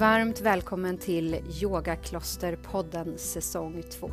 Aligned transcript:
Varmt 0.00 0.40
välkommen 0.40 0.98
till 0.98 1.40
Yogaklosterpodden 1.62 3.18
säsong 3.18 3.82
2. 3.90 4.10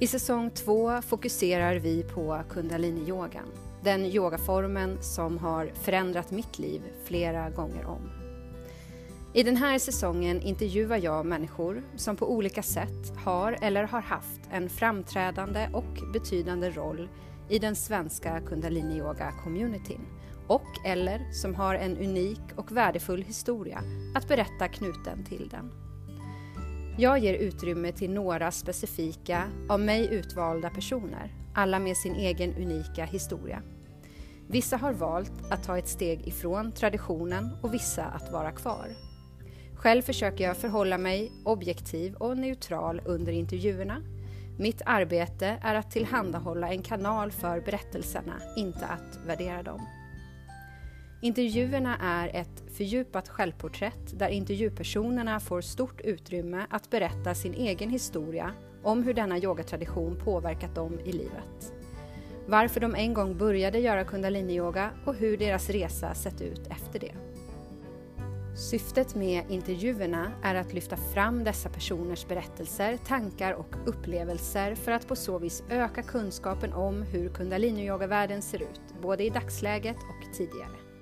I 0.00 0.06
säsong 0.06 0.50
2 0.50 1.02
fokuserar 1.02 1.76
vi 1.76 2.02
på 2.02 2.40
kundaliniyogan, 2.50 3.48
den 3.84 4.04
yogaformen 4.04 4.98
som 5.02 5.38
har 5.38 5.72
förändrat 5.74 6.30
mitt 6.30 6.58
liv 6.58 6.82
flera 7.04 7.50
gånger 7.50 7.86
om. 7.86 8.10
I 9.34 9.42
den 9.42 9.56
här 9.56 9.78
säsongen 9.78 10.40
intervjuar 10.40 10.98
jag 10.98 11.26
människor 11.26 11.82
som 11.96 12.16
på 12.16 12.32
olika 12.32 12.62
sätt 12.62 13.12
har 13.24 13.58
eller 13.60 13.84
har 13.84 14.00
haft 14.00 14.40
en 14.50 14.68
framträdande 14.68 15.68
och 15.72 16.12
betydande 16.12 16.70
roll 16.70 17.08
i 17.48 17.58
den 17.58 17.76
svenska 17.76 18.40
kundaliniyoga-communityn 18.40 20.00
och 20.46 20.86
eller 20.86 21.32
som 21.32 21.54
har 21.54 21.74
en 21.74 21.98
unik 21.98 22.40
och 22.56 22.76
värdefull 22.76 23.22
historia 23.22 23.82
att 24.14 24.28
berätta 24.28 24.68
knuten 24.68 25.24
till 25.24 25.48
den. 25.48 25.72
Jag 26.98 27.18
ger 27.18 27.34
utrymme 27.34 27.92
till 27.92 28.10
några 28.10 28.50
specifika, 28.50 29.44
av 29.68 29.80
mig 29.80 30.14
utvalda 30.14 30.70
personer, 30.70 31.34
alla 31.54 31.78
med 31.78 31.96
sin 31.96 32.14
egen 32.14 32.54
unika 32.54 33.04
historia. 33.04 33.62
Vissa 34.48 34.76
har 34.76 34.92
valt 34.92 35.32
att 35.50 35.64
ta 35.64 35.78
ett 35.78 35.88
steg 35.88 36.28
ifrån 36.28 36.72
traditionen 36.72 37.56
och 37.62 37.74
vissa 37.74 38.04
att 38.04 38.32
vara 38.32 38.52
kvar. 38.52 38.88
Själv 39.74 40.02
försöker 40.02 40.44
jag 40.44 40.56
förhålla 40.56 40.98
mig 40.98 41.32
objektiv 41.44 42.14
och 42.14 42.38
neutral 42.38 43.02
under 43.04 43.32
intervjuerna. 43.32 44.02
Mitt 44.58 44.82
arbete 44.86 45.58
är 45.62 45.74
att 45.74 45.90
tillhandahålla 45.90 46.68
en 46.72 46.82
kanal 46.82 47.30
för 47.30 47.60
berättelserna, 47.60 48.34
inte 48.56 48.86
att 48.86 49.26
värdera 49.26 49.62
dem. 49.62 49.80
Intervjuerna 51.24 51.96
är 52.00 52.28
ett 52.28 52.62
fördjupat 52.76 53.28
självporträtt 53.28 54.18
där 54.18 54.28
intervjupersonerna 54.28 55.40
får 55.40 55.60
stort 55.60 56.00
utrymme 56.00 56.66
att 56.70 56.90
berätta 56.90 57.34
sin 57.34 57.54
egen 57.54 57.90
historia 57.90 58.52
om 58.82 59.02
hur 59.02 59.14
denna 59.14 59.38
yogatradition 59.38 60.16
påverkat 60.24 60.74
dem 60.74 61.00
i 61.04 61.12
livet. 61.12 61.72
Varför 62.46 62.80
de 62.80 62.94
en 62.94 63.14
gång 63.14 63.38
började 63.38 63.78
göra 63.78 64.04
kundaliniyoga 64.04 64.90
och 65.06 65.14
hur 65.14 65.36
deras 65.36 65.70
resa 65.70 66.14
sett 66.14 66.40
ut 66.40 66.66
efter 66.70 66.98
det. 66.98 67.14
Syftet 68.56 69.14
med 69.14 69.44
intervjuerna 69.48 70.32
är 70.42 70.54
att 70.54 70.72
lyfta 70.72 70.96
fram 70.96 71.44
dessa 71.44 71.68
personers 71.68 72.26
berättelser, 72.28 72.96
tankar 72.96 73.52
och 73.52 73.76
upplevelser 73.86 74.74
för 74.74 74.92
att 74.92 75.08
på 75.08 75.16
så 75.16 75.38
vis 75.38 75.62
öka 75.70 76.02
kunskapen 76.02 76.72
om 76.72 77.02
hur 77.02 77.28
kundaliniyoga-världen 77.28 78.42
ser 78.42 78.62
ut, 78.62 78.80
både 79.02 79.24
i 79.24 79.30
dagsläget 79.30 79.96
och 79.96 80.34
tidigare. 80.34 80.93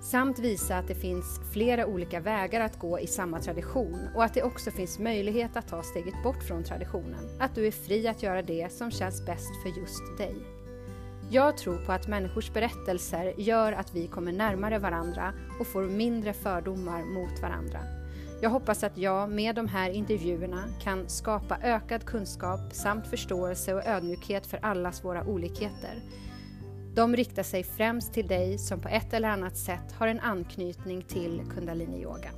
Samt 0.00 0.38
visa 0.38 0.78
att 0.78 0.88
det 0.88 0.94
finns 0.94 1.40
flera 1.52 1.86
olika 1.86 2.20
vägar 2.20 2.60
att 2.60 2.78
gå 2.78 3.00
i 3.00 3.06
samma 3.06 3.40
tradition 3.40 4.08
och 4.14 4.24
att 4.24 4.34
det 4.34 4.42
också 4.42 4.70
finns 4.70 4.98
möjlighet 4.98 5.56
att 5.56 5.68
ta 5.68 5.82
steget 5.82 6.22
bort 6.22 6.42
från 6.42 6.64
traditionen. 6.64 7.28
Att 7.40 7.54
du 7.54 7.66
är 7.66 7.70
fri 7.70 8.08
att 8.08 8.22
göra 8.22 8.42
det 8.42 8.72
som 8.72 8.90
känns 8.90 9.26
bäst 9.26 9.62
för 9.62 9.68
just 9.80 10.18
dig. 10.18 10.36
Jag 11.30 11.56
tror 11.56 11.76
på 11.76 11.92
att 11.92 12.08
människors 12.08 12.52
berättelser 12.52 13.34
gör 13.38 13.72
att 13.72 13.94
vi 13.94 14.06
kommer 14.06 14.32
närmare 14.32 14.78
varandra 14.78 15.32
och 15.60 15.66
får 15.66 15.82
mindre 15.82 16.32
fördomar 16.32 17.02
mot 17.04 17.42
varandra. 17.42 17.80
Jag 18.42 18.50
hoppas 18.50 18.84
att 18.84 18.98
jag 18.98 19.30
med 19.30 19.54
de 19.54 19.68
här 19.68 19.90
intervjuerna 19.90 20.64
kan 20.82 21.08
skapa 21.08 21.58
ökad 21.62 22.04
kunskap 22.04 22.60
samt 22.72 23.06
förståelse 23.06 23.74
och 23.74 23.86
ödmjukhet 23.86 24.46
för 24.46 24.58
allas 24.62 25.04
våra 25.04 25.24
olikheter 25.24 26.02
de 26.98 27.16
riktar 27.16 27.42
sig 27.42 27.64
främst 27.64 28.12
till 28.12 28.26
dig 28.26 28.58
som 28.58 28.80
på 28.80 28.88
ett 28.88 29.12
eller 29.12 29.28
annat 29.28 29.56
sätt 29.56 29.92
har 29.98 30.06
en 30.06 30.20
anknytning 30.20 31.02
till 31.02 31.42
kundaliniyogan. 31.54 32.34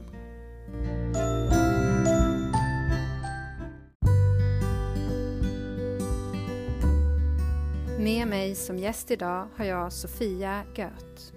Med 7.99 8.29
mig 8.29 8.55
som 8.55 8.79
gäst 8.79 9.11
idag 9.11 9.49
har 9.57 9.65
jag 9.65 9.93
Sofia 9.93 10.63
Göth. 10.77 11.35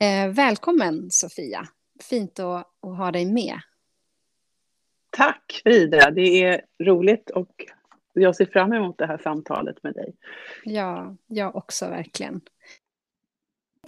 Eh, 0.00 0.28
välkommen 0.34 1.10
Sofia! 1.10 1.68
Fint 2.10 2.38
att, 2.38 2.66
att 2.82 2.96
ha 2.96 3.12
dig 3.12 3.26
med. 3.26 3.60
Tack 5.16 5.60
Frida, 5.64 6.10
det 6.10 6.42
är 6.42 6.62
roligt 6.84 7.30
och 7.30 7.64
jag 8.12 8.36
ser 8.36 8.46
fram 8.46 8.72
emot 8.72 8.98
det 8.98 9.06
här 9.06 9.18
samtalet 9.18 9.82
med 9.82 9.94
dig. 9.94 10.14
Ja, 10.64 11.16
jag 11.26 11.56
också 11.56 11.88
verkligen. 11.88 12.40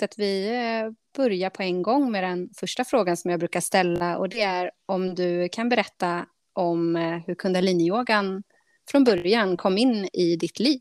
Att 0.02 0.18
vi 0.18 0.48
eh, 0.48 0.92
börjar 1.16 1.50
på 1.50 1.62
en 1.62 1.82
gång 1.82 2.10
med 2.12 2.24
den 2.24 2.48
första 2.56 2.84
frågan 2.84 3.16
som 3.16 3.30
jag 3.30 3.40
brukar 3.40 3.60
ställa 3.60 4.18
och 4.18 4.28
det 4.28 4.42
är 4.42 4.70
om 4.86 5.14
du 5.14 5.48
kan 5.48 5.68
berätta 5.68 6.26
om 6.52 6.96
eh, 6.96 7.18
hur 7.26 7.34
kundaliniyogan 7.34 8.42
från 8.90 9.04
början 9.04 9.56
kom 9.56 9.78
in 9.78 10.08
i 10.12 10.36
ditt 10.36 10.58
liv. 10.58 10.80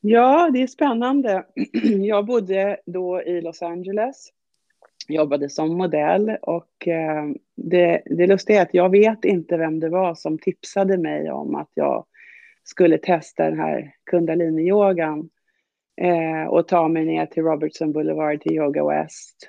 Ja, 0.00 0.50
det 0.52 0.62
är 0.62 0.66
spännande. 0.66 1.46
Jag 1.82 2.26
bodde 2.26 2.80
då 2.86 3.22
i 3.22 3.40
Los 3.40 3.62
Angeles 3.62 4.32
jobbade 5.08 5.48
som 5.48 5.76
modell 5.76 6.36
och 6.42 6.88
eh, 6.88 7.24
det, 7.56 8.02
det 8.06 8.26
lustiga 8.26 8.58
är 8.58 8.62
att 8.62 8.74
jag 8.74 8.90
vet 8.90 9.24
inte 9.24 9.56
vem 9.56 9.80
det 9.80 9.88
var 9.88 10.14
som 10.14 10.38
tipsade 10.38 10.98
mig 10.98 11.30
om 11.30 11.54
att 11.54 11.70
jag 11.74 12.06
skulle 12.64 12.98
testa 12.98 13.44
den 13.44 13.58
här 13.58 13.94
kundaliniyogan 14.10 15.28
eh, 15.96 16.48
och 16.48 16.68
ta 16.68 16.88
mig 16.88 17.04
ner 17.04 17.26
till 17.26 17.42
Robertson 17.42 17.92
Boulevard 17.92 18.40
till 18.40 18.52
Yoga 18.52 18.86
West. 18.88 19.48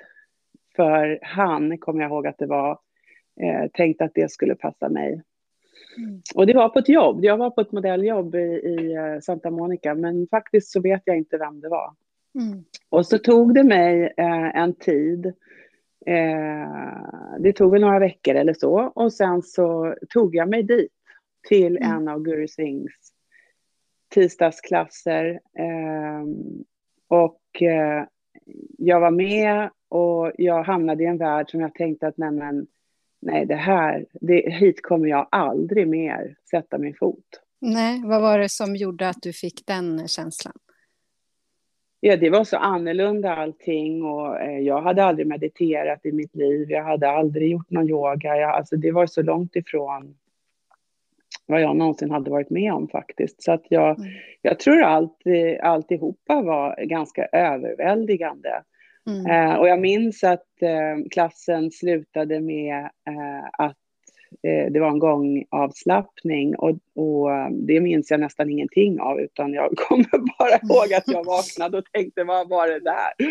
För 0.76 1.18
han, 1.22 1.78
kommer 1.78 2.02
jag 2.02 2.10
ihåg 2.10 2.26
att 2.26 2.38
det 2.38 2.46
var, 2.46 2.78
eh, 3.40 3.70
tänkte 3.72 4.04
att 4.04 4.14
det 4.14 4.30
skulle 4.30 4.54
passa 4.54 4.88
mig. 4.88 5.22
Mm. 5.96 6.22
Och 6.34 6.46
det 6.46 6.54
var 6.54 6.68
på 6.68 6.78
ett 6.78 6.88
jobb, 6.88 7.24
jag 7.24 7.36
var 7.36 7.50
på 7.50 7.60
ett 7.60 7.72
modelljobb 7.72 8.34
i, 8.34 8.38
i 8.38 8.96
Santa 9.22 9.50
Monica, 9.50 9.94
men 9.94 10.26
faktiskt 10.30 10.70
så 10.70 10.80
vet 10.80 11.02
jag 11.04 11.16
inte 11.16 11.38
vem 11.38 11.60
det 11.60 11.68
var. 11.68 11.94
Mm. 12.34 12.64
Och 12.88 13.06
så 13.06 13.18
tog 13.18 13.54
det 13.54 13.64
mig 13.64 14.14
eh, 14.16 14.56
en 14.56 14.74
tid. 14.74 15.32
Eh, 16.06 17.38
det 17.38 17.52
tog 17.52 17.72
väl 17.72 17.80
några 17.80 17.98
veckor 17.98 18.34
eller 18.34 18.54
så. 18.54 18.92
Och 18.94 19.12
sen 19.12 19.42
så 19.42 19.94
tog 20.08 20.34
jag 20.34 20.48
mig 20.48 20.62
dit 20.62 20.92
till 21.48 21.76
mm. 21.76 21.92
en 21.92 22.08
av 22.08 22.22
Guru 22.22 22.48
Singhs 22.48 23.12
tisdagsklasser. 24.08 25.40
Eh, 25.58 26.24
och 27.08 27.62
eh, 27.62 28.04
jag 28.78 29.00
var 29.00 29.10
med 29.10 29.70
och 29.88 30.32
jag 30.38 30.62
hamnade 30.62 31.02
i 31.02 31.06
en 31.06 31.18
värld 31.18 31.50
som 31.50 31.60
jag 31.60 31.74
tänkte 31.74 32.06
att 32.06 32.18
nej, 32.18 32.30
men, 32.30 32.66
nej 33.20 33.46
det 33.46 33.54
här, 33.54 34.06
det, 34.12 34.52
hit 34.52 34.82
kommer 34.82 35.08
jag 35.08 35.28
aldrig 35.30 35.88
mer 35.88 36.36
sätta 36.50 36.78
min 36.78 36.94
fot. 36.94 37.24
Nej, 37.60 38.02
vad 38.04 38.22
var 38.22 38.38
det 38.38 38.48
som 38.48 38.76
gjorde 38.76 39.08
att 39.08 39.22
du 39.22 39.32
fick 39.32 39.66
den 39.66 40.08
känslan? 40.08 40.54
Ja, 42.00 42.16
det 42.16 42.30
var 42.30 42.44
så 42.44 42.56
annorlunda 42.56 43.36
allting 43.36 44.04
och 44.04 44.40
eh, 44.40 44.58
jag 44.58 44.82
hade 44.82 45.04
aldrig 45.04 45.26
mediterat 45.26 46.06
i 46.06 46.12
mitt 46.12 46.34
liv. 46.34 46.70
Jag 46.70 46.84
hade 46.84 47.10
aldrig 47.10 47.50
gjort 47.50 47.70
någon 47.70 47.88
yoga. 47.88 48.36
Jag, 48.36 48.50
alltså, 48.50 48.76
det 48.76 48.92
var 48.92 49.06
så 49.06 49.22
långt 49.22 49.56
ifrån 49.56 50.14
vad 51.46 51.60
jag 51.62 51.76
någonsin 51.76 52.10
hade 52.10 52.30
varit 52.30 52.50
med 52.50 52.72
om 52.72 52.88
faktiskt. 52.88 53.42
Så 53.42 53.52
att 53.52 53.64
jag, 53.68 53.98
mm. 53.98 54.10
jag 54.42 54.58
tror 54.58 54.82
allt, 54.82 55.22
alltihopa 55.62 56.42
var 56.42 56.84
ganska 56.84 57.24
överväldigande. 57.24 58.62
Mm. 59.08 59.26
Eh, 59.26 59.56
och 59.56 59.68
jag 59.68 59.80
minns 59.80 60.24
att 60.24 60.62
eh, 60.62 61.08
klassen 61.10 61.70
slutade 61.70 62.40
med 62.40 62.78
eh, 62.84 63.44
att 63.58 63.76
Eh, 64.42 64.72
det 64.72 64.80
var 64.80 64.88
en 64.88 64.98
gångavslappning 64.98 66.56
och, 66.56 66.78
och 66.94 67.32
eh, 67.32 67.50
det 67.50 67.80
minns 67.80 68.10
jag 68.10 68.20
nästan 68.20 68.50
ingenting 68.50 69.00
av 69.00 69.20
utan 69.20 69.52
jag 69.52 69.70
kommer 69.76 70.38
bara 70.38 70.56
ihåg 70.62 70.94
att 70.94 71.08
jag 71.08 71.24
vaknade 71.24 71.78
och 71.78 71.84
tänkte 71.92 72.24
vad 72.24 72.48
var 72.48 72.68
det 72.68 72.80
där? 72.80 73.12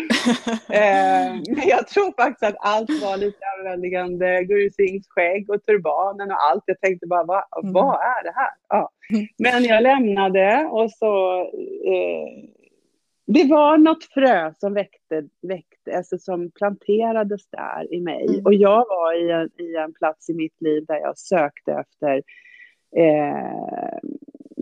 eh, 0.80 1.34
men 1.56 1.68
jag 1.68 1.88
tror 1.88 2.22
faktiskt 2.22 2.42
att 2.42 2.56
allt 2.58 3.02
var 3.02 3.16
lite 3.16 3.38
överväldigande. 3.58 4.44
Guru 4.44 4.70
Singhs 4.70 5.08
skägg 5.08 5.50
och 5.50 5.64
turbanen 5.64 6.30
och 6.30 6.42
allt. 6.50 6.62
Jag 6.66 6.80
tänkte 6.80 7.06
bara 7.06 7.24
vad, 7.24 7.44
mm. 7.62 7.72
vad 7.72 7.94
är 7.94 8.24
det 8.24 8.32
här? 8.34 8.50
Ja. 8.68 8.90
Mm. 9.10 9.26
Men 9.38 9.64
jag 9.64 9.82
lämnade 9.82 10.68
och 10.70 10.90
så 10.90 11.40
eh, 11.86 12.57
det 13.32 13.44
var 13.44 13.78
något 13.78 14.04
frö 14.04 14.52
som 14.58 14.74
väckte, 14.74 15.28
väckte 15.42 15.96
alltså 15.96 16.18
som 16.18 16.50
planterades 16.50 17.48
där 17.50 17.94
i 17.94 18.00
mig. 18.00 18.26
Mm. 18.28 18.44
Och 18.44 18.54
jag 18.54 18.86
var 18.88 19.26
i 19.26 19.30
en, 19.30 19.50
i 19.64 19.76
en 19.76 19.92
plats 19.92 20.30
i 20.30 20.34
mitt 20.34 20.60
liv 20.60 20.84
där 20.86 20.96
jag 20.96 21.18
sökte 21.18 21.72
efter 21.72 22.22
eh, 22.96 23.98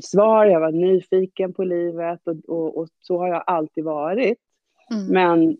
svar. 0.02 0.46
Jag 0.46 0.60
var 0.60 0.72
nyfiken 0.72 1.52
på 1.52 1.64
livet 1.64 2.20
och, 2.24 2.48
och, 2.48 2.78
och 2.78 2.88
så 3.00 3.18
har 3.18 3.28
jag 3.28 3.44
alltid 3.46 3.84
varit. 3.84 4.38
Mm. 4.90 5.06
Men 5.06 5.56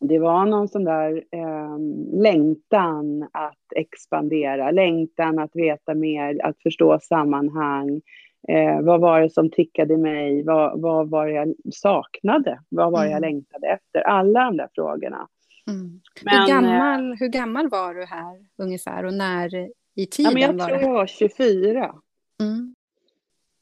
det 0.00 0.18
var 0.18 0.46
någon 0.46 0.68
sån 0.68 0.84
där 0.84 1.24
eh, 1.30 1.78
längtan 2.22 3.28
att 3.32 3.72
expandera, 3.76 4.70
längtan 4.70 5.38
att 5.38 5.56
veta 5.56 5.94
mer, 5.94 6.40
att 6.44 6.62
förstå 6.62 6.98
sammanhang, 7.02 8.00
Eh, 8.48 8.80
vad 8.80 9.00
var 9.00 9.20
det 9.20 9.30
som 9.30 9.50
tickade 9.50 9.94
i 9.94 9.96
mig? 9.96 10.42
Vad, 10.42 10.80
vad 10.80 11.10
var 11.10 11.26
det 11.26 11.32
jag 11.32 11.54
saknade? 11.74 12.60
Vad 12.68 12.92
var 12.92 12.98
det 13.04 13.10
jag 13.10 13.18
Mm. 13.18 13.28
längtade 13.30 13.66
efter? 13.66 14.00
Alla 14.00 14.44
de 14.44 14.56
där 14.56 14.68
frågorna. 14.74 15.28
Mm. 15.70 16.00
Men, 16.24 16.34
hur, 16.34 16.40
eh, 16.42 16.46
gammal, 16.48 17.16
hur 17.20 17.28
gammal 17.28 17.68
var 17.68 17.94
du 17.94 18.04
här 18.04 18.46
ungefär 18.58 19.04
och 19.04 19.14
när 19.14 19.54
i 19.54 19.70
ja, 19.94 20.06
tiden 20.10 20.32
men 20.32 20.42
jag 20.42 20.52
var 20.52 20.66
tror 20.68 20.76
det? 20.78 20.82
jag 20.84 20.92
var 20.92 21.06
24. 21.06 21.94
Mm. 22.40 22.74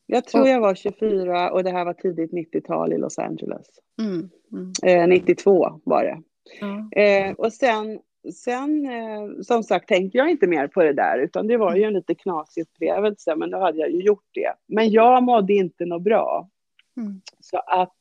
Jag 0.07 0.25
tror 0.25 0.43
Och- 0.43 0.49
jag 0.49 0.61
var 0.61 0.75
24 0.75 1.51
och 1.51 1.65
det 1.65 1.71
här 1.71 1.85
var 1.85 1.93
tidigt 1.95 2.33
90-tal 2.33 2.93
i 2.93 2.99
Los 2.99 3.19
Angeles. 3.19 3.67
Mm. 4.03 4.29
Mm. 4.53 4.73
Eh, 5.03 5.09
92 5.09 5.81
var 5.85 6.03
det. 6.05 6.23
Ja. 6.61 7.01
Eh, 7.03 7.33
och 7.33 7.53
sen, 7.53 8.01
sen 8.33 8.87
eh, 8.87 9.43
som 9.43 9.63
sagt 9.63 9.89
tänkte 9.89 10.19
jag 10.19 10.31
inte 10.31 10.47
mer 10.47 10.69
på 10.69 10.83
det 10.83 10.93
där 10.93 11.19
utan 11.19 11.47
det 11.47 11.57
var 11.57 11.77
ju 11.77 11.83
en 11.83 11.93
lite 11.93 12.15
knasig 12.15 12.63
upplevelse 12.63 13.37
men 13.37 13.51
då 13.51 13.59
hade 13.59 13.79
jag 13.79 13.91
ju 13.91 14.01
gjort 14.01 14.29
det. 14.33 14.53
Men 14.67 14.91
jag 14.91 15.23
mådde 15.23 15.53
inte 15.53 15.85
något 15.85 16.03
bra. 16.03 16.49
Mm. 16.97 17.21
Så 17.41 17.59
att 17.59 17.97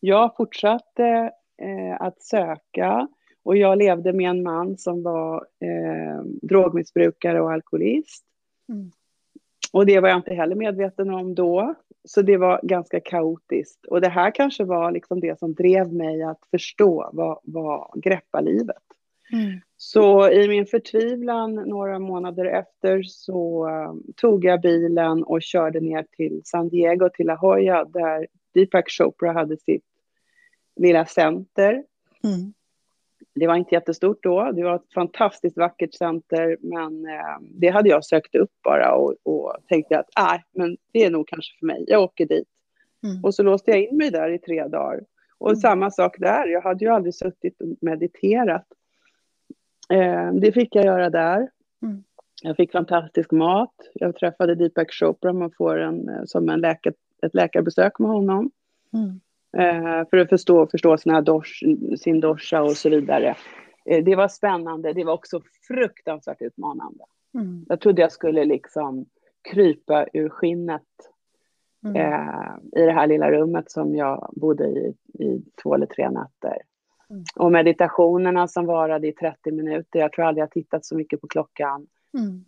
jag 0.00 0.36
fortsatte 0.36 1.30
eh, 1.62 2.00
att 2.00 2.22
söka 2.22 3.08
och 3.42 3.56
jag 3.56 3.78
levde 3.78 4.12
med 4.12 4.30
en 4.30 4.42
man 4.42 4.78
som 4.78 5.02
var 5.02 5.36
eh, 5.36 6.24
drogmissbrukare 6.42 7.40
och 7.40 7.52
alkoholist. 7.52 8.24
Mm. 8.68 8.90
Och 9.72 9.86
det 9.86 10.00
var 10.00 10.08
jag 10.08 10.18
inte 10.18 10.34
heller 10.34 10.56
medveten 10.56 11.10
om 11.10 11.34
då. 11.34 11.74
Så 12.04 12.22
det 12.22 12.36
var 12.36 12.60
ganska 12.62 13.00
kaotiskt. 13.00 13.86
Och 13.86 14.00
det 14.00 14.08
här 14.08 14.30
kanske 14.30 14.64
var 14.64 14.92
liksom 14.92 15.20
det 15.20 15.38
som 15.38 15.54
drev 15.54 15.92
mig 15.92 16.22
att 16.22 16.40
förstå 16.50 17.10
vad, 17.12 17.40
vad 17.42 18.02
greppa 18.02 18.40
livet. 18.40 18.82
Mm. 19.32 19.60
Så 19.76 20.30
i 20.30 20.48
min 20.48 20.66
förtvivlan 20.66 21.54
några 21.54 21.98
månader 21.98 22.44
efter 22.44 23.02
så 23.02 23.68
eh, 23.68 23.94
tog 24.16 24.44
jag 24.44 24.60
bilen 24.60 25.22
och 25.22 25.42
körde 25.42 25.80
ner 25.80 26.06
till 26.16 26.40
San 26.44 26.68
Diego, 26.68 27.08
till 27.14 27.26
La 27.26 27.38
Jolla, 27.42 27.84
där 27.84 28.26
Deepak 28.54 28.90
Chopra 28.90 29.32
hade 29.32 29.56
sitt 29.56 29.84
lilla 30.76 31.06
center. 31.06 31.72
Mm. 32.24 32.52
Det 33.34 33.46
var 33.46 33.56
inte 33.56 33.74
jättestort 33.74 34.22
då, 34.22 34.52
det 34.52 34.62
var 34.62 34.76
ett 34.76 34.92
fantastiskt 34.94 35.56
vackert 35.56 35.94
center, 35.94 36.56
men 36.60 37.06
eh, 37.06 37.38
det 37.40 37.68
hade 37.68 37.88
jag 37.88 38.04
sökt 38.04 38.34
upp 38.34 38.52
bara 38.64 38.94
och, 38.94 39.14
och 39.22 39.56
tänkte 39.68 39.98
att 39.98 40.18
äh, 40.34 40.40
men 40.52 40.76
det 40.92 41.04
är 41.04 41.10
nog 41.10 41.28
kanske 41.28 41.58
för 41.58 41.66
mig, 41.66 41.84
jag 41.88 42.02
åker 42.02 42.26
dit. 42.26 42.48
Mm. 43.04 43.24
Och 43.24 43.34
så 43.34 43.42
låste 43.42 43.70
jag 43.70 43.82
in 43.82 43.96
mig 43.96 44.10
där 44.10 44.30
i 44.30 44.38
tre 44.38 44.68
dagar. 44.68 45.00
Och 45.38 45.48
Mm. 45.48 45.60
samma 45.60 45.90
sak 45.90 46.16
där, 46.18 46.46
jag 46.46 46.60
hade 46.60 46.84
ju 46.84 46.90
aldrig 46.90 47.14
suttit 47.14 47.60
och 47.60 47.68
mediterat. 47.80 48.66
Eh, 49.90 50.32
det 50.32 50.52
fick 50.52 50.74
jag 50.74 50.84
göra 50.84 51.10
där. 51.10 51.48
Mm. 51.82 52.04
Jag 52.42 52.56
fick 52.56 52.72
fantastisk 52.72 53.30
mat. 53.30 53.74
Jag 53.94 54.16
träffade 54.16 54.54
Deepak 54.54 54.92
Chopra, 54.92 55.32
man 55.32 55.50
får 55.50 55.78
en, 55.78 56.08
eh, 56.08 56.24
som 56.24 56.48
en 56.48 56.60
läkar, 56.60 56.94
ett 57.22 57.34
läkarbesök 57.34 57.98
med 57.98 58.10
honom. 58.10 58.50
Mm. 58.92 59.20
Eh, 59.56 60.08
för 60.10 60.16
att 60.16 60.28
förstå, 60.28 60.66
förstå 60.66 60.98
sina 60.98 61.20
dosh, 61.20 61.64
sin 61.98 62.20
dosha 62.20 62.62
och 62.62 62.76
så 62.76 62.88
vidare. 62.88 63.34
Eh, 63.84 64.04
det 64.04 64.16
var 64.16 64.28
spännande, 64.28 64.92
det 64.92 65.04
var 65.04 65.12
också 65.12 65.40
fruktansvärt 65.68 66.42
utmanande. 66.42 67.04
Mm. 67.34 67.66
Jag 67.68 67.80
trodde 67.80 68.02
jag 68.02 68.12
skulle 68.12 68.44
liksom 68.44 69.06
krypa 69.52 70.06
ur 70.12 70.28
skinnet 70.28 70.82
Mm. 71.84 71.96
eh, 71.96 72.80
i 72.82 72.86
det 72.86 72.92
här 72.92 73.06
lilla 73.06 73.30
rummet 73.30 73.70
som 73.70 73.96
jag 73.96 74.32
bodde 74.36 74.64
i 74.64 74.94
i 75.18 75.42
två 75.62 75.74
eller 75.74 75.86
tre 75.86 76.10
nätter. 76.10 76.56
Mm. 77.10 77.24
Och 77.36 77.52
meditationerna 77.52 78.48
som 78.48 78.66
varade 78.66 79.08
i 79.08 79.12
30 79.12 79.52
minuter, 79.52 79.98
jag 79.98 80.12
tror 80.12 80.24
aldrig 80.24 80.42
jag 80.42 80.50
tittat 80.50 80.84
så 80.84 80.96
mycket 80.96 81.20
på 81.20 81.28
klockan. 81.28 81.86
Mm. 82.18 82.44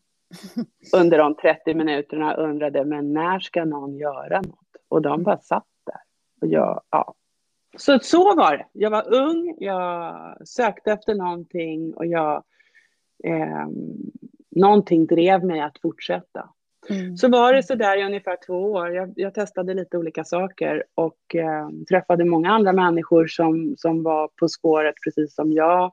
Under 0.97 1.19
de 1.19 1.35
30 1.35 1.75
minuterna 1.75 2.35
undrade, 2.35 2.85
men 2.85 3.13
när 3.13 3.39
ska 3.39 3.65
någon 3.65 3.97
göra 3.97 4.41
något? 4.41 4.77
Och 4.89 5.03
de 5.03 5.23
bara 5.23 5.39
satt 5.39 5.67
där. 5.87 6.01
Och 6.41 6.47
jag, 6.47 6.83
ja. 6.91 7.15
Så 7.77 7.99
så 7.99 8.35
var 8.35 8.57
det. 8.57 8.67
Jag 8.73 8.91
var 8.91 9.15
ung, 9.15 9.55
jag 9.59 10.37
sökte 10.49 10.93
efter 10.93 11.15
någonting 11.15 11.95
och 11.95 12.07
jag... 12.07 12.45
Eh, 13.25 13.67
någonting 14.51 15.07
drev 15.07 15.45
mig 15.45 15.61
att 15.61 15.79
fortsätta. 15.79 16.49
Mm. 16.91 17.17
Så 17.17 17.29
var 17.29 17.53
det 17.55 17.63
så 17.63 17.75
där 17.75 17.97
i 18.01 18.05
ungefär 18.05 18.37
två 18.47 18.73
år. 18.73 18.95
Jag, 18.95 19.13
jag 19.17 19.35
testade 19.35 19.75
lite 19.75 19.99
olika 19.99 20.25
saker 20.25 20.85
och 20.95 21.35
eh, 21.35 21.69
träffade 21.89 22.25
många 22.25 22.51
andra 22.51 22.73
människor 22.73 23.27
som, 23.27 23.75
som 23.79 24.03
var 24.03 24.29
på 24.29 24.49
spåret 24.49 24.95
precis 25.05 25.35
som 25.35 25.53
jag. 25.53 25.93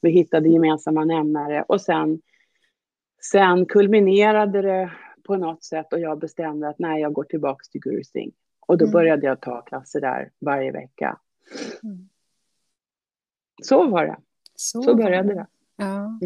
Vi 0.00 0.10
hittade 0.10 0.48
gemensamma 0.48 1.04
nämnare 1.04 1.62
och 1.68 1.80
sen, 1.80 2.20
sen 3.22 3.66
kulminerade 3.66 4.62
det 4.62 4.92
på 5.22 5.36
något 5.36 5.64
sätt 5.64 5.92
och 5.92 6.00
jag 6.00 6.18
bestämde 6.18 6.68
att 6.68 6.78
nej, 6.78 7.00
jag 7.02 7.12
går 7.12 7.24
tillbaka 7.24 7.62
till 7.70 7.80
Guru 7.80 8.04
Singh. 8.04 8.34
Och 8.66 8.78
då 8.78 8.84
Mm. 8.84 8.92
började 8.92 9.26
jag 9.26 9.40
ta 9.40 9.62
klasser 9.62 10.00
där 10.00 10.30
varje 10.40 10.72
vecka. 10.72 11.18
Mm. 11.82 12.08
Så 13.62 13.88
var 13.88 14.06
det. 14.06 14.16
Så, 14.54 14.82
Så 14.82 14.94
började 14.94 15.34
det. 15.34 15.46
Ja. 15.76 16.18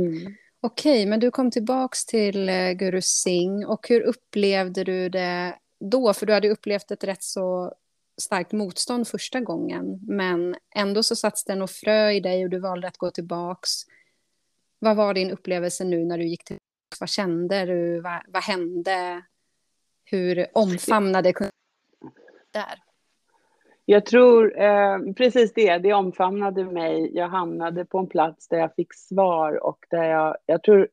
Okej, 0.63 1.07
men 1.07 1.21
du 1.21 1.31
kom 1.31 1.51
tillbaks 1.51 2.07
till 2.07 2.49
eh, 2.49 2.73
Guru 2.73 3.01
Singh 3.03 3.69
och 3.71 3.89
hur 3.89 4.01
upplevde 4.01 4.85
du 4.85 5.09
det 5.09 5.59
då? 5.81 6.13
För 6.13 6.27
du 6.27 6.33
hade 6.33 6.49
upplevt 6.51 6.91
ett 6.91 7.05
rätt 7.05 7.23
så 7.23 7.75
starkt 8.21 8.53
motstånd 8.53 9.09
första 9.09 9.41
gången, 9.41 10.01
men 10.03 10.57
ändå 10.75 11.03
så 11.03 11.17
satt 11.17 11.47
det 11.47 11.55
något 11.55 11.71
frö 11.71 12.11
i 12.11 12.21
dig 12.21 12.45
och 12.45 12.51
du 12.51 12.59
valde 12.59 12.89
att 12.89 12.97
gå 12.97 13.11
tillbaks. 13.11 13.71
Vad 14.79 14.97
var 14.97 15.15
din 15.15 15.31
upplevelse 15.31 15.85
nu 15.85 16.05
när 16.05 16.19
du 16.19 16.25
gick 16.25 16.45
tillbaks? 16.45 17.01
Vad 17.01 17.09
kände 17.09 17.67
du? 17.67 18.01
Vad, 18.01 18.23
vad 18.29 18.43
hände? 18.43 19.23
Hur 20.05 20.47
omfamnade 20.55 21.33
kunde 21.33 21.51
där? 22.51 22.90
Jag 23.91 24.07
tror 24.07 24.61
eh, 24.63 24.99
precis 25.17 25.53
det, 25.55 25.79
det 25.79 25.93
omfamnade 25.93 26.65
mig. 26.65 27.11
Jag 27.15 27.29
hamnade 27.29 27.85
på 27.85 27.99
en 27.99 28.07
plats 28.07 28.49
där 28.49 28.59
jag 28.59 28.75
fick 28.75 28.95
svar 28.95 29.65
och 29.65 29.87
där 29.91 30.05
jag, 30.05 30.37
jag 30.47 30.63
tror, 30.63 30.89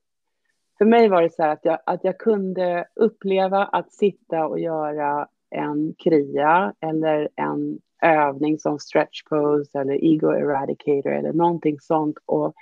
för 0.78 0.86
mig 0.86 1.08
var 1.08 1.22
det 1.22 1.30
så 1.30 1.44
här 1.44 1.50
att 1.50 1.66
jag, 1.66 1.80
att 1.86 2.04
jag 2.04 2.18
kunde 2.18 2.88
uppleva 2.96 3.66
att 3.66 3.92
sitta 3.92 4.48
och 4.48 4.60
göra 4.60 5.28
en 5.50 5.94
kria 5.98 6.74
eller 6.80 7.30
en 7.36 7.80
övning 8.02 8.60
som 8.60 8.80
stretch 8.80 9.24
pose 9.24 9.80
eller 9.80 10.04
ego 10.06 10.34
eradicator 10.34 11.12
eller 11.12 11.34
någonting 11.34 11.80
sånt 11.80 12.18
och 12.26 12.54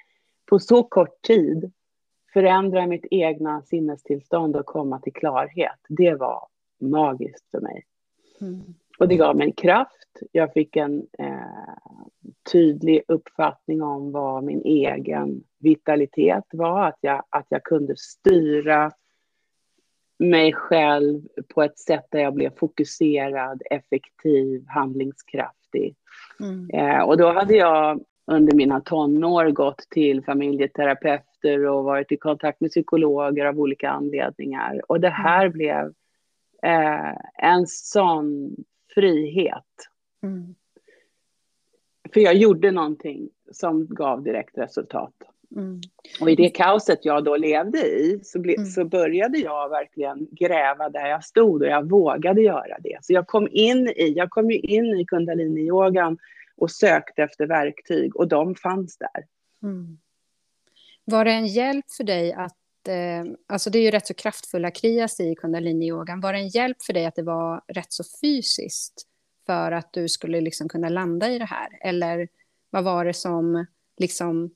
på 0.46 0.60
så 0.60 0.84
kort 0.84 1.22
tid 1.22 1.72
förändra 2.34 2.88
mitt 2.88 3.06
egna 3.12 3.62
sinnestillstånd 3.62 4.56
och 4.56 4.66
komma 4.66 5.00
till 5.00 5.14
klarhet. 5.14 5.80
Det 5.90 6.14
var 6.14 6.48
magiskt 6.82 7.52
för 7.52 7.62
mig. 7.62 7.86
Mm. 8.42 8.62
Och 9.00 9.08
det 9.08 9.16
gav 9.16 9.36
mig 9.36 9.52
kraft. 9.52 10.05
Jag 10.32 10.54
fick 10.54 10.76
en 10.76 11.08
eh, 11.20 11.74
tydlig 12.52 13.04
uppfattning 13.08 13.84
om 13.84 14.12
vad 14.12 14.44
min 14.44 14.62
egen 14.62 15.44
vitalitet 15.60 16.44
var. 16.52 16.88
Att 16.88 16.98
jag, 17.02 17.24
att 17.30 17.46
jag 17.50 17.64
kunde 17.64 17.94
styra 17.98 18.92
mig 20.20 20.54
själv 20.54 21.22
på 21.54 21.64
ett 21.64 21.80
sätt 21.80 22.06
där 22.12 22.20
jag 22.20 22.34
blev 22.34 22.58
fokuserad, 22.58 23.62
effektiv, 23.72 24.66
handlingskraftig. 24.68 25.96
Mm. 26.40 26.70
Eh, 26.70 27.02
och 27.02 27.18
då 27.18 27.32
hade 27.32 27.56
jag 27.56 28.00
under 28.28 28.56
mina 28.56 28.82
tonår 28.82 29.52
gått 29.52 29.88
till 29.90 30.24
familjeterapeuter 30.24 31.66
och 31.66 31.84
varit 31.84 32.12
i 32.12 32.18
kontakt 32.18 32.62
med 32.62 32.72
psykologer 32.72 33.46
av 33.46 33.60
olika 33.60 33.90
anledningar. 33.90 34.82
Och 34.88 35.00
det 35.00 35.10
här 35.10 35.50
blev 35.50 35.94
eh, 36.64 37.16
en 37.34 37.68
sån 37.68 38.56
frihet. 38.96 39.64
Mm. 40.26 40.56
För 42.14 42.20
jag 42.20 42.36
gjorde 42.36 42.72
någonting 42.72 43.30
som 43.52 43.88
gav 43.88 44.24
direkt 44.24 44.58
resultat. 44.58 45.14
Mm. 45.56 45.82
Och 46.22 46.30
i 46.30 46.36
det 46.36 46.50
kaoset 46.50 47.00
jag 47.06 47.24
då 47.24 47.36
levde 47.36 47.78
i 47.78 48.20
så, 48.24 48.40
ble, 48.40 48.54
Mm. 48.54 48.66
så 48.66 48.86
började 48.86 49.38
jag 49.38 49.70
verkligen 49.70 50.28
gräva 50.32 50.90
där 50.90 51.08
jag 51.08 51.24
stod 51.24 51.62
och 51.62 51.68
jag 51.68 51.90
vågade 51.90 52.42
göra 52.42 52.78
det. 52.80 52.98
Så 53.02 53.14
jag 53.14 53.28
kom 53.28 53.48
in 53.52 53.88
i, 53.88 54.14
jag 54.16 54.30
kom 54.30 54.52
ju 54.52 54.60
in 54.60 54.86
i 54.86 55.06
kundalini-yogan 55.06 56.18
och 56.58 56.72
sökte 56.72 57.24
efter 57.24 57.46
verktyg 57.46 58.16
och 58.16 58.28
de 58.28 58.56
fanns 58.56 58.98
där. 58.98 59.26
Mm. 59.64 59.98
Var 61.06 61.26
det 61.26 61.32
en 61.32 61.48
hjälp 61.48 61.86
för 61.98 62.04
dig 62.04 62.34
att, 62.34 62.88
eh, 62.88 63.34
alltså 63.48 63.70
det 63.70 63.80
är 63.80 63.84
ju 63.84 63.92
rätt 63.92 64.08
så 64.08 64.14
kraftfulla 64.14 64.72
krias 64.72 65.20
i 65.20 65.36
kundalini-yogan, 65.36 66.22
var 66.22 66.34
det 66.34 66.40
en 66.40 66.48
hjälp 66.48 66.78
för 66.82 66.94
dig 66.94 67.06
att 67.06 67.16
det 67.16 67.24
var 67.24 67.62
rätt 67.68 67.94
så 67.94 68.04
fysiskt 68.22 69.08
för 69.46 69.72
att 69.72 69.94
du 69.94 70.10
skulle 70.10 70.42
liksom 70.42 70.70
kunna 70.70 70.90
landa 70.90 71.32
i 71.32 71.40
det 71.40 71.46
här? 71.46 71.68
Eller 71.82 72.28
vad 72.70 72.84
var 72.84 73.06
det 73.06 73.14
som 73.14 73.66
liksom 73.98 74.52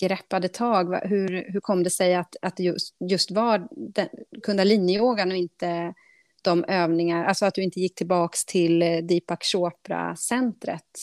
greppade 0.00 0.48
tag? 0.48 0.94
Hur, 1.08 1.52
hur 1.52 1.60
kom 1.60 1.82
det 1.82 1.90
sig 1.90 2.14
att, 2.14 2.36
att 2.42 2.60
just, 2.60 2.96
just 2.98 3.30
var 3.30 3.68
den, 3.70 4.08
kundalini-yogan 4.42 5.30
och 5.30 5.36
inte 5.36 5.94
de 6.42 6.64
övningar, 6.64 7.24
alltså 7.24 7.46
att 7.46 7.54
du 7.54 7.62
inte 7.62 7.80
gick 7.80 7.94
tillbaks 7.94 8.44
till 8.44 8.82
eh, 8.82 8.98
Deepak 8.98 9.44
Chopra-centret? 9.44 10.98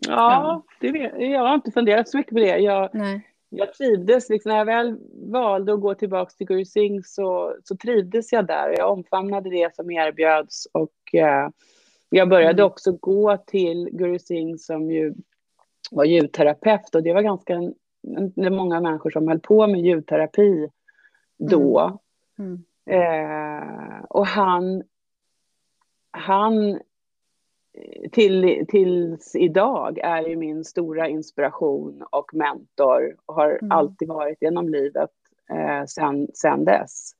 Ja, 0.00 0.64
det 0.80 0.92
vet, 0.92 1.12
jag 1.18 1.40
har 1.40 1.54
inte 1.54 1.70
funderat 1.70 2.08
så 2.08 2.16
mycket 2.16 2.32
på 2.32 2.38
det. 2.38 2.58
Jag, 2.58 2.90
Nej. 2.94 3.33
Jag 3.48 3.74
trivdes, 3.74 4.28
liksom, 4.28 4.50
när 4.50 4.58
jag 4.58 4.64
väl 4.64 4.98
valde 5.12 5.74
att 5.74 5.80
gå 5.80 5.94
tillbaka 5.94 6.30
till 6.30 6.46
Guru 6.46 6.64
Singh 6.64 7.02
så, 7.06 7.56
så 7.64 7.76
trivdes 7.76 8.32
jag 8.32 8.46
där. 8.46 8.74
Jag 8.78 8.92
omfamnade 8.92 9.50
det 9.50 9.74
som 9.74 9.90
erbjöds 9.90 10.68
och 10.72 11.14
eh, 11.14 11.48
jag 12.08 12.28
började 12.28 12.62
mm. 12.62 12.66
också 12.66 12.92
gå 12.92 13.36
till 13.36 13.88
Guru 13.92 14.18
Singh 14.18 14.56
som 14.58 14.90
ju 14.90 15.14
var 15.90 16.04
ljudterapeut 16.04 16.94
och 16.94 17.02
det 17.02 17.12
var 17.12 17.22
ganska 17.22 17.72
det 18.36 18.50
många 18.50 18.80
människor 18.80 19.10
som 19.10 19.28
höll 19.28 19.40
på 19.40 19.66
med 19.66 19.80
ljudterapi 19.80 20.68
då. 21.38 22.00
Mm. 22.38 22.64
Mm. 22.86 23.04
Eh, 23.04 24.04
och 24.08 24.26
han, 24.26 24.82
han 26.10 26.80
till, 28.12 28.66
tills 28.68 29.36
idag 29.36 29.98
är 29.98 30.28
ju 30.28 30.36
min 30.36 30.64
stora 30.64 31.08
inspiration 31.08 32.04
och 32.10 32.34
mentor 32.34 33.16
och 33.26 33.34
har 33.34 33.50
mm. 33.50 33.72
alltid 33.72 34.08
varit 34.08 34.42
genom 34.42 34.68
livet 34.68 35.10
eh, 35.50 35.84
sen, 35.86 36.28
sen 36.34 36.64
dess. 36.64 37.12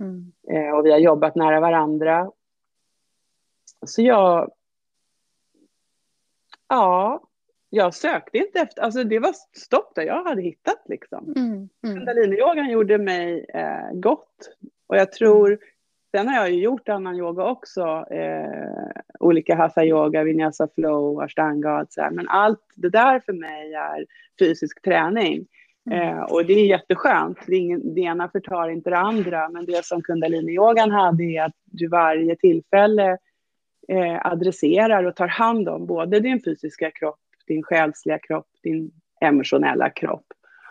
Mm. 0.00 0.32
Eh, 0.48 0.74
och 0.74 0.86
vi 0.86 0.90
har 0.90 0.98
jobbat 0.98 1.34
nära 1.34 1.60
varandra. 1.60 2.30
Så 3.86 4.02
jag... 4.02 4.50
Ja, 6.68 7.22
jag 7.70 7.94
sökte 7.94 8.38
inte 8.38 8.60
efter... 8.60 8.82
Alltså 8.82 9.04
det 9.04 9.18
var 9.18 9.34
stopp 9.52 9.94
där 9.94 10.02
jag 10.02 10.24
hade 10.24 10.42
hittat 10.42 10.82
liksom. 10.84 11.32
Mm. 11.36 11.68
Mm. 11.82 11.96
Kundaliniyogan 11.96 12.70
gjorde 12.70 12.98
mig 12.98 13.46
eh, 13.48 13.92
gott. 13.92 14.50
Och 14.86 14.96
jag 14.96 15.12
tror 15.12 15.58
Sen 16.10 16.28
har 16.28 16.34
jag 16.34 16.50
ju 16.50 16.62
gjort 16.62 16.88
annan 16.88 17.16
yoga 17.16 17.44
också, 17.44 18.04
eh, 18.10 19.02
olika 19.20 19.56
hatha 19.56 19.84
yoga, 19.84 20.24
vinyasa 20.24 20.68
flow, 20.74 21.20
ashtanga 21.20 21.80
och 21.80 21.86
så 21.90 22.02
här. 22.02 22.10
Men 22.10 22.28
allt 22.28 22.64
det 22.74 22.88
där 22.88 23.20
för 23.20 23.32
mig 23.32 23.74
är 23.74 24.06
fysisk 24.38 24.82
träning. 24.82 25.46
Mm. 25.90 26.08
Eh, 26.08 26.22
och 26.22 26.46
det 26.46 26.52
är 26.52 26.66
jätteskönt, 26.66 27.38
det, 27.46 27.54
är 27.54 27.58
ingen, 27.58 27.94
det 27.94 28.00
ena 28.00 28.28
förtar 28.28 28.68
inte 28.68 28.90
det 28.90 28.98
andra. 28.98 29.48
Men 29.48 29.64
det 29.64 29.84
som 29.84 30.02
kundaliniyogan 30.02 30.90
hade 30.90 31.24
är 31.24 31.44
att 31.44 31.56
du 31.64 31.88
varje 31.88 32.36
tillfälle 32.36 33.18
eh, 33.88 34.26
adresserar 34.26 35.04
och 35.04 35.16
tar 35.16 35.28
hand 35.28 35.68
om 35.68 35.86
både 35.86 36.20
din 36.20 36.42
fysiska 36.42 36.90
kropp, 36.90 37.20
din 37.46 37.62
själsliga 37.62 38.18
kropp, 38.18 38.46
din 38.62 38.90
emotionella 39.20 39.90
kropp. 39.90 40.26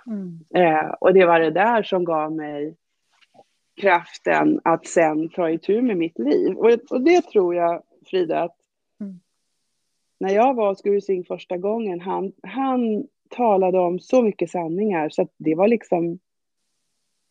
Mm. 0.08 0.40
Eh, 0.56 0.90
och 0.90 1.14
det 1.14 1.26
var 1.26 1.40
det 1.40 1.52
där 1.52 1.84
som 1.84 2.04
gav 2.04 2.32
mig 2.32 2.76
kraften 3.80 4.62
att 4.64 4.88
sen 4.88 5.30
ta 5.30 5.50
itu 5.50 5.82
med 5.82 5.98
mitt 5.98 6.20
liv. 6.20 6.58
Och, 6.58 6.72
och 6.90 7.02
det 7.02 7.22
tror 7.22 7.56
jag, 7.56 7.84
Frida, 8.06 8.44
att 8.44 8.58
mm. 9.00 9.20
när 10.20 10.30
jag 10.30 10.54
var 10.54 10.70
hos 10.70 10.82
Guru 10.82 11.02
Singh 11.02 11.28
första 11.28 11.58
gången, 11.58 12.00
han, 12.02 12.32
han 12.44 13.08
talade 13.30 13.80
om 13.80 14.00
så 14.00 14.22
mycket 14.22 14.50
sanningar 14.50 15.10
så 15.10 15.22
att 15.22 15.34
det 15.38 15.56
var 15.56 15.68
liksom... 15.68 16.20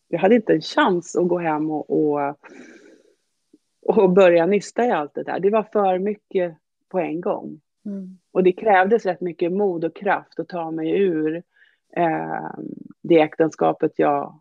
Jag 0.09 0.19
hade 0.19 0.35
inte 0.35 0.52
en 0.52 0.61
chans 0.61 1.17
att 1.17 1.28
gå 1.28 1.38
hem 1.38 1.71
och, 1.71 1.90
och, 1.90 2.38
och 3.83 4.11
börja 4.11 4.47
nysta 4.47 4.87
i 4.87 4.90
allt 4.90 5.14
det 5.14 5.23
där. 5.23 5.40
Det 5.40 5.50
var 5.50 5.62
för 5.62 5.99
mycket 5.99 6.57
på 6.88 6.99
en 6.99 7.21
gång. 7.21 7.61
Mm. 7.87 8.19
Och 8.33 8.43
det 8.43 8.52
krävdes 8.52 9.07
rätt 9.07 9.21
mycket 9.21 9.52
mod 9.52 9.85
och 9.85 9.97
kraft 9.97 10.40
att 10.40 10.49
ta 10.49 10.71
mig 10.71 10.90
ur 10.90 11.43
eh, 11.97 12.50
det 13.02 13.21
äktenskapet 13.21 13.93
jag 13.97 14.40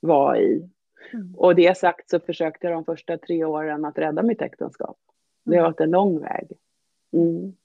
var 0.00 0.36
i. 0.36 0.68
Mm. 1.12 1.34
Och 1.34 1.54
det 1.54 1.78
sagt 1.78 2.10
så 2.10 2.20
försökte 2.20 2.66
jag 2.66 2.76
de 2.76 2.84
första 2.84 3.18
tre 3.18 3.44
åren 3.44 3.84
att 3.84 3.98
rädda 3.98 4.22
mitt 4.22 4.42
äktenskap. 4.42 4.96
Det 5.44 5.50
har 5.50 5.56
mm. 5.56 5.64
varit 5.64 5.80
en 5.80 5.90
lång 5.90 6.20
väg. 6.20 6.52
Mm. 7.12 7.56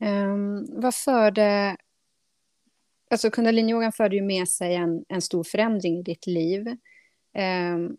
Um, 0.00 0.66
vad 0.68 0.94
förde... 0.94 1.76
Alltså 3.10 3.30
kundaliniyogan 3.30 3.92
förde 3.92 4.16
ju 4.16 4.22
med 4.22 4.48
sig 4.48 4.74
en, 4.74 5.04
en 5.08 5.22
stor 5.22 5.44
förändring 5.44 5.98
i 5.98 6.02
ditt 6.02 6.26
liv. 6.26 6.76
Um, 7.74 7.96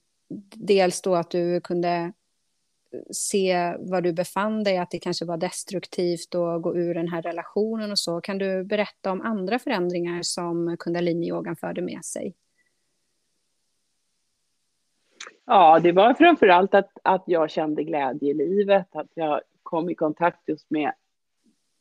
dels 0.56 1.02
då 1.02 1.16
att 1.16 1.32
du 1.32 1.62
kunde 1.62 2.14
se 3.12 3.76
var 3.80 4.02
du 4.02 4.14
befann 4.14 4.64
dig, 4.64 4.78
att 4.78 4.92
det 4.92 5.00
kanske 5.00 5.26
var 5.26 5.38
destruktivt 5.38 6.36
att 6.36 6.62
gå 6.62 6.78
ur 6.78 6.94
den 6.94 7.08
här 7.08 7.22
relationen 7.22 7.92
och 7.92 8.00
så. 8.00 8.22
Kan 8.22 8.38
du 8.38 8.64
berätta 8.64 9.12
om 9.12 9.22
andra 9.22 9.60
förändringar 9.60 10.22
som 10.22 10.78
kundaliniyogan 10.80 11.56
förde 11.56 11.82
med 11.82 12.06
sig? 12.06 12.36
Ja, 15.50 15.80
det 15.80 15.92
var 15.92 16.14
framför 16.14 16.48
allt 16.48 16.74
att, 16.74 16.92
att 17.04 17.24
jag 17.26 17.50
kände 17.50 17.84
glädje 17.84 18.32
i 18.32 18.34
livet, 18.34 18.96
att 18.96 19.12
jag 19.14 19.42
kom 19.64 19.90
i 19.90 19.96
kontakt 19.96 20.50
just 20.50 20.72
med 20.72 20.92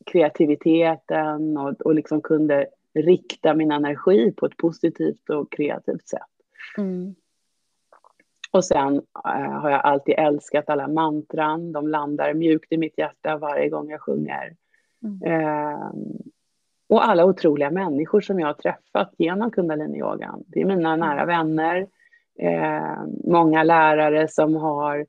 kreativiteten 0.07 1.57
och, 1.59 1.81
och 1.81 1.95
liksom 1.95 2.21
kunde 2.21 2.67
rikta 2.95 3.55
min 3.55 3.73
energi 3.73 4.33
på 4.33 4.47
ett 4.47 4.57
positivt 4.57 5.31
och 5.31 5.53
kreativt 5.53 6.09
sätt. 6.09 6.21
Mm. 6.79 7.15
Och 8.51 8.65
sen 8.65 9.03
äh, 9.25 9.51
har 9.51 9.71
jag 9.71 9.81
alltid 9.81 10.15
älskat 10.19 10.71
alla 10.71 10.89
mantran. 10.89 11.73
De 11.73 11.89
landar 11.89 12.35
mjukt 12.35 12.73
i 12.73 12.79
mitt 12.79 12.99
hjärta 12.99 13.39
varje 13.39 13.69
gång 13.69 13.91
jag 13.91 14.01
sjunger. 14.01 14.57
Mm. 15.03 15.41
Äh, 15.41 15.91
och 16.89 17.09
alla 17.09 17.25
otroliga 17.25 17.71
människor 17.71 18.21
som 18.21 18.41
jag 18.41 18.47
har 18.47 18.55
träffat 18.55 19.15
genom 19.19 19.51
kundaliniyogan. 19.51 20.45
Det 20.47 20.61
är 20.61 20.65
mina 20.65 20.97
nära 20.97 21.25
vänner, 21.25 21.87
Eh, 22.39 23.05
många 23.25 23.63
lärare 23.63 24.29
som 24.29 24.55
har 24.55 25.07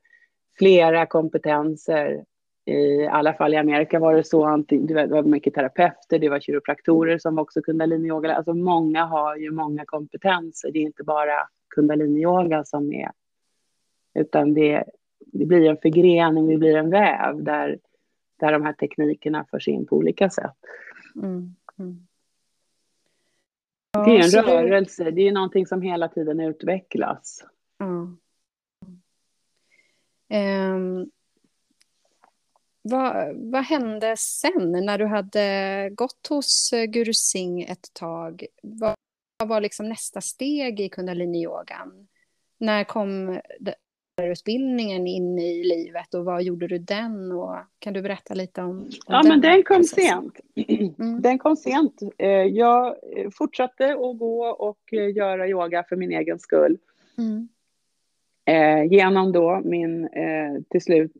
flera 0.58 1.06
kompetenser. 1.06 2.24
I 2.64 3.06
alla 3.06 3.34
fall 3.34 3.54
i 3.54 3.56
Amerika 3.56 3.98
var 3.98 4.14
det 4.14 4.24
så, 4.24 4.56
det 4.68 5.06
var 5.06 5.22
mycket 5.22 5.54
terapeuter, 5.54 6.18
det 6.18 6.28
var 6.28 6.40
kiropraktorer 6.40 7.18
som 7.18 7.38
också 7.38 7.62
kundaliniyoga. 7.62 8.34
Alltså 8.34 8.54
många 8.54 9.04
har 9.04 9.36
ju 9.36 9.50
många 9.50 9.84
kompetenser, 9.86 10.70
det 10.72 10.78
är 10.78 10.82
inte 10.82 11.04
bara 11.04 11.48
kundaliniyoga 11.74 12.64
som 12.64 12.92
är, 12.92 13.10
utan 14.14 14.54
det, 14.54 14.84
det 15.20 15.46
blir 15.46 15.70
en 15.70 15.76
förgrening, 15.76 16.48
det 16.48 16.56
blir 16.56 16.76
en 16.76 16.90
väv 16.90 17.42
där, 17.44 17.78
där 18.40 18.52
de 18.52 18.62
här 18.62 18.72
teknikerna 18.72 19.44
förs 19.50 19.68
in 19.68 19.86
på 19.86 19.96
olika 19.96 20.30
sätt. 20.30 20.56
Mm, 21.16 21.54
mm. 21.78 22.07
Det 23.92 24.16
är 24.16 24.38
en 24.38 24.44
rörelse, 24.44 25.10
det... 25.10 25.28
är 25.28 25.32
någonting 25.32 25.66
som 25.66 25.82
hela 25.82 26.08
tiden 26.08 26.40
utvecklas. 26.40 27.44
Mm. 27.80 28.18
Um, 30.30 31.10
vad, 32.82 33.36
vad 33.36 33.64
hände 33.64 34.16
sen 34.16 34.72
när 34.72 34.98
du 34.98 35.06
hade 35.06 35.90
gått 35.92 36.26
hos 36.28 36.72
eh, 36.72 36.84
Guru 36.84 37.14
Singh 37.14 37.70
ett 37.70 37.94
tag? 37.94 38.46
Vad, 38.62 38.94
vad 39.38 39.48
var 39.48 39.60
liksom 39.60 39.88
nästa 39.88 40.20
steg 40.20 40.80
i 40.80 40.88
kundaliniyogan? 40.88 42.08
När 42.58 42.84
kom 42.84 43.40
utbildningen 44.22 45.06
in 45.06 45.38
i 45.38 45.64
livet 45.64 46.14
och 46.14 46.24
vad 46.24 46.42
gjorde 46.42 46.66
du 46.66 46.78
den? 46.78 47.32
Och 47.32 47.56
kan 47.78 47.92
du 47.92 48.02
berätta 48.02 48.34
lite 48.34 48.62
om, 48.62 48.78
om 48.78 48.88
Ja, 49.06 49.22
den 49.22 49.28
men 49.28 49.40
den 49.40 49.62
kom 49.62 49.76
processen? 49.76 50.04
sent. 50.04 50.40
Mm. 50.98 51.22
Den 51.22 51.38
kom 51.38 51.56
sent. 51.56 52.02
Eh, 52.18 52.28
jag 52.30 52.96
fortsatte 53.32 53.92
att 53.92 54.18
gå 54.18 54.46
och 54.46 54.92
eh, 54.92 55.16
göra 55.16 55.48
yoga 55.48 55.84
för 55.88 55.96
min 55.96 56.12
egen 56.12 56.38
skull. 56.38 56.78
Mm. 57.18 57.48
Eh, 58.44 58.92
genom 58.92 59.32
då 59.32 59.60
min, 59.64 60.08
till 60.70 60.82
slut, 60.82 61.12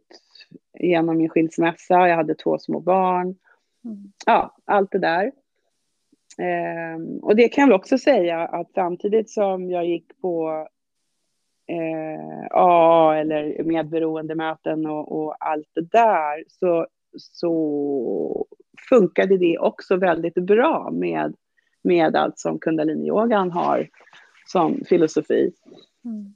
genom 0.79 1.17
min 1.17 1.29
skilsmässa, 1.29 2.09
jag 2.09 2.17
hade 2.17 2.35
två 2.35 2.59
små 2.59 2.81
barn. 2.81 3.37
Mm. 3.85 4.13
Ja, 4.27 4.57
allt 4.65 4.91
det 4.91 4.99
där. 4.99 5.33
Och 7.23 7.37
det 7.37 7.49
kan 7.49 7.69
jag 7.69 7.77
också 7.77 7.99
säga 7.99 8.39
att 8.41 8.73
samtidigt 8.75 9.31
som 9.31 9.71
jag 9.71 9.87
gick 9.87 10.21
på 10.21 10.69
eh, 11.69 12.47
AA 12.51 13.17
eller 13.17 13.63
medberoendemöten 13.65 14.87
och, 14.87 15.13
och 15.13 15.37
allt 15.41 15.69
det 15.75 15.91
där 15.93 16.45
så, 16.49 16.87
så 17.19 18.47
funkade 18.89 19.39
det 19.39 19.59
också 19.59 19.97
väldigt 19.97 20.35
bra 20.35 20.91
med, 20.93 21.35
med 21.83 22.17
allt 22.17 22.39
som 22.39 22.59
kundaliniyogan 22.59 23.51
har 23.51 23.89
som 24.47 24.85
filosofi. 24.89 25.53
Mm. 26.05 26.35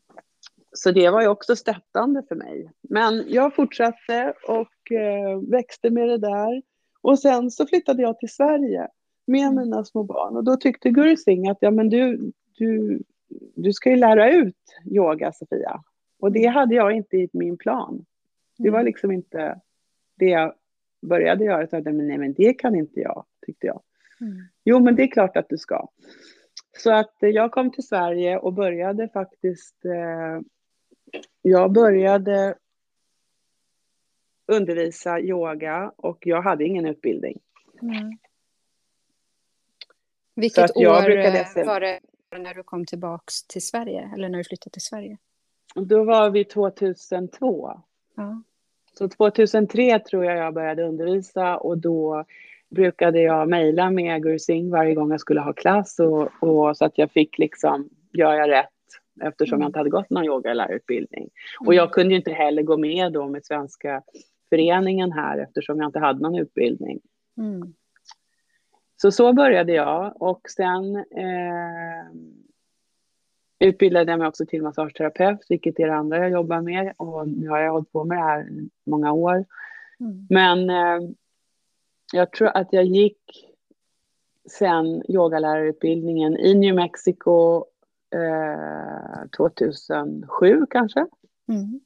Så 0.73 0.91
det 0.91 1.11
var 1.11 1.23
ju 1.23 1.29
också 1.29 1.57
stöttande 1.57 2.23
för 2.29 2.35
mig. 2.35 2.71
Men 2.83 3.25
jag 3.29 3.55
fortsatte 3.55 4.35
och 4.49 4.93
eh, 4.93 5.41
växte 5.51 5.91
med 5.91 6.09
det 6.09 6.19
där. 6.19 6.63
Och 7.03 7.19
sen 7.19 7.51
så 7.51 7.67
flyttade 7.67 8.03
jag 8.03 8.19
till 8.19 8.33
Sverige 8.33 8.89
med 9.27 9.47
mm. 9.47 9.55
mina 9.55 9.85
små 9.85 10.03
barn. 10.05 10.37
Och 10.37 10.45
då 10.45 10.57
tyckte 10.57 10.91
Guru 10.91 11.17
Singh 11.17 11.51
att 11.51 11.59
ja, 11.61 11.71
men 11.71 11.89
du, 11.89 12.33
du, 12.59 13.01
du 13.55 13.73
ska 13.73 13.91
ju 13.91 13.97
lära 13.97 14.33
ut 14.33 14.57
yoga, 14.85 15.33
Sofia. 15.33 15.83
Och 16.19 16.33
det 16.33 16.47
hade 16.47 16.75
jag 16.75 16.93
inte 16.93 17.17
i 17.17 17.29
min 17.33 17.59
plan. 17.59 18.05
Det 18.59 18.71
var 18.71 18.79
mm. 18.79 18.87
liksom 18.87 19.13
inte 19.13 19.61
det 20.17 20.27
jag 20.27 20.55
började 21.03 21.45
göra. 21.45 21.67
Så 21.67 21.77
att, 21.77 21.85
men 21.85 22.09
nej, 22.09 22.19
men 22.19 22.33
det 22.33 22.55
kan 22.55 22.75
inte 22.75 23.01
jag, 23.01 23.25
tyckte 23.47 23.67
jag. 23.67 23.83
Mm. 24.21 24.37
Jo, 24.65 24.81
men 24.81 24.97
det 24.97 25.03
är 25.03 25.11
klart 25.11 25.37
att 25.37 25.49
du 25.49 25.59
ska. 25.59 25.89
Så 26.79 26.93
att 26.93 27.15
jag 27.19 27.53
kom 27.53 27.71
till 27.71 27.87
Sverige 27.87 28.39
och 28.39 28.53
började 28.53 29.09
faktiskt... 29.09 29.85
Eh, 29.85 30.41
jag 31.43 31.73
började 31.73 32.55
undervisa 34.47 35.21
yoga 35.21 35.93
och 35.97 36.19
jag 36.27 36.43
hade 36.43 36.65
ingen 36.65 36.87
utbildning. 36.87 37.41
Mm. 37.83 38.19
Vilket 40.35 40.77
år 40.77 41.11
eh, 41.11 41.67
var 41.67 41.81
det 41.81 42.01
när 42.39 42.55
du 42.55 42.63
kom 42.63 42.87
tillbaks 42.87 43.47
till 43.47 43.63
Sverige? 43.63 44.11
Eller 44.15 44.29
när 44.29 44.39
du 44.39 44.45
flyttade 44.45 44.73
till 44.73 44.83
Sverige? 44.83 45.19
Då 45.75 46.05
var 46.05 46.31
vi 46.31 46.45
2002. 46.45 47.81
Ja. 48.17 48.43
Så 48.99 49.09
2003 49.09 49.99
tror 49.99 50.25
jag 50.25 50.37
jag 50.37 50.55
började 50.55 50.83
undervisa 50.83 51.57
och 51.57 51.79
då 51.79 52.25
brukade 52.71 53.21
jag 53.21 53.49
mejla 53.49 53.91
med 53.91 54.23
Guru 54.23 54.39
Singh 54.39 54.73
varje 54.73 54.95
gång 54.95 55.11
jag 55.11 55.21
skulle 55.21 55.41
ha 55.41 55.53
klass 55.53 55.99
och, 56.01 56.31
och 56.41 56.77
så 56.77 56.85
att 56.85 56.99
jag 56.99 57.11
fick 57.11 57.39
liksom, 57.39 57.89
gör 58.13 58.35
jag 58.35 58.51
rätt? 58.51 58.69
Eftersom 59.23 59.57
mm. 59.57 59.63
jag 59.63 59.69
inte 59.69 59.79
hade 59.79 59.91
gått 59.91 60.11
någon 60.11 60.25
yogalärarutbildning. 60.25 61.23
Mm. 61.61 61.67
Och 61.67 61.75
jag 61.75 61.93
kunde 61.93 62.15
ju 62.15 62.19
inte 62.19 62.33
heller 62.33 62.63
gå 62.63 62.77
med 62.77 63.13
då 63.13 63.29
med 63.29 63.45
Svenska 63.45 64.03
föreningen 64.51 65.13
här 65.13 65.39
eftersom 65.39 65.79
jag 65.79 65.89
inte 65.89 65.99
hade 65.99 66.21
någon 66.21 66.39
utbildning. 66.39 67.01
Mm. 67.39 67.75
Så 69.03 69.13
så 69.13 69.33
började 69.33 69.73
jag 69.73 70.23
och 70.23 70.51
sen 70.51 70.97
eh, 70.97 72.07
utbildade 73.59 74.13
jag 74.13 74.19
mig 74.19 74.29
också 74.29 74.47
till 74.47 74.63
massageterapeut, 74.63 75.47
vilket 75.49 75.79
är 75.79 75.87
det 75.87 75.95
andra 75.95 76.19
jag 76.19 76.31
jobbar 76.31 76.61
med. 76.61 76.93
Och 76.97 77.29
nu 77.29 77.49
har 77.49 77.59
jag 77.59 77.73
hållit 77.73 77.93
på 77.93 78.05
med 78.05 78.19
det 78.19 78.23
här 78.23 78.49
många 78.85 79.13
år. 79.13 79.45
Mm. 80.01 80.27
Men 80.31 80.71
eh, 80.71 81.11
jag 82.13 82.33
tror 82.33 82.49
att 82.49 82.73
jag 82.73 82.85
gick 82.85 83.47
sen 84.51 85.03
yogalärarutbildningen 85.11 86.37
i 86.37 86.55
New 86.55 86.75
Mexico 86.75 87.65
eh, 88.11 89.29
2007 89.37 90.67
kanske. 90.71 91.07
Mm. 91.49 91.81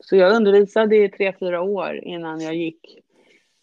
Så 0.00 0.16
jag 0.16 0.36
undervisade 0.36 0.96
i 0.96 1.08
tre, 1.08 1.34
fyra 1.40 1.62
år 1.62 1.96
innan 1.96 2.40
jag 2.40 2.54
gick 2.54 3.04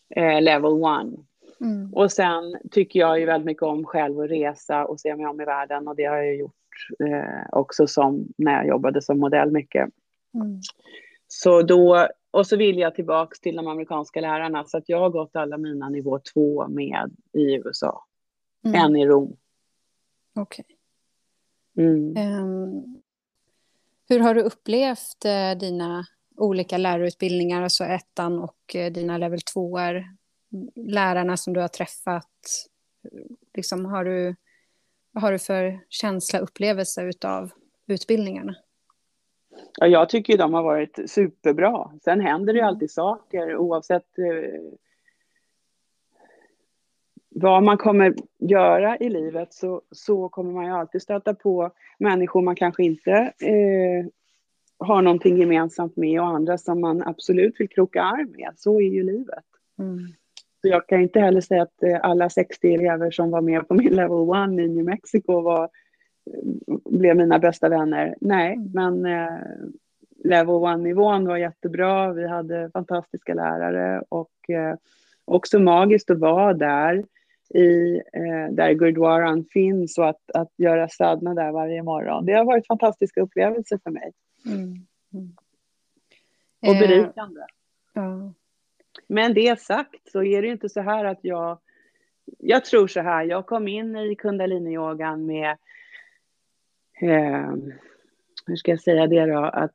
eh, 0.10 0.42
level 0.42 0.72
one. 0.72 1.18
Mm. 1.62 1.94
Och 1.94 2.12
sen 2.12 2.58
tycker 2.72 3.00
jag 3.00 3.20
ju 3.20 3.26
väldigt 3.26 3.46
mycket 3.46 3.64
om 3.64 3.86
själv 3.86 4.20
att 4.20 4.30
resa 4.30 4.86
och 4.86 5.00
se 5.00 5.16
mig 5.16 5.26
om 5.26 5.42
i 5.42 5.46
världen 5.46 5.88
och 5.88 5.96
det 5.96 6.06
har 6.06 6.18
jag 6.18 6.36
gjort 6.36 6.54
eh, 7.00 7.46
också 7.52 7.88
som 7.88 8.28
när 8.38 8.52
jag 8.52 8.68
jobbade 8.68 9.02
som 9.02 9.20
modell 9.20 9.52
mycket. 9.52 9.90
Mm. 10.34 10.60
Så 11.28 11.62
då, 11.62 12.08
och 12.32 12.48
så 12.48 12.58
vill 12.58 12.78
jag 12.78 12.96
tillbaks 12.96 13.40
till 13.40 13.56
de 13.56 13.68
amerikanska 13.68 14.22
lärarna 14.22 14.66
så 14.66 14.78
att 14.78 14.90
jag 14.90 15.00
har 15.00 15.10
gått 15.10 15.36
alla 15.36 15.58
mina 15.58 15.90
nivå 15.90 16.20
två 16.34 16.68
med 16.68 17.16
i 17.34 17.56
USA. 17.56 18.06
Mm. 18.66 18.82
En 18.82 18.96
i 18.96 19.06
Rom. 19.06 19.38
Okej. 20.36 20.66
Okay. 21.76 21.86
Mm. 21.86 22.42
Um, 22.42 23.02
hur 24.10 24.20
har 24.20 24.36
du 24.36 24.42
upplevt 24.42 25.26
uh, 25.26 25.60
dina 25.60 26.06
olika 26.38 26.78
lärarutbildningar, 26.78 27.62
alltså 27.62 27.84
ettan 27.84 28.40
och 28.40 28.76
uh, 28.76 28.86
dina 28.86 29.18
level 29.18 29.42
tvåor? 29.42 30.04
Lärarna 30.76 31.38
som 31.38 31.54
du 31.54 31.60
har 31.60 31.68
träffat, 31.68 32.32
liksom, 33.54 33.86
har 33.86 34.06
du, 34.06 34.36
vad 35.12 35.24
har 35.24 35.32
du 35.32 35.40
för 35.40 35.80
känsla, 35.90 36.40
upplevelse 36.40 37.12
av 37.26 37.52
utbildningarna? 37.88 38.56
Ja, 39.78 39.88
jag 39.88 40.10
tycker 40.10 40.38
de 40.38 40.54
har 40.54 40.64
varit 40.64 41.00
superbra. 41.06 41.92
Sen 42.04 42.22
händer 42.22 42.54
det 42.54 42.58
ju 42.58 42.64
mm. 42.64 42.70
alltid 42.70 42.92
saker 42.92 43.56
oavsett 43.56 44.20
eh, 44.20 44.62
vad 47.30 47.64
man 47.64 47.78
kommer 47.78 48.16
göra 48.40 48.98
i 48.98 49.10
livet 49.10 49.54
så, 49.54 49.82
så 49.92 50.30
kommer 50.30 50.52
man 50.52 50.66
ju 50.66 50.72
alltid 50.72 51.02
stöta 51.02 51.34
på 51.34 51.72
människor 52.00 52.42
man 52.42 52.56
kanske 52.56 52.84
inte 52.84 53.12
eh, 53.40 54.06
har 54.80 55.02
någonting 55.02 55.38
gemensamt 55.38 55.96
med 55.96 56.22
och 56.22 56.28
andra 56.28 56.58
som 56.58 56.82
man 56.82 57.04
absolut 57.04 57.60
vill 57.60 57.70
kroka 57.70 58.02
arm 58.02 58.32
med. 58.38 58.52
Så 58.56 58.82
är 58.82 58.90
ju 58.90 59.04
livet. 59.04 59.46
Mm. 59.80 60.08
Så 60.62 60.68
jag 60.68 60.88
kan 60.88 61.02
inte 61.02 61.20
heller 61.20 61.42
säga 61.42 61.62
att 61.62 61.84
eh, 61.84 62.00
alla 62.02 62.30
60 62.30 62.74
elever 62.74 63.12
som 63.12 63.32
var 63.32 63.42
med 63.42 63.68
på 63.68 63.74
min 63.74 63.94
level 63.96 64.12
one 64.12 64.64
i 64.64 64.68
New 64.68 64.86
Mexico 64.86 65.42
var, 65.42 65.70
blev 66.90 67.18
mina 67.18 67.40
bästa 67.40 67.70
vänner. 67.70 68.16
Nej, 68.22 68.54
mm. 68.54 68.72
men 68.74 69.06
eh, 69.06 69.40
level 70.24 70.56
one-nivån 70.56 71.28
var 71.28 71.38
jättebra. 71.38 72.14
Vi 72.14 72.28
hade 72.28 72.70
fantastiska 72.74 73.34
lärare 73.34 74.04
och 74.10 74.50
eh, 74.50 74.76
också 75.26 75.60
magiskt 75.60 76.10
att 76.10 76.20
vara 76.20 76.54
där 76.54 77.04
i, 77.50 77.96
eh, 77.96 78.52
där 78.52 78.74
Gurdwaran 78.74 79.46
finns 79.46 79.98
och 79.98 80.10
att, 80.10 80.32
att 80.34 80.52
göra 80.58 80.90
sadna 80.90 81.34
där 81.34 81.52
varje 81.52 81.84
morgon. 81.84 82.26
Det 82.26 82.34
har 82.34 82.46
varit 82.46 82.68
fantastiska 82.68 83.22
upplevelser 83.22 83.80
för 83.84 83.92
mig. 83.92 84.12
Mm. 84.48 84.88
Mm. 85.14 85.36
Och 86.62 86.76
eh, 86.76 86.80
berikande. 86.80 87.42
Eh. 87.96 88.30
Men 89.08 89.34
det 89.34 89.60
sagt 89.60 90.12
så 90.12 90.24
är 90.24 90.42
det 90.42 90.48
ju 90.48 90.54
inte 90.54 90.70
så 90.70 90.82
här 90.82 91.06
att 91.06 91.20
jag... 91.22 91.60
Jag 92.40 92.66
tror 92.66 92.88
så 92.88 93.02
här, 93.02 93.24
jag 93.24 93.46
kom 93.46 93.68
in 93.68 93.96
i 93.96 94.16
kundaliniyogan 94.16 95.26
med... 95.26 95.58
Eh, 97.02 97.52
hur 98.46 98.56
ska 98.56 98.72
jag 98.72 98.82
säga 98.82 99.08
det 99.08 99.26
då? 99.26 99.40
Att 99.40 99.72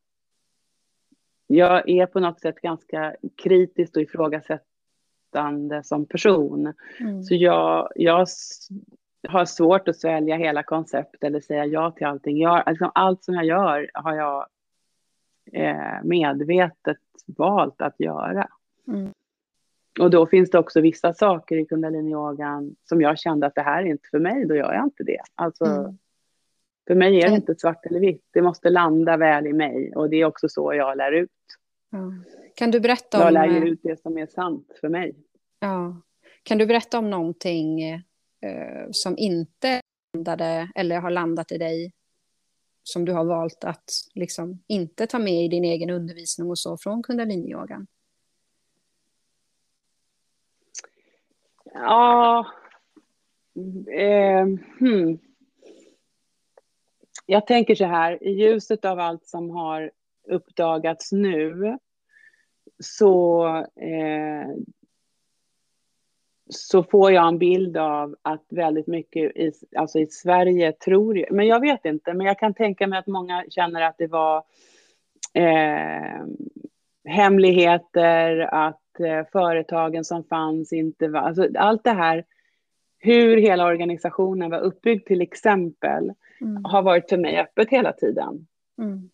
jag 1.47 1.89
är 1.89 2.07
på 2.07 2.21
något 2.21 2.41
sätt 2.41 2.61
ganska 2.61 3.17
kritisk 3.43 3.97
och 3.97 4.03
ifrågasättande 4.03 5.83
som 5.85 6.07
person. 6.07 6.75
Mm. 7.01 7.23
Så 7.23 7.35
jag, 7.35 7.93
jag 7.95 8.27
har 9.29 9.45
svårt 9.45 9.89
att 9.89 9.97
svälja 9.97 10.37
hela 10.37 10.63
konceptet 10.63 11.25
eller 11.25 11.41
säga 11.41 11.67
ja 11.67 11.91
till 11.91 12.07
allting. 12.07 12.39
Jag, 12.39 12.63
alltså 12.69 12.85
allt 12.95 13.25
som 13.25 13.35
jag 13.35 13.45
gör 13.45 13.91
har 13.95 14.17
jag 14.17 14.47
eh, 15.53 16.05
medvetet 16.05 16.99
valt 17.27 17.83
att 17.83 18.01
göra. 18.01 18.49
Mm. 18.89 19.13
Och 20.01 20.11
då 20.11 20.27
finns 20.27 20.51
det 20.51 20.59
också 20.59 20.81
vissa 20.81 21.13
saker 21.13 21.57
i 21.57 21.67
kundaliniyogan 21.67 22.77
som 22.85 23.01
jag 23.01 23.19
kände 23.19 23.47
att 23.47 23.55
det 23.55 23.63
här 23.63 23.83
är 23.83 23.87
inte 23.87 24.09
för 24.11 24.19
mig, 24.19 24.47
då 24.47 24.55
gör 24.55 24.75
jag 24.75 24.85
inte 24.85 25.05
det. 25.05 25.21
Alltså, 25.35 25.65
mm. 25.65 25.99
För 26.87 26.95
mig 26.95 27.21
är 27.21 27.29
det 27.29 27.37
inte 27.37 27.55
svart 27.55 27.87
eller 27.87 28.01
vitt, 28.01 28.25
det 28.31 28.43
måste 28.43 28.71
landa 28.71 29.17
väl 29.17 29.47
i 29.47 29.53
mig 29.53 29.93
och 29.95 30.11
det 30.11 30.17
är 30.17 30.25
också 30.25 30.49
så 30.49 30.75
jag 30.75 30.97
lär 30.97 31.13
ut. 31.13 31.31
Ja. 31.91 32.13
Kan 32.55 32.71
du 32.71 32.81
berätta 32.81 33.19
om... 33.19 33.25
Jag 33.25 33.33
lär 33.33 33.47
ju 33.47 33.69
ut 33.69 33.81
det 33.83 34.01
som 34.01 34.19
är 34.19 34.27
sant 34.27 34.79
för 34.81 34.89
mig. 34.89 35.15
Ja. 35.61 35.97
Kan 36.43 36.59
du 36.59 36.67
berätta 36.67 36.99
om 36.99 37.11
någonting 37.11 37.83
eh, 37.83 38.01
som 38.91 39.19
inte 39.19 39.81
landade 40.15 40.71
eller 40.75 41.01
har 41.01 41.11
landat 41.11 41.53
i 41.53 41.59
dig 41.59 41.93
som 42.83 43.05
du 43.05 43.13
har 43.13 43.25
valt 43.25 43.65
att 43.65 43.91
liksom 44.15 44.63
inte 44.67 45.07
ta 45.07 45.19
med 45.19 45.45
i 45.45 45.49
din 45.49 45.65
egen 45.65 45.91
undervisning 45.91 46.51
och 46.51 46.59
så 46.59 46.77
från 46.77 47.03
kundaliniyogan? 47.03 47.87
Ja... 51.65 52.47
Eh, 53.97 54.47
hmm. 54.79 55.19
Jag 57.27 57.47
tänker 57.47 57.75
så 57.75 57.85
här, 57.85 58.25
i 58.25 58.31
ljuset 58.31 58.85
av 58.85 58.99
allt 58.99 59.27
som 59.27 59.51
har 59.51 59.91
uppdagats 60.29 61.13
nu 61.13 61.79
så, 62.79 63.47
eh, 63.77 64.49
så 66.53 66.83
får 66.83 67.13
jag 67.13 67.29
en 67.29 67.39
bild 67.39 67.77
av 67.77 68.17
att 68.23 68.45
väldigt 68.49 68.87
mycket 68.87 69.37
i, 69.37 69.53
alltså 69.77 69.99
i 69.99 70.07
Sverige 70.07 70.73
tror 70.73 71.19
jag, 71.19 71.33
men 71.33 71.47
jag 71.47 71.61
vet 71.61 71.85
inte, 71.85 72.15
men 72.15 72.27
jag 72.27 72.39
kan 72.39 72.55
tänka 72.55 72.87
mig 72.87 72.99
att 72.99 73.07
många 73.07 73.45
känner 73.51 73.81
att 73.81 73.99
det 73.99 74.07
var 74.07 74.45
eh, 75.35 76.27
hemligheter, 77.05 78.39
att 78.39 79.01
eh, 79.01 79.27
företagen 79.33 80.05
som 80.05 80.25
fanns 80.25 80.73
inte 80.73 81.09
var, 81.09 81.21
alltså 81.21 81.49
allt 81.59 81.85
det 81.85 81.91
här, 81.91 82.25
hur 82.99 83.37
hela 83.37 83.67
organisationen 83.67 84.51
var 84.51 84.61
uppbyggd 84.61 85.07
till 85.07 85.21
exempel, 85.21 86.13
mm. 86.41 86.65
har 86.65 86.83
varit 86.83 87.09
för 87.09 87.17
mig 87.17 87.39
öppet 87.41 87.71
hela 87.71 87.93
tiden. 87.93 88.47
Mm. 88.79 89.11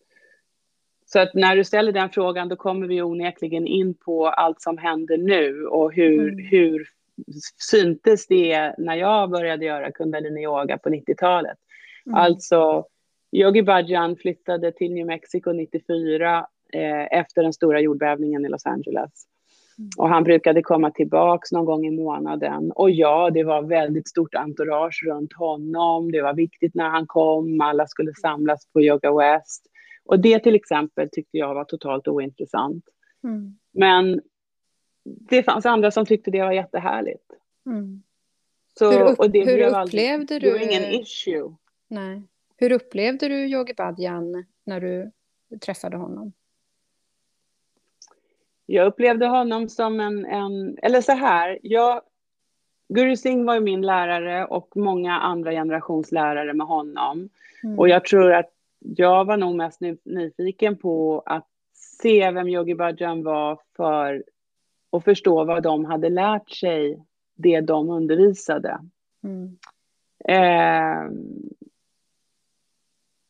Så 1.05 1.19
att 1.19 1.33
när 1.33 1.55
du 1.55 1.63
ställer 1.63 1.91
den 1.91 2.09
frågan 2.09 2.49
då 2.49 2.55
kommer 2.55 2.87
vi 2.87 3.01
onekligen 3.01 3.67
in 3.67 3.93
på 3.93 4.27
allt 4.27 4.61
som 4.61 4.77
händer 4.77 5.17
nu 5.17 5.65
och 5.65 5.93
hur, 5.93 6.33
mm. 6.33 6.45
hur 6.45 6.87
syntes 7.71 8.27
det 8.27 8.75
när 8.77 8.95
jag 8.95 9.29
började 9.29 9.65
göra 9.65 9.91
kundalini-yoga 9.91 10.77
på 10.77 10.89
90-talet. 10.89 11.57
Mm. 12.05 12.15
Alltså, 12.15 12.85
Yogi 13.31 13.63
Bhajan 13.63 14.15
flyttade 14.15 14.71
till 14.71 14.93
New 14.93 15.05
Mexico 15.05 15.51
94 15.51 16.47
eh, 16.73 17.19
efter 17.19 17.43
den 17.43 17.53
stora 17.53 17.79
jordbävningen 17.79 18.45
i 18.45 18.49
Los 18.49 18.65
Angeles. 18.65 19.25
Mm. 19.79 19.89
Och 19.97 20.09
han 20.09 20.23
brukade 20.23 20.61
komma 20.61 20.91
tillbaks 20.91 21.51
någon 21.51 21.65
gång 21.65 21.85
i 21.85 21.91
månaden. 21.91 22.71
Och 22.71 22.91
ja, 22.91 23.29
det 23.29 23.43
var 23.43 23.61
väldigt 23.61 24.07
stort 24.09 24.35
entourage 24.35 25.03
runt 25.05 25.33
honom. 25.33 26.11
Det 26.11 26.21
var 26.21 26.33
viktigt 26.33 26.75
när 26.75 26.89
han 26.89 27.07
kom. 27.07 27.61
Alla 27.61 27.87
skulle 27.87 28.13
samlas 28.13 28.65
på 28.73 28.81
Yoga 28.81 29.17
West. 29.17 29.65
Och 30.05 30.19
det 30.19 30.39
till 30.39 30.55
exempel 30.55 31.09
tyckte 31.11 31.37
jag 31.37 31.53
var 31.53 31.63
totalt 31.63 32.07
ointressant. 32.07 32.83
Mm. 33.23 33.57
Men 33.73 34.21
det 35.03 35.43
fanns 35.43 35.65
andra 35.65 35.91
som 35.91 36.05
tyckte 36.05 36.31
det 36.31 36.41
var 36.41 36.51
jättehärligt. 36.51 37.31
Mm. 37.65 38.03
Så, 38.79 38.91
hur, 38.91 39.01
upp, 39.01 39.19
och 39.19 39.29
det 39.29 39.39
hur 39.39 39.51
upplevde 39.51 39.77
aldrig, 39.77 40.27
du... 40.27 40.39
Det 40.39 40.51
var 40.51 40.59
ingen 40.59 40.83
issue. 41.01 41.55
Nej. 41.87 42.21
Hur 42.57 42.71
upplevde 42.71 43.27
du 43.27 43.35
Yogi 43.35 43.73
Bhajan 43.73 44.45
när 44.63 44.79
du 44.79 45.11
träffade 45.59 45.97
honom? 45.97 46.33
Jag 48.65 48.87
upplevde 48.87 49.25
honom 49.25 49.69
som 49.69 49.99
en, 49.99 50.25
en 50.25 50.77
eller 50.81 51.01
så 51.01 51.11
här, 51.11 51.59
jag, 51.61 52.01
Guru 52.89 53.17
Singh 53.17 53.45
var 53.45 53.53
ju 53.53 53.59
min 53.59 53.81
lärare 53.81 54.45
och 54.45 54.77
många 54.77 55.19
andra 55.19 55.51
generationslärare 55.51 56.53
med 56.53 56.67
honom. 56.67 57.29
Mm. 57.63 57.79
Och 57.79 57.89
jag 57.89 58.05
tror 58.05 58.33
att 58.33 58.51
jag 58.79 59.25
var 59.25 59.37
nog 59.37 59.55
mest 59.55 59.79
nyfiken 60.03 60.77
på 60.77 61.23
att 61.25 61.47
se 61.73 62.31
vem 62.31 62.47
Yogi 62.47 62.75
Bhajan 62.75 63.23
var 63.23 63.59
för 63.75 64.23
att 64.91 65.03
förstå 65.03 65.43
vad 65.43 65.63
de 65.63 65.85
hade 65.85 66.09
lärt 66.09 66.49
sig, 66.49 67.05
det 67.35 67.61
de 67.61 67.89
undervisade. 67.89 68.79
Mm. 69.23 69.57
Eh, 70.25 71.11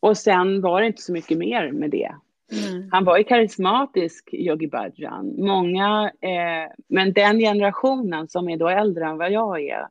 och 0.00 0.16
sen 0.16 0.60
var 0.60 0.80
det 0.80 0.86
inte 0.86 1.02
så 1.02 1.12
mycket 1.12 1.38
mer 1.38 1.72
med 1.72 1.90
det. 1.90 2.14
Mm. 2.52 2.88
Han 2.92 3.04
var 3.04 3.18
ju 3.18 3.24
karismatisk, 3.24 4.34
Yogi 4.34 4.66
Bhajan. 4.66 5.34
Många, 5.38 6.12
eh, 6.20 6.72
men 6.88 7.12
den 7.12 7.38
generationen 7.38 8.28
som 8.28 8.48
är 8.48 8.56
då 8.56 8.68
äldre 8.68 9.04
än 9.04 9.18
vad 9.18 9.32
jag 9.32 9.60
är, 9.60 9.86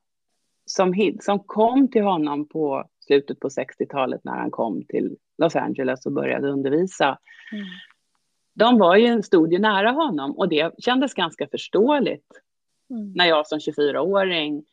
som, 0.66 1.14
som 1.20 1.40
kom 1.40 1.88
till 1.88 2.04
honom 2.04 2.48
på 2.48 2.86
slutet 3.00 3.40
på 3.40 3.48
60-talet 3.48 4.24
när 4.24 4.36
han 4.36 4.52
kom 4.52 4.84
till 4.84 5.18
Los 5.38 5.56
Angeles 5.56 6.06
och 6.06 6.12
började 6.12 6.50
undervisa. 6.50 7.20
Mm. 7.52 7.66
De 8.60 8.80
var 8.80 8.96
ju, 8.96 9.22
stod 9.22 9.54
ju 9.54 9.60
nära 9.60 9.92
honom 9.92 10.32
och 10.32 10.50
det 10.50 10.72
kändes 10.78 11.14
ganska 11.14 11.48
förståeligt 11.48 12.42
mm. 12.90 13.14
när 13.16 13.26
jag 13.26 13.48
som 13.48 13.60
24-åring 13.60 14.64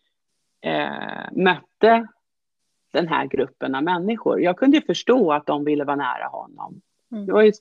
eh, 0.61 1.33
mötte 1.33 2.07
den 2.92 3.09
här 3.09 3.27
gruppen 3.27 3.75
av 3.75 3.83
människor. 3.83 4.40
Jag 4.40 4.57
kunde 4.57 4.77
ju 4.77 4.83
förstå 4.83 5.33
att 5.33 5.46
de 5.46 5.64
ville 5.64 5.85
vara 5.85 5.96
nära 5.96 6.27
honom. 6.27 6.81
Mm. 7.12 7.27
Det 7.27 7.33
var 7.33 7.42
ju 7.42 7.53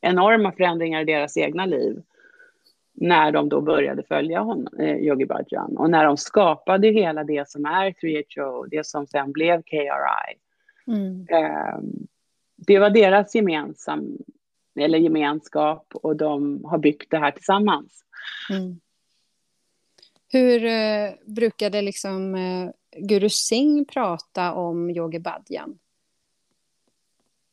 enorma 0.00 0.52
förändringar 0.52 1.00
i 1.00 1.04
deras 1.04 1.36
egna 1.36 1.66
liv 1.66 2.02
när 2.92 3.32
de 3.32 3.48
då 3.48 3.60
började 3.60 4.02
följa 4.02 4.40
honom, 4.40 4.78
eh, 4.78 4.96
Yogi 4.96 5.26
Bhajan 5.26 5.76
och 5.76 5.90
när 5.90 6.04
de 6.04 6.16
skapade 6.16 6.88
hela 6.88 7.24
det 7.24 7.48
som 7.48 7.64
är 7.64 7.90
3HO, 7.90 8.66
det 8.70 8.86
som 8.86 9.06
sen 9.06 9.32
blev 9.32 9.62
KRI. 9.62 10.38
Mm. 10.86 11.26
Eh, 11.30 11.78
det 12.56 12.78
var 12.78 12.90
deras 12.90 13.34
gemensam, 13.34 14.18
eller 14.76 14.98
gemenskap 14.98 15.94
och 15.94 16.16
de 16.16 16.64
har 16.64 16.78
byggt 16.78 17.10
det 17.10 17.18
här 17.18 17.30
tillsammans. 17.30 18.04
Mm. 18.50 18.80
Hur 20.28 20.64
eh, 20.64 21.10
brukade 21.26 21.82
liksom 21.82 22.34
eh, 22.34 22.70
Guru 22.96 23.28
Singh 23.28 23.92
prata 23.92 24.54
om 24.54 24.90
Yogi 24.90 25.18
Bhajan? 25.18 25.78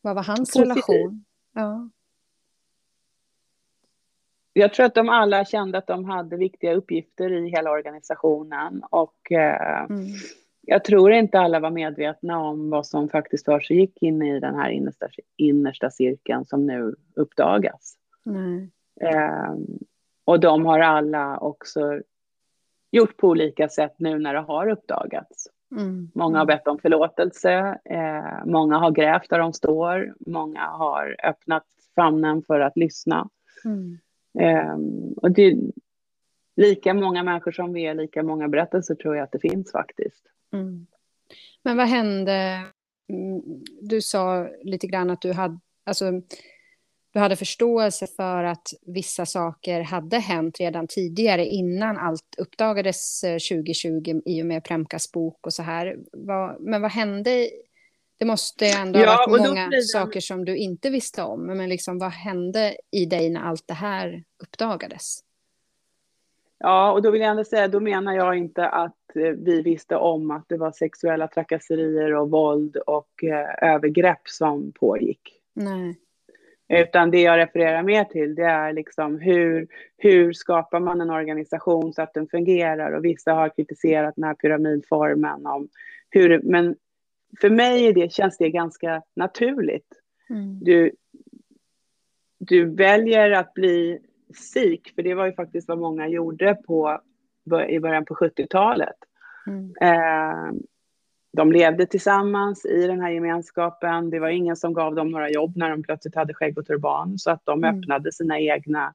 Vad 0.01 0.15
var 0.15 0.23
hans 0.23 0.53
Positiv. 0.53 0.61
relation? 0.63 1.25
Ja. 1.53 1.89
Jag 4.53 4.73
tror 4.73 4.85
att 4.85 4.95
de 4.95 5.09
alla 5.09 5.45
kände 5.45 5.77
att 5.77 5.87
de 5.87 6.05
hade 6.05 6.37
viktiga 6.37 6.73
uppgifter 6.73 7.31
i 7.31 7.49
hela 7.49 7.71
organisationen 7.71 8.83
och 8.89 9.31
eh, 9.31 9.83
mm. 9.83 10.07
Jag 10.65 10.83
tror 10.83 11.11
inte 11.11 11.39
alla 11.39 11.59
var 11.59 11.69
medvetna 11.69 12.39
om 12.39 12.69
vad 12.69 12.87
som 12.87 13.09
faktiskt 13.09 13.45
för 13.45 13.59
sig 13.59 13.77
gick 13.77 14.03
in 14.03 14.21
i 14.21 14.39
den 14.39 14.55
här 14.55 14.69
innersta, 14.69 15.07
innersta 15.37 15.89
cirkeln 15.89 16.45
som 16.45 16.65
nu 16.65 16.95
uppdagas. 17.15 17.97
Mm. 18.25 18.71
Eh, 19.01 19.53
och 20.25 20.39
de 20.39 20.65
har 20.65 20.79
alla 20.79 21.37
också 21.37 22.01
gjort 22.91 23.17
på 23.17 23.27
olika 23.27 23.69
sätt 23.69 23.93
nu 23.97 24.19
när 24.19 24.33
det 24.33 24.39
har 24.39 24.69
uppdagats. 24.69 25.47
Mm. 25.71 26.11
Många 26.15 26.37
har 26.37 26.45
bett 26.45 26.67
om 26.67 26.79
förlåtelse, 26.79 27.79
eh, 27.85 28.45
många 28.45 28.77
har 28.77 28.91
grävt 28.91 29.29
där 29.29 29.39
de 29.39 29.53
står, 29.53 30.13
många 30.19 30.61
har 30.61 31.15
öppnat 31.23 31.65
famnen 31.95 32.43
för 32.47 32.59
att 32.59 32.77
lyssna. 32.77 33.29
Mm. 33.65 33.97
Eh, 34.39 34.77
och 35.17 35.31
det 35.31 35.41
är 35.41 35.57
lika 36.55 36.93
många 36.93 37.23
människor 37.23 37.51
som 37.51 37.73
vi 37.73 37.85
är, 37.85 37.93
lika 37.93 38.23
många 38.23 38.47
berättelser 38.47 38.95
tror 38.95 39.15
jag 39.15 39.23
att 39.23 39.31
det 39.31 39.39
finns 39.39 39.71
faktiskt. 39.71 40.25
Mm. 40.53 40.87
Men 41.63 41.77
vad 41.77 41.87
hände? 41.87 42.61
Mm, 43.09 43.41
du 43.81 44.01
sa 44.01 44.47
lite 44.63 44.87
grann 44.87 45.09
att 45.09 45.21
du 45.21 45.33
hade, 45.33 45.59
alltså 45.85 46.11
du 47.13 47.19
hade 47.19 47.35
förståelse 47.35 48.07
för 48.07 48.43
att 48.43 48.67
vissa 48.81 49.25
saker 49.25 49.81
hade 49.81 50.19
hänt 50.19 50.59
redan 50.59 50.87
tidigare 50.87 51.45
innan 51.45 51.97
allt 51.97 52.35
uppdagades 52.37 53.21
2020 53.21 54.09
eh, 54.09 54.33
i 54.33 54.41
och 54.41 54.45
med 54.45 54.63
Premkas 54.63 55.11
bok 55.11 55.45
och 55.45 55.53
så 55.53 55.63
här. 55.63 55.97
men 56.59 56.81
vad 56.81 56.91
hände? 56.91 57.49
Det 58.17 58.25
måste 58.25 58.67
ändå 58.67 58.99
ha 58.99 59.05
ja, 59.05 59.25
varit 59.29 59.47
många 59.47 59.69
det... 59.69 59.81
saker 59.81 60.19
som 60.19 60.45
du 60.45 60.57
inte 60.57 60.89
visste 60.89 61.23
om. 61.23 61.45
Men 61.45 61.69
liksom, 61.69 61.99
vad 61.99 62.11
hände 62.11 62.77
i 62.91 63.05
dig 63.05 63.29
när 63.29 63.41
allt 63.41 63.67
det 63.67 63.73
här 63.73 64.23
uppdagades? 64.43 65.19
Ja, 66.65 66.91
och 66.91 67.01
då 67.01 67.11
vill 67.11 67.21
jag 67.21 67.29
ändå 67.29 67.43
säga, 67.43 67.67
då 67.67 67.79
menar 67.79 68.15
jag 68.15 68.37
inte 68.37 68.67
att 68.67 69.15
eh, 69.15 69.21
vi 69.21 69.61
visste 69.61 69.95
om 69.95 70.31
att 70.31 70.49
det 70.49 70.57
var 70.57 70.71
sexuella 70.71 71.27
trakasserier 71.27 72.15
och 72.15 72.29
våld 72.29 72.77
och 72.77 73.23
eh, 73.23 73.73
övergrepp 73.73 74.21
som 74.25 74.71
pågick. 74.71 75.21
Nej. 75.53 75.97
Utan 76.69 77.11
det 77.11 77.21
jag 77.21 77.37
refererar 77.37 77.83
mer 77.83 78.03
till 78.03 78.35
det 78.35 78.43
är 78.43 78.73
liksom 78.73 79.19
hur, 79.19 79.67
hur 79.97 80.33
skapar 80.33 80.79
man 80.79 81.01
en 81.01 81.09
organisation 81.09 81.93
så 81.93 82.01
att 82.01 82.13
den 82.13 82.27
fungerar 82.27 82.91
och 82.91 83.05
vissa 83.05 83.33
har 83.33 83.49
kritiserat 83.49 84.15
den 84.15 84.23
här 84.23 84.33
pyramidformen 84.33 85.45
om 85.45 85.67
hur, 86.09 86.41
men 86.43 86.75
för 87.41 87.49
mig 87.49 87.93
det, 87.93 88.13
känns 88.13 88.37
det 88.37 88.49
ganska 88.49 89.01
naturligt. 89.15 89.87
Mm. 90.29 90.59
Du, 90.61 90.91
du 92.37 92.65
väljer 92.65 93.31
att 93.31 93.53
bli 93.53 93.99
sik, 94.35 94.95
för 94.95 95.03
det 95.03 95.13
var 95.13 95.25
ju 95.25 95.33
faktiskt 95.33 95.67
vad 95.67 95.77
många 95.77 96.07
gjorde 96.07 96.55
på, 96.55 96.99
i 97.69 97.79
början 97.79 98.05
på 98.05 98.15
70-talet. 98.15 98.95
Mm. 99.47 99.73
Eh, 99.81 100.53
de 101.37 101.51
levde 101.51 101.85
tillsammans 101.85 102.65
i 102.65 102.87
den 102.87 103.01
här 103.01 103.09
gemenskapen. 103.09 104.09
Det 104.09 104.19
var 104.19 104.29
ingen 104.29 104.55
som 104.55 104.73
gav 104.73 104.95
dem 104.95 105.09
några 105.09 105.29
jobb 105.29 105.57
när 105.57 105.69
de 105.69 105.83
plötsligt 105.83 106.15
hade 106.15 106.33
skägg 106.33 106.57
och 106.57 106.65
turban, 106.65 107.19
så 107.19 107.31
att 107.31 107.41
de 107.45 107.63
mm. 107.63 107.79
öppnade 107.79 108.11
sina 108.11 108.39
egna 108.39 108.93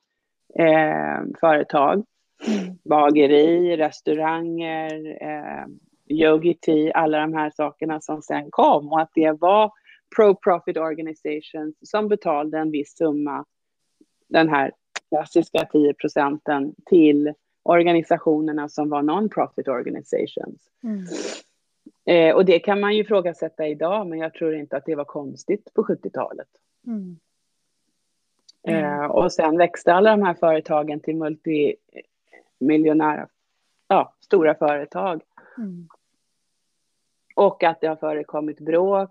eh, 0.59 1.21
företag. 1.41 2.05
Mm. 2.47 2.79
Bageri, 2.85 3.77
restauranger, 3.77 5.23
eh, 5.23 5.67
yogi 6.09 6.55
tea, 6.55 6.93
alla 6.93 7.19
de 7.19 7.35
här 7.35 7.51
sakerna 7.51 8.01
som 8.01 8.23
sen 8.23 8.51
kom 8.51 8.93
och 8.93 9.01
att 9.01 9.11
det 9.15 9.33
var 9.33 9.73
pro-profit 10.17 10.77
organizations 10.77 11.75
som 11.83 12.09
betalade 12.09 12.59
en 12.59 12.71
viss 12.71 12.97
summa, 12.97 13.45
den 14.29 14.49
här 14.49 14.73
klassiska 15.09 15.69
10 15.73 15.95
procenten, 15.95 16.75
till 16.87 17.35
organisationerna 17.63 18.69
som 18.69 18.89
var 18.89 19.03
non-profit 19.03 19.69
organizations. 19.69 20.71
Mm. 20.83 21.05
Eh, 22.05 22.35
och 22.35 22.45
det 22.45 22.59
kan 22.59 22.81
man 22.81 22.95
ju 22.95 23.01
ifrågasätta 23.01 23.67
idag, 23.67 24.07
men 24.07 24.19
jag 24.19 24.35
tror 24.35 24.55
inte 24.55 24.77
att 24.77 24.85
det 24.85 24.95
var 24.95 25.05
konstigt 25.05 25.75
på 25.75 25.83
70-talet. 25.83 26.49
Mm. 26.87 27.19
Mm. 28.63 28.85
Eh, 28.85 29.05
och 29.05 29.33
sen 29.33 29.59
växte 29.59 29.95
alla 29.95 30.11
de 30.11 30.23
här 30.23 30.35
företagen 30.35 31.01
till 31.01 31.17
multimiljonära, 31.17 33.29
ja, 33.89 34.15
stora 34.21 34.55
företag. 34.55 35.23
Mm. 35.59 35.89
Och 37.39 37.65
att 37.65 37.81
det 37.81 37.87
har 37.87 37.97
förekommit 37.97 38.61
bråk. 38.61 39.11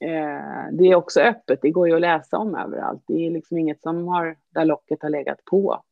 Eh, 0.00 0.72
det 0.72 0.84
är 0.84 0.94
också 0.94 1.20
öppet, 1.20 1.58
det 1.62 1.70
går 1.70 1.88
ju 1.88 1.94
att 1.94 2.00
läsa 2.00 2.38
om 2.38 2.54
överallt. 2.54 3.02
Det 3.06 3.26
är 3.26 3.30
liksom 3.30 3.58
inget 3.58 3.82
som 3.82 4.08
har, 4.08 4.36
där 4.50 4.64
locket 4.64 5.02
har 5.02 5.10
legat 5.10 5.44
på. 5.44 5.82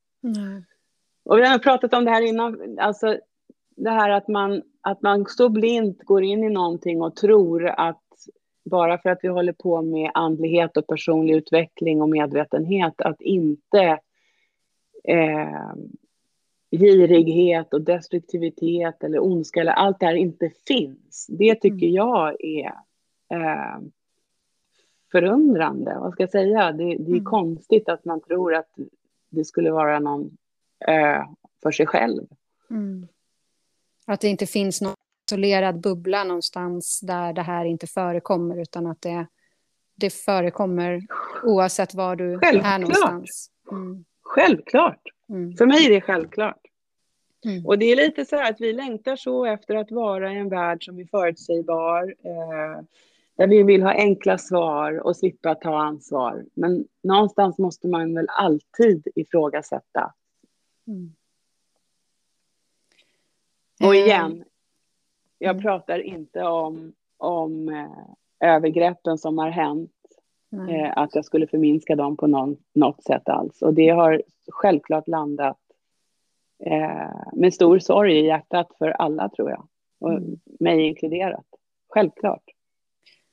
Och 1.24 1.38
vi 1.38 1.46
har 1.46 1.58
pratat 1.58 1.94
om 1.94 2.04
det 2.04 2.10
här 2.10 2.22
innan, 2.22 2.78
alltså 2.78 3.18
det 3.76 3.90
här 3.90 4.10
att 4.10 4.28
man, 4.28 4.62
att 4.80 5.02
man 5.02 5.26
så 5.28 5.48
blint 5.48 6.02
går 6.02 6.22
in 6.22 6.44
i 6.44 6.48
någonting 6.48 7.02
och 7.02 7.16
tror 7.16 7.66
att 7.66 8.02
bara 8.64 8.98
för 8.98 9.10
att 9.10 9.18
vi 9.22 9.28
håller 9.28 9.52
på 9.52 9.82
med 9.82 10.10
andlighet 10.14 10.76
och 10.76 10.86
personlig 10.86 11.34
utveckling 11.34 12.02
och 12.02 12.08
medvetenhet, 12.08 13.00
att 13.00 13.20
inte 13.20 13.98
eh, 15.04 15.72
girighet 16.72 17.74
och 17.74 17.82
destruktivitet 17.82 19.04
eller 19.04 19.24
ondska 19.24 19.60
eller 19.60 19.72
allt 19.72 20.00
det 20.00 20.06
här 20.06 20.14
inte 20.14 20.50
finns. 20.66 21.26
Det 21.28 21.54
tycker 21.54 21.86
mm. 21.86 21.94
jag 21.94 22.44
är 22.44 22.72
eh, 23.30 23.80
förundrande. 25.12 25.98
Vad 26.00 26.12
ska 26.12 26.22
jag 26.22 26.30
säga? 26.30 26.72
Det, 26.72 26.84
det 26.84 26.90
är 26.90 27.08
mm. 27.08 27.24
konstigt 27.24 27.88
att 27.88 28.04
man 28.04 28.20
tror 28.20 28.54
att 28.54 28.70
det 29.30 29.44
skulle 29.44 29.70
vara 29.70 29.98
någon 29.98 30.30
ö 30.88 31.22
för 31.62 31.70
sig 31.70 31.86
själv. 31.86 32.22
Mm. 32.70 33.06
Att 34.06 34.20
det 34.20 34.28
inte 34.28 34.46
finns 34.46 34.80
någon 34.80 34.94
isolerad 35.28 35.80
bubbla 35.80 36.24
någonstans 36.24 37.00
där 37.00 37.32
det 37.32 37.42
här 37.42 37.64
inte 37.64 37.86
förekommer, 37.86 38.60
utan 38.60 38.86
att 38.86 39.02
det, 39.02 39.26
det 39.94 40.10
förekommer 40.10 41.06
oavsett 41.44 41.94
var 41.94 42.16
du 42.16 42.38
självklart. 42.38 42.74
är 42.74 42.78
någonstans. 42.78 43.50
Mm. 43.70 44.04
Självklart. 44.22 45.02
Mm. 45.28 45.56
För 45.56 45.66
mig 45.66 45.86
är 45.86 45.90
det 45.90 46.00
självklart. 46.00 46.61
Mm. 47.44 47.66
Och 47.66 47.78
det 47.78 47.92
är 47.92 47.96
lite 47.96 48.24
så 48.24 48.36
här 48.36 48.50
att 48.50 48.60
vi 48.60 48.72
längtar 48.72 49.16
så 49.16 49.44
efter 49.44 49.74
att 49.74 49.90
vara 49.90 50.32
i 50.32 50.36
en 50.36 50.48
värld 50.48 50.84
som 50.84 50.98
är 50.98 51.04
förutsägbar, 51.04 52.14
eh, 52.24 52.84
där 53.36 53.46
vi 53.46 53.62
vill 53.62 53.82
ha 53.82 53.92
enkla 53.92 54.38
svar 54.38 55.06
och 55.06 55.16
slippa 55.16 55.54
ta 55.54 55.78
ansvar. 55.78 56.44
Men 56.54 56.84
någonstans 57.02 57.58
måste 57.58 57.88
man 57.88 58.14
väl 58.14 58.26
alltid 58.28 59.08
ifrågasätta. 59.14 60.14
Mm. 60.86 61.12
Och 63.82 63.94
eh, 63.94 64.04
igen, 64.04 64.44
jag 65.38 65.50
mm. 65.50 65.62
pratar 65.62 65.98
inte 65.98 66.42
om, 66.42 66.92
om 67.16 67.68
eh, 67.68 68.50
övergreppen 68.50 69.18
som 69.18 69.38
har 69.38 69.50
hänt, 69.50 69.90
eh, 70.70 70.92
att 70.98 71.14
jag 71.14 71.24
skulle 71.24 71.46
förminska 71.46 71.96
dem 71.96 72.16
på 72.16 72.26
någon, 72.26 72.56
något 72.74 73.04
sätt 73.04 73.28
alls. 73.28 73.62
Och 73.62 73.74
det 73.74 73.88
har 73.88 74.22
självklart 74.48 75.08
landat 75.08 75.61
eh, 76.66 77.32
med 77.32 77.54
stor 77.54 77.78
sorg 77.78 78.18
i 78.18 78.26
hjärtat 78.26 78.68
för 78.78 78.88
alla, 78.90 79.28
tror 79.28 79.50
jag. 79.50 79.68
Och 80.00 80.12
mm. 80.12 80.40
mig 80.60 80.80
inkluderat. 80.80 81.46
Självklart. 81.88 82.44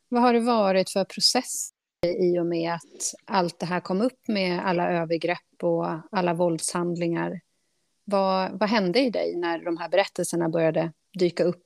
Vad 0.10 0.22
har 0.22 0.34
det 0.34 0.39
varit 0.39 0.89
för 0.89 1.04
process 1.04 1.70
i 2.08 2.39
och 2.39 2.46
med 2.46 2.74
att 2.74 3.13
allt 3.26 3.60
det 3.60 3.65
här 3.65 3.80
kom 3.80 4.02
upp 4.02 4.28
med 4.28 4.65
alla 4.65 4.92
övergrepp 4.92 5.63
och 5.63 5.86
alla 6.12 6.34
våldshandlingar? 6.34 7.39
Vad, 8.04 8.60
vad 8.60 8.70
hände 8.70 9.00
i 9.00 9.10
dig 9.10 9.36
när 9.36 9.60
de 9.60 9.78
här 9.78 9.89
berättelserna 9.89 10.50
började 10.50 10.92
dyka 11.20 11.44
upp 11.44 11.63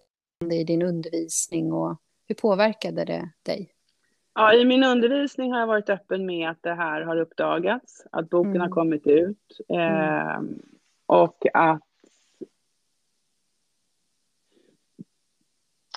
i 0.51 0.63
din 0.63 0.81
undervisning 0.81 1.73
och 1.73 1.97
hur 2.27 2.35
påverkade 2.35 3.05
det 3.05 3.29
dig? 3.43 3.69
Ja, 4.35 4.53
I 4.53 4.65
min 4.65 4.83
undervisning 4.83 5.51
har 5.51 5.59
jag 5.59 5.67
varit 5.67 5.89
öppen 5.89 6.25
med 6.25 6.49
att 6.49 6.63
det 6.63 6.73
här 6.73 7.01
har 7.01 7.17
uppdagats, 7.17 8.05
att 8.11 8.29
boken 8.29 8.51
mm. 8.51 8.61
har 8.61 8.69
kommit 8.69 9.07
ut 9.07 9.59
eh, 9.69 10.35
mm. 10.35 10.59
Och 11.13 11.45
att 11.53 11.81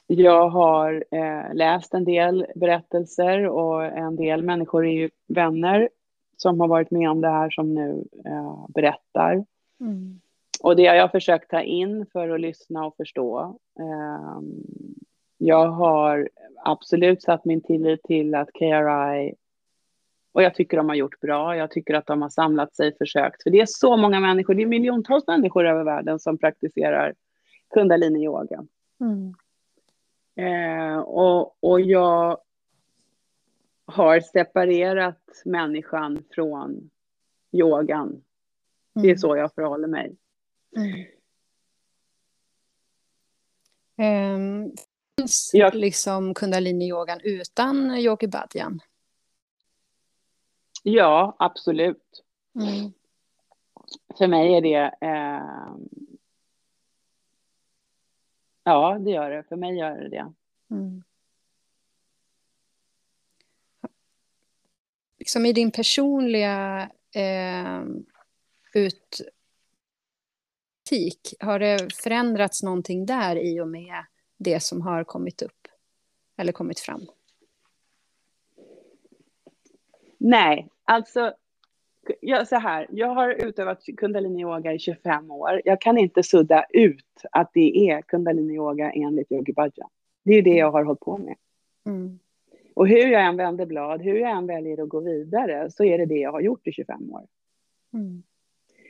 Jag 0.07 0.49
har 0.49 1.05
eh, 1.11 1.55
läst 1.55 1.95
en 1.95 2.05
del 2.05 2.47
berättelser 2.55 3.49
och 3.49 3.85
en 3.85 4.17
del 4.17 4.43
människor 4.43 4.87
är 4.87 4.93
ju 4.93 5.11
vänner 5.29 5.89
som 6.37 6.61
har 6.61 6.69
varit 6.69 6.91
med 6.91 7.11
om 7.11 7.21
det 7.21 7.29
här 7.29 7.51
som 7.51 7.75
nu 7.75 8.05
eh, 8.27 8.67
berättar. 8.69 9.45
Mm. 9.81 10.21
Och 10.63 10.77
det 10.77 10.87
har 10.87 10.95
jag 10.95 11.13
försökt 11.13 11.51
ta 11.51 11.61
in 11.61 12.07
för 12.13 12.29
att 12.29 12.41
lyssna 12.41 12.87
och 12.87 12.97
förstå. 12.97 13.59
Eh, 13.79 14.41
jag 15.39 15.67
har 15.67 16.29
absolut 16.65 17.23
satt 17.23 17.45
min 17.45 17.61
tillit 17.61 18.03
till 18.03 18.35
att 18.35 18.53
KRI 18.53 19.35
och 20.37 20.43
jag 20.43 20.55
tycker 20.55 20.77
de 20.77 20.89
har 20.89 20.97
gjort 20.97 21.21
bra. 21.21 21.57
Jag 21.57 21.71
tycker 21.71 21.95
att 21.95 22.07
de 22.07 22.23
har 22.23 22.29
samlat 22.29 22.75
sig, 22.77 22.97
försökt. 22.97 23.43
För 23.43 23.51
det 23.51 23.61
är 23.61 23.67
så 23.67 23.97
många 23.97 24.21
människor, 24.21 24.55
det 24.55 24.63
är 24.63 24.67
miljontals 24.67 25.27
människor 25.27 25.67
över 25.67 25.85
världen 25.85 26.19
som 26.19 26.39
praktiserar 26.39 27.15
kundalini-yoga. 27.75 28.67
Mm. 29.01 29.35
Eh, 30.37 30.99
och, 30.99 31.57
och 31.61 31.81
jag 31.81 32.39
har 33.87 34.21
separerat 34.21 35.43
människan 35.45 36.25
från 36.31 36.91
yogan. 37.53 38.23
Det 38.95 39.01
är 39.01 39.05
mm. 39.05 39.19
så 39.19 39.37
jag 39.37 39.55
förhåller 39.55 39.89
mig. 39.89 40.17
Mm. 40.77 41.07
Um, 44.35 44.73
finns 45.19 45.51
jag... 45.53 45.75
liksom 45.75 46.35
kundalini-yogan 46.35 47.21
utan 47.25 47.97
yogi 47.97 48.29
badjan? 48.29 48.81
Ja, 50.89 51.37
absolut. 51.39 52.25
Mm. 52.55 52.93
För 54.19 54.27
mig 54.27 54.55
är 54.55 54.61
det 54.61 54.95
eh, 55.01 55.77
Ja, 58.65 58.99
det 58.99 59.11
gör 59.11 59.31
det. 59.31 59.43
För 59.43 59.57
mig 59.57 59.79
gör 59.79 59.97
det 59.97 60.09
det. 60.09 60.33
Mm. 60.71 61.03
Liksom 65.19 65.47
i 65.47 65.53
din 65.53 65.71
personliga 65.71 66.91
eh, 67.15 67.83
ut 68.75 69.21
har 71.41 71.59
det 71.59 71.95
förändrats 71.95 72.63
någonting 72.63 73.07
där 73.07 73.37
i 73.37 73.61
och 73.61 73.69
med 73.69 74.05
det 74.37 74.61
som 74.61 74.81
har 74.83 75.05
kommit 75.05 75.43
upp 75.43 75.69
eller 76.37 76.53
kommit 76.53 76.81
fram? 76.81 77.07
Nej, 80.19 80.69
alltså 80.85 81.35
jag, 82.21 82.49
så 82.49 82.57
här, 82.57 82.87
jag 82.91 83.09
har 83.09 83.31
utövat 83.31 83.83
kundalini-yoga 83.97 84.73
i 84.73 84.79
25 84.79 85.31
år. 85.31 85.63
Jag 85.65 85.81
kan 85.81 85.99
inte 85.99 86.23
sudda 86.23 86.65
ut 86.71 87.05
att 87.33 87.51
det 87.55 87.91
är 87.91 88.03
kundalini-yoga 88.03 88.93
enligt 88.93 89.33
Yogi 89.33 89.53
Bhajan. 89.53 89.89
Det 90.23 90.33
är 90.33 90.43
det 90.43 90.55
jag 90.55 90.71
har 90.71 90.85
hållit 90.85 91.01
på 91.01 91.19
med. 91.19 91.37
Mm. 91.87 92.19
Och 92.75 92.89
hur 92.89 93.07
jag 93.07 93.25
än 93.25 93.37
vänder 93.37 93.67
blad, 93.67 94.03
hur 94.03 94.15
jag 94.19 94.31
än 94.31 94.47
väljer 94.47 94.83
att 94.83 94.89
gå 94.89 95.01
vidare, 95.01 95.71
så 95.71 95.85
är 95.85 95.99
det 95.99 96.07
det 96.07 96.19
jag 96.19 96.33
har 96.33 96.41
gjort 96.41 96.67
i 96.67 96.73
25 96.73 97.13
år. 97.13 97.27
Mm. 97.93 98.23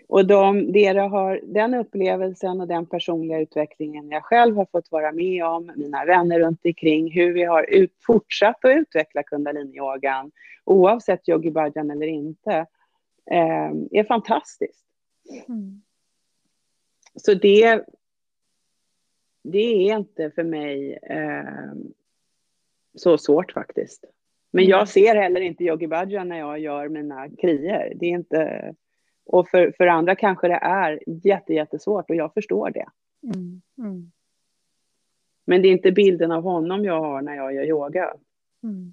Och 0.08 0.26
de, 0.26 0.72
det 0.72 0.86
har, 0.86 1.40
den 1.42 1.74
upplevelsen 1.74 2.60
och 2.60 2.68
den 2.68 2.86
personliga 2.86 3.40
utvecklingen 3.40 4.10
jag 4.10 4.24
själv 4.24 4.56
har 4.56 4.66
fått 4.72 4.90
vara 4.90 5.12
med 5.12 5.44
om, 5.44 5.72
mina 5.76 6.04
vänner 6.04 6.40
runt 6.40 6.60
omkring, 6.64 7.12
hur 7.12 7.32
vi 7.32 7.42
har 7.42 7.70
ut, 7.70 7.92
fortsatt 8.06 8.64
att 8.64 8.76
utveckla 8.76 9.22
kundalini-yogan, 9.22 10.30
oavsett 10.64 11.28
yogi 11.28 11.50
bhajan 11.50 11.90
eller 11.90 12.06
inte, 12.06 12.66
eh, 13.30 13.70
är 13.90 14.04
fantastiskt. 14.04 14.84
Mm. 15.48 15.82
Så 17.14 17.34
det, 17.34 17.84
det 19.42 19.88
är 19.90 19.96
inte 19.96 20.30
för 20.30 20.44
mig 20.44 20.98
eh, 21.02 21.72
så 22.94 23.18
svårt 23.18 23.52
faktiskt. 23.52 24.04
Men 24.50 24.64
jag 24.64 24.78
mm. 24.78 24.86
ser 24.86 25.16
heller 25.16 25.40
inte 25.40 25.64
yogi 25.64 25.86
bhajan 25.86 26.28
när 26.28 26.38
jag 26.38 26.58
gör 26.58 26.88
mina 26.88 27.28
krier. 27.28 27.92
Det 27.96 28.06
är 28.06 28.10
inte... 28.10 28.74
Och 29.26 29.48
för, 29.48 29.72
för 29.76 29.86
andra 29.86 30.14
kanske 30.14 30.48
det 30.48 30.58
är 30.62 31.00
jätte, 31.06 31.54
jättesvårt 31.54 32.10
och 32.10 32.16
jag 32.16 32.34
förstår 32.34 32.70
det. 32.70 32.86
Mm. 33.22 33.62
Mm. 33.78 34.12
Men 35.44 35.62
det 35.62 35.68
är 35.68 35.72
inte 35.72 35.92
bilden 35.92 36.32
av 36.32 36.42
honom 36.42 36.84
jag 36.84 37.00
har 37.00 37.22
när 37.22 37.34
jag 37.36 37.54
gör 37.54 37.64
yoga. 37.64 38.14
Mm. 38.62 38.92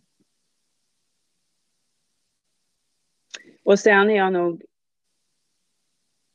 Och 3.63 3.80
sen 3.80 4.10
är 4.10 4.15
jag 4.15 4.34
nog 4.34 4.63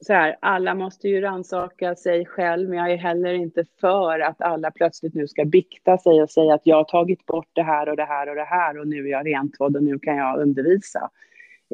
så 0.00 0.12
här, 0.12 0.36
alla 0.40 0.74
måste 0.74 1.08
ju 1.08 1.20
ransaka 1.20 1.94
sig 1.94 2.26
själv, 2.26 2.68
men 2.68 2.78
jag 2.78 2.92
är 2.92 2.96
heller 2.96 3.34
inte 3.34 3.64
för 3.80 4.20
att 4.20 4.40
alla 4.42 4.70
plötsligt 4.70 5.14
nu 5.14 5.28
ska 5.28 5.44
bikta 5.44 5.98
sig 5.98 6.22
och 6.22 6.30
säga 6.30 6.54
att 6.54 6.66
jag 6.66 6.76
har 6.76 6.84
tagit 6.84 7.26
bort 7.26 7.48
det 7.52 7.62
här 7.62 7.88
och 7.88 7.96
det 7.96 8.04
här 8.04 8.28
och 8.28 8.34
det 8.34 8.44
här 8.44 8.78
och 8.78 8.88
nu 8.88 9.06
är 9.06 9.10
jag 9.10 9.26
rentvådd 9.26 9.76
och 9.76 9.82
nu 9.82 9.98
kan 9.98 10.16
jag 10.16 10.40
undervisa. 10.40 11.10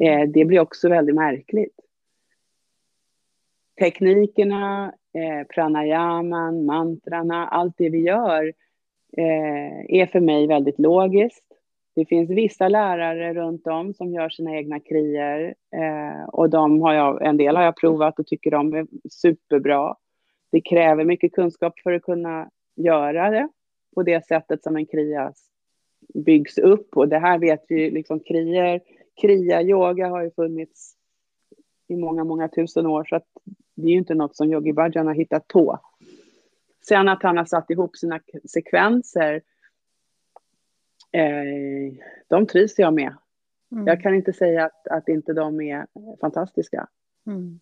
Eh, 0.01 0.29
det 0.29 0.45
blir 0.45 0.59
också 0.59 0.89
väldigt 0.89 1.15
märkligt. 1.15 1.79
Teknikerna, 3.79 4.93
eh, 5.13 5.47
pranayaman, 5.47 6.65
mantrarna, 6.65 7.47
allt 7.47 7.77
det 7.77 7.89
vi 7.89 7.99
gör 7.99 8.53
eh, 9.17 9.99
är 9.99 10.05
för 10.05 10.19
mig 10.19 10.47
väldigt 10.47 10.79
logiskt. 10.79 11.45
Det 11.95 12.05
finns 12.05 12.29
vissa 12.29 12.67
lärare 12.67 13.33
runt 13.33 13.67
om 13.67 13.93
som 13.93 14.13
gör 14.13 14.29
sina 14.29 14.55
egna 14.55 14.79
krier 14.79 15.55
eh, 15.75 16.29
och 16.29 16.49
de 16.49 16.81
har 16.81 16.93
jag, 16.93 17.25
en 17.25 17.37
del 17.37 17.55
har 17.55 17.63
jag 17.63 17.77
provat 17.77 18.19
och 18.19 18.27
tycker 18.27 18.51
de 18.51 18.73
är 18.73 18.87
superbra. 19.09 19.95
Det 20.51 20.61
kräver 20.61 21.05
mycket 21.05 21.31
kunskap 21.31 21.79
för 21.79 21.91
att 21.91 22.01
kunna 22.01 22.49
göra 22.75 23.29
det 23.29 23.49
på 23.95 24.03
det 24.03 24.25
sättet 24.25 24.63
som 24.63 24.75
en 24.75 24.85
kria 24.85 25.33
byggs 26.13 26.57
upp 26.57 26.97
och 26.97 27.09
det 27.09 27.19
här 27.19 27.39
vet 27.39 27.65
vi 27.67 27.91
liksom 27.91 28.19
krier, 28.19 28.81
kria-yoga 29.21 30.07
har 30.07 30.23
ju 30.23 30.31
funnits 30.31 30.95
i 31.87 31.95
många, 31.95 32.23
många 32.23 32.47
tusen 32.47 32.85
år 32.85 33.03
så 33.03 33.15
att 33.15 33.27
det 33.75 33.87
är 33.87 33.91
ju 33.91 33.97
inte 33.97 34.13
något 34.13 34.35
som 34.35 34.51
Yogi 34.53 34.73
Bhajan 34.73 35.07
har 35.07 35.13
hittat 35.13 35.47
på. 35.47 35.79
Sen 36.87 37.07
att 37.09 37.23
han 37.23 37.37
har 37.37 37.45
satt 37.45 37.69
ihop 37.69 37.97
sina 37.97 38.19
sekvenser 38.49 39.41
Eh, 41.15 41.93
de 42.27 42.47
trivs 42.47 42.79
jag 42.79 42.93
med. 42.93 43.15
Mm. 43.71 43.87
Jag 43.87 44.01
kan 44.01 44.15
inte 44.15 44.33
säga 44.33 44.65
att, 44.65 44.87
att 44.87 45.09
inte 45.09 45.33
de 45.33 45.61
är 45.61 45.87
fantastiska. 46.21 46.87
Mm. 47.27 47.59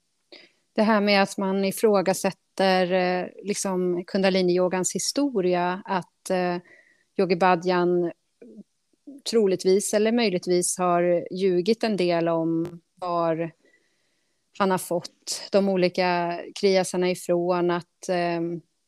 Det 0.75 0.81
här 0.81 1.01
med 1.01 1.23
att 1.23 1.37
man 1.37 1.65
ifrågasätter 1.65 2.91
eh, 2.91 3.27
liksom 3.43 4.03
kundalini-yogans 4.05 4.95
historia, 4.95 5.81
att 5.85 6.29
eh, 6.29 6.57
Yogi 7.17 7.35
Badjan 7.35 8.11
troligtvis 9.31 9.93
eller 9.93 10.11
möjligtvis 10.11 10.77
har 10.77 11.27
ljugit 11.31 11.83
en 11.83 11.97
del 11.97 12.27
om 12.29 12.81
var 12.95 13.51
han 14.59 14.71
har 14.71 14.77
fått 14.77 15.49
de 15.51 15.69
olika 15.69 16.39
kriasarna 16.59 17.09
ifrån, 17.09 17.71
att 17.71 18.09
eh, 18.09 18.41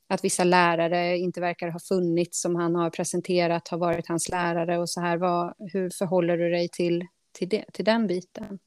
att 0.08 0.24
vissa 0.24 0.44
lärare 0.44 1.18
inte 1.18 1.42
verkar 1.42 1.70
ha 1.70 1.80
funnits 1.80 2.42
som 2.42 2.56
han 2.56 2.76
har 2.76 2.90
presenterat 2.90 3.68
har 3.68 3.78
varit 3.78 4.08
hans 4.08 4.30
lärare 4.30 4.78
och 4.78 4.90
så 4.90 5.02
här. 5.02 5.18
Vad, 5.18 5.54
hur 5.74 5.90
förhåller 5.90 6.38
du 6.38 6.50
dig 6.50 6.70
till, 6.70 7.08
till, 7.32 7.50
det, 7.50 7.66
till 7.74 7.86
den 7.86 8.08
biten? 8.08 8.60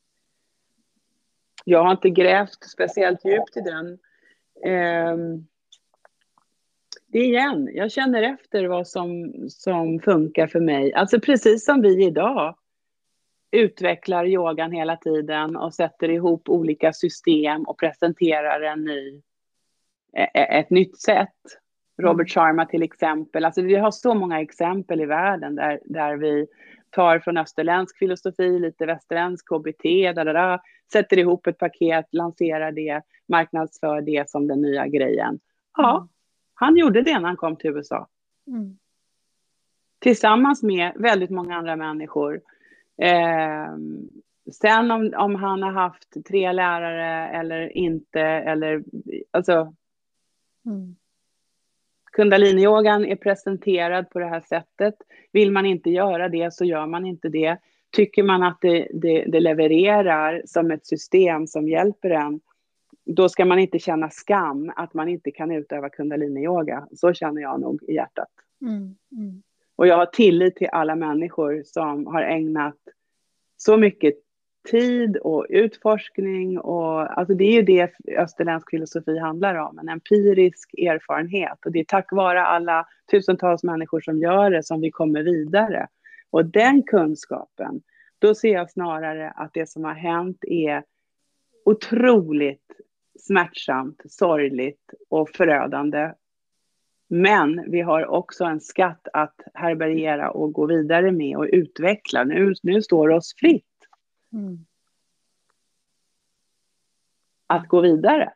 Jag 1.65 1.85
har 1.85 1.91
inte 1.91 2.11
grävt 2.11 2.65
speciellt 2.65 3.25
djupt 3.25 3.57
i 3.57 3.61
den. 3.61 3.99
Eh, 4.65 5.17
det 7.07 7.19
igen, 7.19 7.69
jag 7.73 7.93
känner 7.93 8.23
efter 8.23 8.65
vad 8.65 8.89
som, 8.89 9.35
som 9.49 10.01
funkar 10.01 10.47
för 10.47 10.61
mig. 10.61 10.93
Alltså 10.93 11.21
precis 11.21 11.65
som 11.65 11.83
vi 11.83 12.07
idag 12.07 12.57
utvecklar 13.51 14.25
yogan 14.25 14.73
hela 14.73 14.97
tiden 14.97 15.57
och 15.57 15.75
sätter 15.75 16.11
ihop 16.11 16.49
olika 16.49 16.93
system 16.93 17.65
och 17.65 17.79
presenterar 17.79 18.61
en 18.61 18.85
ny, 18.85 19.23
e, 20.17 20.23
e, 20.35 20.59
ett 20.59 20.71
nytt 20.71 21.01
sätt. 21.01 21.37
Robert 22.03 22.31
Sharma 22.31 22.67
till 22.67 22.83
exempel. 22.83 23.45
Alltså 23.45 23.63
vi 23.63 23.75
har 23.75 23.91
så 23.91 24.15
många 24.15 24.41
exempel 24.41 25.01
i 25.01 25.07
världen 25.07 25.55
där, 25.55 25.81
där 25.85 26.17
vi 26.17 26.47
tar 26.91 27.19
från 27.19 27.37
österländsk 27.37 27.99
filosofi, 27.99 28.59
lite 28.59 28.87
västerländsk 28.87 29.49
KBT, 29.49 30.13
da, 30.15 30.25
da, 30.25 30.33
da, 30.33 30.63
sätter 30.93 31.19
ihop 31.19 31.47
ett 31.47 31.59
paket, 31.59 32.07
lanserar 32.13 32.73
det, 32.73 33.03
marknadsför 33.29 34.01
det 34.01 34.31
som 34.31 34.47
den 34.47 34.63
nya 34.63 34.87
grejen. 34.87 35.41
Ja, 35.77 35.97
mm. 35.97 36.09
han 36.55 36.77
gjorde 36.77 37.03
det 37.03 37.19
när 37.19 37.27
han 37.27 37.37
kom 37.37 37.57
till 37.57 37.71
USA. 37.71 38.07
Mm. 38.47 38.79
Tillsammans 39.99 40.63
med 40.63 40.93
väldigt 40.97 41.31
många 41.31 41.57
andra 41.57 41.77
människor. 41.77 42.41
Eh, 43.03 43.77
sen 44.53 44.91
om, 44.91 45.15
om 45.17 45.35
han 45.35 45.63
har 45.63 45.73
haft 45.73 46.27
tre 46.29 46.53
lärare 46.53 47.29
eller 47.29 47.77
inte, 47.77 48.21
eller 48.21 48.85
alltså... 49.31 49.75
Mm. 50.67 50.97
Kundaliniyogan 52.13 53.05
är 53.05 53.17
presenterad 53.17 54.11
på 54.11 54.19
det 54.19 54.27
här 54.27 54.41
sättet. 54.41 54.95
Vill 55.33 55.53
man 55.53 55.67
inte 55.67 55.91
göra 55.91 56.29
det 56.29 56.55
så 56.55 56.65
gör 56.65 56.87
man 56.87 57.07
inte 57.07 57.29
det. 57.29 57.59
Tycker 57.91 58.23
man 58.23 58.43
att 58.43 58.59
det, 58.61 58.89
det, 58.95 59.25
det 59.25 59.41
levererar 59.41 60.43
som 60.47 60.71
ett 60.71 60.87
system 60.87 61.47
som 61.47 61.69
hjälper 61.69 62.11
en, 62.11 62.41
då 63.07 63.29
ska 63.29 63.45
man 63.45 63.59
inte 63.59 63.79
känna 63.79 64.11
skam 64.11 64.73
att 64.77 64.95
man 64.95 65.09
inte 65.09 65.31
kan 65.31 65.51
utöva 65.51 65.89
kundaliniyoga. 65.89 66.89
Så 66.93 67.13
känner 67.13 67.43
jag 67.43 67.61
nog 67.61 67.83
i 67.83 67.95
hjärtat. 67.95 68.29
Mm, 68.63 68.97
mm. 69.13 69.43
Och 69.79 69.87
jag 69.87 69.97
har 69.97 70.07
tillit 70.07 70.57
till 70.57 70.69
alla 70.73 70.95
människor 70.97 71.63
som 71.65 72.07
har 72.07 72.23
ägnat 72.23 72.77
så 73.57 73.77
mycket 73.77 74.15
tid 74.71 75.17
och 75.17 75.47
utforskning 75.49 76.59
och 76.59 77.19
alltså 77.19 77.35
det 77.35 77.45
är 77.45 77.53
ju 77.53 77.63
det 77.63 77.93
österländsk 78.19 78.71
filosofi 78.71 79.19
handlar 79.19 79.55
om, 79.55 79.79
en 79.79 79.89
empirisk 79.89 80.75
erfarenhet 80.75 81.67
och 81.67 81.73
det 81.73 81.81
är 81.81 81.85
tack 81.85 82.13
vare 82.13 82.43
alla 82.43 82.87
tusentals 83.11 83.63
människor 83.63 84.01
som 84.01 84.19
gör 84.19 84.51
det 84.51 84.63
som 84.63 84.81
vi 84.81 84.91
kommer 84.91 85.23
vidare. 85.23 85.89
Och 86.31 86.45
den 86.47 86.83
kunskapen, 86.83 87.83
då 88.19 88.35
ser 88.35 88.53
jag 88.53 88.71
snarare 88.71 89.31
att 89.31 89.51
det 89.53 89.69
som 89.69 89.85
har 89.85 89.95
hänt 89.95 90.45
är 90.45 90.85
otroligt 91.65 92.73
smärtsamt, 93.19 94.03
sorgligt 94.09 94.91
och 95.09 95.31
förödande. 95.31 96.13
Men 97.09 97.71
vi 97.71 97.81
har 97.81 98.07
också 98.07 98.45
en 98.45 98.61
skatt 98.61 99.09
att 99.13 99.41
härbärgera 99.55 100.31
och 100.31 100.53
gå 100.53 100.67
vidare 100.67 101.13
med 101.13 101.37
och 101.37 101.47
utveckla. 101.53 102.25
Nu, 102.25 102.55
nu 102.63 102.83
står 102.83 103.09
det 103.09 103.15
oss 103.15 103.35
fritt 103.37 103.65
Mm. 104.33 104.67
Att 107.47 107.69
gå 107.69 107.81
vidare. 107.81 108.33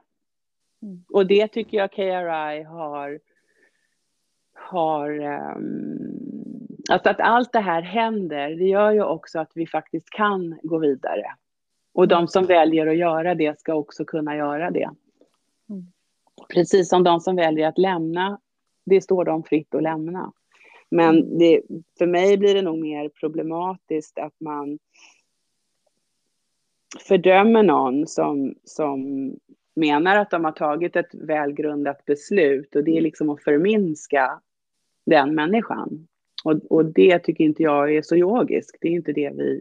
Mm. 0.82 1.04
Och 1.08 1.26
det 1.26 1.48
tycker 1.48 1.78
jag 1.78 1.92
KRI 1.92 2.62
har, 2.62 3.20
har 4.54 5.11
um, 5.56 6.66
alltså 6.90 7.08
att 7.11 7.20
allt 7.20 7.52
det 7.52 7.61
här 7.61 7.82
händer, 7.82 8.48
det 8.50 8.64
gör 8.64 8.90
ju 8.92 9.02
också 9.02 9.38
att 9.38 9.52
vi 9.54 9.66
faktiskt 9.66 10.11
kan 10.11 10.58
gå 10.62 10.78
vidare. 10.78 11.24
Och 11.92 12.08
de 12.08 12.28
som 12.28 12.46
väljer 12.46 12.87
att 12.87 12.96
göra 12.96 13.35
det 13.35 13.61
ska 13.61 13.74
också 13.74 14.04
kunna 14.04 14.37
göra 14.37 14.70
det. 14.70 14.90
Mm. 15.68 15.92
Precis 16.48 16.88
som 16.88 17.04
de 17.04 17.20
som 17.20 17.37
väljer 17.37 17.68
att 17.68 17.78
lämna, 17.78 18.40
det 18.84 19.00
står 19.00 19.24
dem 19.24 19.44
fritt 19.44 19.74
att 19.74 19.82
lämna. 19.82 20.32
Men 20.90 21.18
mm. 21.18 21.38
det, 21.38 21.62
för 21.98 22.06
mig 22.06 22.38
blir 22.38 22.54
det 22.54 22.62
nog 22.62 22.78
mer 22.78 23.08
problematiskt 23.08 24.18
att 24.18 24.40
man 24.40 24.78
fördömer 27.00 27.62
någon 27.62 28.06
som, 28.06 28.54
som 28.64 29.30
menar 29.74 30.16
att 30.16 30.30
de 30.30 30.44
har 30.44 30.52
tagit 30.52 30.96
ett 30.96 31.14
välgrundat 31.14 32.04
beslut 32.04 32.76
och 32.76 32.84
det 32.84 32.96
är 32.96 33.00
liksom 33.00 33.30
att 33.30 33.42
förminska 33.42 34.40
den 35.06 35.34
människan. 35.34 36.08
Och, 36.44 36.64
och 36.70 36.84
det 36.84 37.18
tycker 37.18 37.44
inte 37.44 37.62
jag 37.62 37.94
är 37.94 38.02
så 38.02 38.16
yogiskt. 38.16 38.76
Det 38.80 38.88
är 38.88 38.92
inte 38.92 39.12
det 39.12 39.30
vi, 39.30 39.60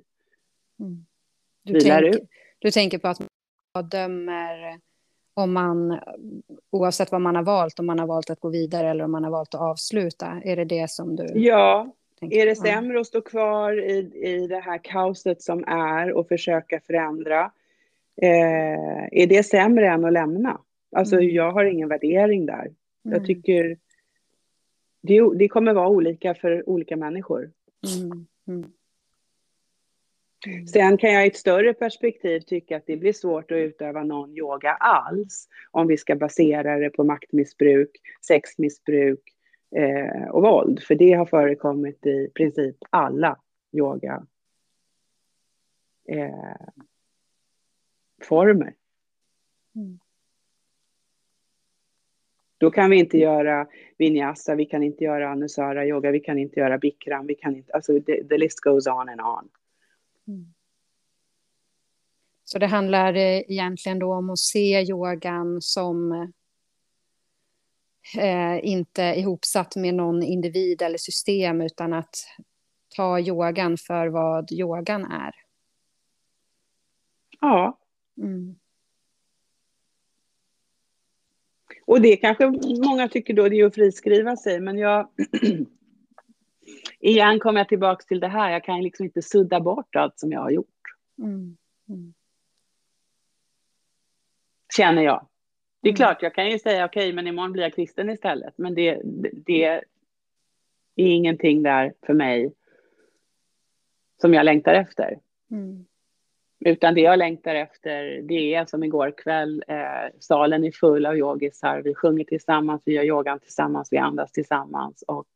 mm. 0.80 1.06
du 1.64 1.74
vi 1.74 1.80
tänker, 1.80 2.02
lär 2.02 2.10
ut. 2.10 2.30
Du 2.60 2.72
tänker 2.72 3.00
på 3.00 3.08
att 3.08 3.20
man 3.20 3.90
dömer 3.90 4.80
om 5.34 5.54
man, 5.54 6.00
oavsett 6.70 7.12
vad 7.12 7.22
man 7.22 7.36
har 7.36 7.44
valt, 7.44 7.80
om 7.80 7.86
man 7.86 8.00
har 8.00 8.08
valt 8.08 8.30
att 8.30 8.40
gå 8.40 8.50
vidare 8.50 8.90
eller 8.90 9.04
om 9.04 9.12
man 9.12 9.24
har 9.24 9.32
valt 9.32 9.56
att 9.56 9.62
avsluta. 9.62 10.42
Är 10.44 10.56
det 10.56 10.66
det 10.66 10.90
som 10.90 11.16
du... 11.16 11.28
Ja, 11.34 11.96
är 12.22 12.46
det 12.46 12.56
sämre 12.56 13.00
att 13.00 13.08
stå 13.08 13.22
kvar 13.22 13.80
i, 13.80 13.98
i 14.14 14.48
det 14.48 14.60
här 14.60 14.80
kaoset 14.84 15.42
som 15.42 15.64
är 15.68 16.14
och 16.14 16.28
försöka 16.28 16.80
förändra? 16.80 17.52
Eh, 18.22 19.04
är 19.12 19.28
det 19.28 19.44
sämre 19.44 19.90
än 19.90 20.06
att 20.06 20.14
lämna? 20.14 20.62
Alltså, 20.96 21.16
mm. 21.16 21.30
jag 21.30 21.52
har 21.52 21.66
ingen 21.66 21.90
värdering 21.90 22.46
där. 22.46 22.62
Mm. 22.64 22.74
Jag 23.04 23.26
tycker 23.26 23.78
det, 25.02 25.38
det, 25.38 25.48
kommer 25.48 25.74
vara 25.74 25.88
olika 25.88 26.34
för 26.34 26.70
olika 26.70 26.98
människor. 26.98 27.52
Mm. 28.48 28.72
Mm. 30.48 30.68
Sen 30.68 30.98
kan 30.98 31.14
jag 31.14 31.26
i 31.26 31.28
ett 31.28 31.36
större 31.36 31.74
perspektiv 31.74 32.40
tycka 32.40 32.78
att 32.78 32.86
det 32.86 32.98
blir 32.98 33.14
svårt 33.14 33.52
att 33.52 33.56
utöva 33.56 34.04
någon 34.04 34.38
yoga 34.38 34.72
alls 34.72 35.48
om 35.72 35.88
vi 35.88 35.98
ska 35.98 36.16
basera 36.16 36.78
det 36.78 36.90
på 36.90 37.04
maktmissbruk, 37.04 37.90
sexmissbruk, 38.22 39.20
eh, 39.76 40.28
och 40.30 40.42
våld. 40.42 40.84
För 40.84 40.96
det 40.96 41.14
har 41.14 41.26
förekommit 41.26 42.06
i 42.06 42.32
princip 42.34 42.78
alla 42.90 43.40
yoga 43.72 44.26
eh, 46.08 46.68
former. 48.24 48.74
Mm. 49.76 50.00
Då 52.58 52.72
kan 52.72 52.90
vi 52.90 53.00
inte 53.00 53.18
göra 53.18 53.68
vinyasa, 53.98 54.56
vi 54.56 54.66
kan 54.66 54.84
inte 54.84 55.04
göra 55.04 55.30
anusara 55.30 55.86
yoga, 55.86 56.12
vi 56.12 56.20
kan 56.20 56.38
inte 56.38 56.60
göra 56.60 56.78
bikram, 56.78 57.28
vi 57.28 57.36
kan 57.36 57.56
inte, 57.56 57.74
alltså 57.74 58.02
the, 58.02 58.24
the 58.24 58.38
list 58.38 58.60
goes 58.60 58.88
on 58.88 59.10
and 59.10 59.22
on. 59.22 59.50
Mm. 60.32 60.54
Så 62.44 62.60
det 62.60 62.68
handlar 62.68 63.14
eh, 63.14 63.40
egentligen 63.52 64.00
då 64.00 64.14
om 64.14 64.30
att 64.30 64.40
se 64.40 64.82
yogan 64.82 65.62
som 65.62 66.12
eh, 68.18 68.60
inte 68.66 69.02
ihopsatt 69.02 69.76
med 69.76 69.94
någon 69.94 70.24
individ 70.24 70.82
eller 70.82 70.98
system 70.98 71.62
utan 71.62 71.94
att 71.94 72.16
ta 72.90 73.20
yogan 73.20 73.78
för 73.78 74.08
vad 74.08 74.52
yogan 74.52 75.06
är. 75.06 75.36
Ja. 77.40 77.80
Mm. 78.18 78.56
Och 81.86 82.02
det 82.02 82.16
kanske 82.16 82.48
många 82.88 83.10
tycker 83.10 83.34
då 83.34 83.50
det 83.50 83.60
är 83.60 83.66
att 83.66 83.76
friskriva 83.76 84.38
sig, 84.38 84.60
men 84.60 84.78
jag... 84.78 85.10
igen 87.00 87.40
kommer 87.40 87.60
jag 87.60 87.70
tillbaka 87.70 88.04
till 88.08 88.20
det 88.20 88.28
här, 88.28 88.52
jag 88.52 88.64
kan 88.64 88.84
liksom 88.84 89.06
inte 89.06 89.22
sudda 89.22 89.60
bort 89.60 89.96
allt 89.96 90.20
som 90.20 90.32
jag 90.32 90.42
har 90.42 90.52
gjort. 90.52 90.68
Mm. 91.18 91.58
Mm. 91.90 92.14
Känner 94.78 95.02
jag. 95.02 95.28
Det 95.82 95.90
är 95.90 95.92
mm. 95.92 95.96
klart, 95.96 96.22
jag 96.22 96.36
kan 96.36 96.50
ju 96.50 96.60
säga 96.60 96.86
okej, 96.86 97.04
okay, 97.04 97.14
men 97.14 97.28
imorgon 97.28 97.52
blir 97.52 97.64
jag 97.64 97.74
kristen 97.74 98.10
istället. 98.10 98.58
Men 98.58 98.76
det, 98.76 99.02
det 99.46 99.64
är 99.64 99.84
ingenting 100.96 101.64
där 101.64 101.94
för 102.06 102.14
mig 102.14 102.54
som 104.22 104.34
jag 104.34 104.46
längtar 104.46 104.74
efter. 104.74 105.20
Mm. 105.52 105.86
Utan 106.66 106.94
det 106.94 107.02
jag 107.02 107.20
längtar 107.20 107.56
efter, 107.56 108.22
det 108.22 108.54
är 108.56 108.66
som 108.66 108.84
igår 108.84 109.14
kväll, 109.18 109.64
eh, 109.68 110.20
salen 110.20 110.64
är 110.64 110.72
full 110.72 111.06
av 111.06 111.18
yogisar. 111.18 111.82
Vi 111.82 111.96
sjunger 111.96 112.24
tillsammans, 112.24 112.82
vi 112.86 112.94
gör 112.94 113.04
yogan 113.04 113.40
tillsammans, 113.40 113.88
vi 113.92 113.98
andas 113.98 114.32
tillsammans 114.32 115.04
och 115.08 115.28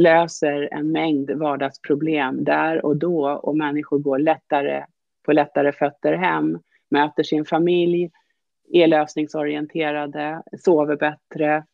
löser 0.00 0.68
en 0.72 0.92
mängd 0.92 1.30
vardagsproblem 1.30 2.44
där 2.44 2.84
och 2.84 2.96
då. 2.96 3.30
Och 3.30 3.56
människor 3.56 3.98
går 3.98 4.18
lättare, 4.18 4.84
på 5.22 5.32
lättare 5.32 5.72
fötter 5.72 6.12
hem, 6.12 6.58
möter 6.90 7.22
sin 7.22 7.44
familj, 7.44 8.10
är 8.72 8.86
lösningsorienterade, 8.86 10.42
sover 10.58 10.96
bättre, 10.96 11.64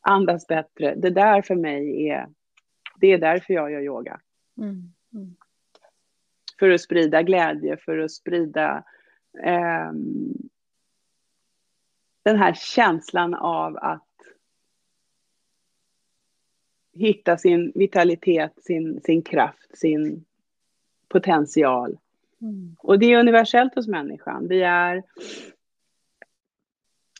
andas 0.00 0.46
bättre. 0.46 0.94
Det 0.94 1.10
där 1.10 1.42
för 1.42 1.54
mig 1.54 2.08
är, 2.08 2.28
det 3.00 3.06
är 3.06 3.18
därför 3.18 3.54
jag 3.54 3.72
gör 3.72 3.80
yoga. 3.80 4.20
Mm. 4.58 4.92
Mm. 5.14 5.36
För 6.58 6.70
att 6.70 6.80
sprida 6.80 7.22
glädje, 7.22 7.76
för 7.76 7.98
att 7.98 8.10
sprida 8.10 8.84
eh, 9.44 9.92
den 12.22 12.36
här 12.36 12.54
känslan 12.54 13.34
av 13.34 13.76
att 13.76 14.09
hitta 17.00 17.38
sin 17.38 17.72
vitalitet, 17.74 18.52
sin, 18.64 19.00
sin 19.00 19.22
kraft, 19.22 19.78
sin 19.78 20.24
potential. 21.08 21.98
Mm. 22.40 22.76
Och 22.78 22.98
det 22.98 23.06
är 23.06 23.20
universellt 23.20 23.74
hos 23.74 23.88
människan. 23.88 24.48
Vi 24.48 24.62
är 24.62 25.02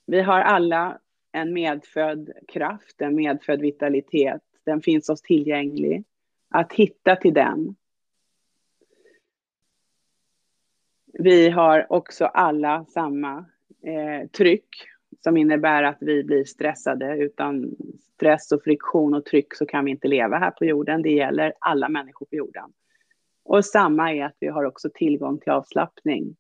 vi 0.07 0.21
har 0.21 0.41
alla 0.41 0.99
en 1.33 1.53
medfödd 1.53 2.31
kraft, 2.49 3.01
en 3.01 3.15
medfödd 3.15 3.61
vitalitet. 3.61 4.43
Den 4.65 4.81
finns 4.81 5.09
oss 5.09 5.23
tillgänglig. 5.23 6.05
Att 6.49 6.73
hitta 6.73 7.17
till 7.17 7.35
den. 7.35 7.75
Vi 11.13 11.51
har 11.51 11.93
också 11.93 12.25
alla 12.25 12.85
samma 12.85 13.45
eh, 13.83 14.29
tryck 14.29 14.69
som 15.21 15.37
innebär 15.37 15.83
att 15.83 15.99
vi 16.01 16.25
blir 16.25 16.45
stressade. 16.45 17.17
Utan 17.17 17.77
stress 18.15 18.53
och 18.53 18.63
friktion 18.63 19.15
och 19.15 19.25
tryck 19.25 19.55
så 19.55 19.67
kan 19.67 19.85
vi 19.85 19.91
inte 19.91 20.09
leva 20.09 20.39
här 20.39 20.51
på 20.51 20.65
jorden. 20.65 21.03
Det 21.03 21.13
gäller 21.13 21.53
alla 21.59 21.89
människor 21.89 22.27
på 22.27 22.37
jorden. 22.37 22.73
Och 23.43 23.65
samma 23.65 24.13
är 24.13 24.25
att 24.25 24.37
vi 24.39 24.49
har 24.49 24.65
också 24.65 24.91
tillgång 24.95 25.39
till 25.39 25.53
avslappning. 25.53 26.37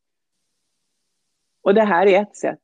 Och 1.62 1.74
det 1.74 1.84
här 1.84 2.06
är 2.06 2.22
ett 2.22 2.36
sätt 2.36 2.58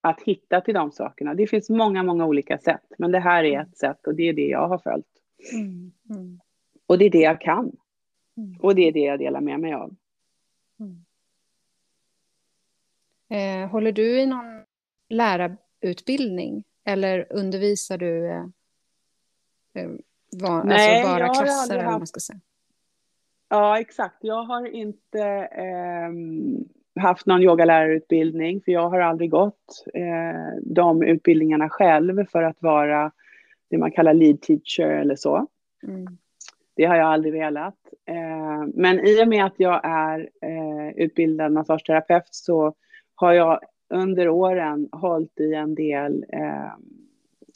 att 0.00 0.22
hitta 0.22 0.60
till 0.60 0.74
de 0.74 0.92
sakerna. 0.92 1.34
Det 1.34 1.46
finns 1.46 1.70
många, 1.70 2.02
många 2.02 2.26
olika 2.26 2.58
sätt, 2.58 2.92
men 2.98 3.12
det 3.12 3.18
här 3.18 3.44
är 3.44 3.60
ett 3.60 3.76
sätt 3.78 4.06
och 4.06 4.14
det 4.14 4.28
är 4.28 4.32
det 4.32 4.46
jag 4.46 4.68
har 4.68 4.78
följt. 4.78 5.06
Mm, 5.52 5.92
mm. 6.10 6.40
Och 6.86 6.98
det 6.98 7.04
är 7.04 7.10
det 7.10 7.20
jag 7.20 7.40
kan. 7.40 7.76
Mm. 8.36 8.60
Och 8.60 8.74
det 8.74 8.88
är 8.88 8.92
det 8.92 9.00
jag 9.00 9.18
delar 9.18 9.40
med 9.40 9.60
mig 9.60 9.74
av. 9.74 9.94
Mm. 10.80 11.04
Eh, 13.28 13.70
håller 13.70 13.92
du 13.92 14.20
i 14.20 14.26
någon 14.26 14.65
lärarutbildning 15.08 16.64
eller 16.84 17.26
undervisar 17.30 17.98
du 17.98 18.26
eh, 18.26 18.44
eh 19.74 19.90
var, 20.32 20.64
Nej, 20.64 21.02
alltså 21.02 21.14
bara 21.14 21.34
klasser? 21.34 21.74
Eller 21.74 21.84
haft... 21.84 21.98
man 21.98 22.06
ska 22.06 22.20
säga? 22.20 22.40
Ja, 23.48 23.80
exakt. 23.80 24.16
Jag 24.20 24.42
har 24.42 24.66
inte 24.66 25.48
eh, 25.52 27.02
haft 27.02 27.26
någon 27.26 27.42
yogalärarutbildning, 27.42 28.60
för 28.60 28.72
jag 28.72 28.88
har 28.88 29.00
aldrig 29.00 29.30
gått 29.30 29.84
eh, 29.94 30.62
de 30.62 31.02
utbildningarna 31.02 31.68
själv 31.68 32.26
för 32.26 32.42
att 32.42 32.62
vara 32.62 33.12
det 33.70 33.78
man 33.78 33.92
kallar 33.92 34.14
lead 34.14 34.40
teacher 34.40 34.88
eller 34.88 35.16
så. 35.16 35.46
Mm. 35.82 36.06
Det 36.74 36.84
har 36.84 36.96
jag 36.96 37.06
aldrig 37.06 37.32
velat. 37.32 37.78
Eh, 38.06 38.66
men 38.74 39.00
i 39.00 39.22
och 39.22 39.28
med 39.28 39.44
att 39.44 39.54
jag 39.56 39.80
är 39.84 40.28
eh, 40.42 40.88
utbildad 40.96 41.52
massageterapeut 41.52 42.28
så 42.30 42.74
har 43.14 43.32
jag 43.32 43.60
under 43.88 44.28
åren 44.28 44.88
hållit 44.92 45.40
i 45.40 45.54
en 45.54 45.74
del, 45.74 46.24
eh, 46.28 46.72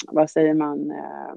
vad 0.09 0.31
säger 0.31 0.55
man, 0.55 0.91
eh, 0.91 1.35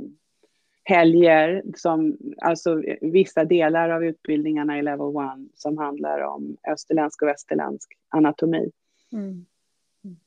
helger, 0.83 1.63
som, 1.75 2.17
alltså 2.37 2.83
vissa 3.01 3.45
delar 3.45 3.89
av 3.89 4.05
utbildningarna 4.05 4.79
i 4.79 4.81
level 4.81 5.07
1 5.07 5.51
som 5.53 5.77
handlar 5.77 6.19
om 6.19 6.57
österländsk 6.67 7.21
och 7.21 7.27
västerländsk 7.27 7.97
anatomi. 8.09 8.71
Mm. 9.11 9.45
Mm. 10.03 10.17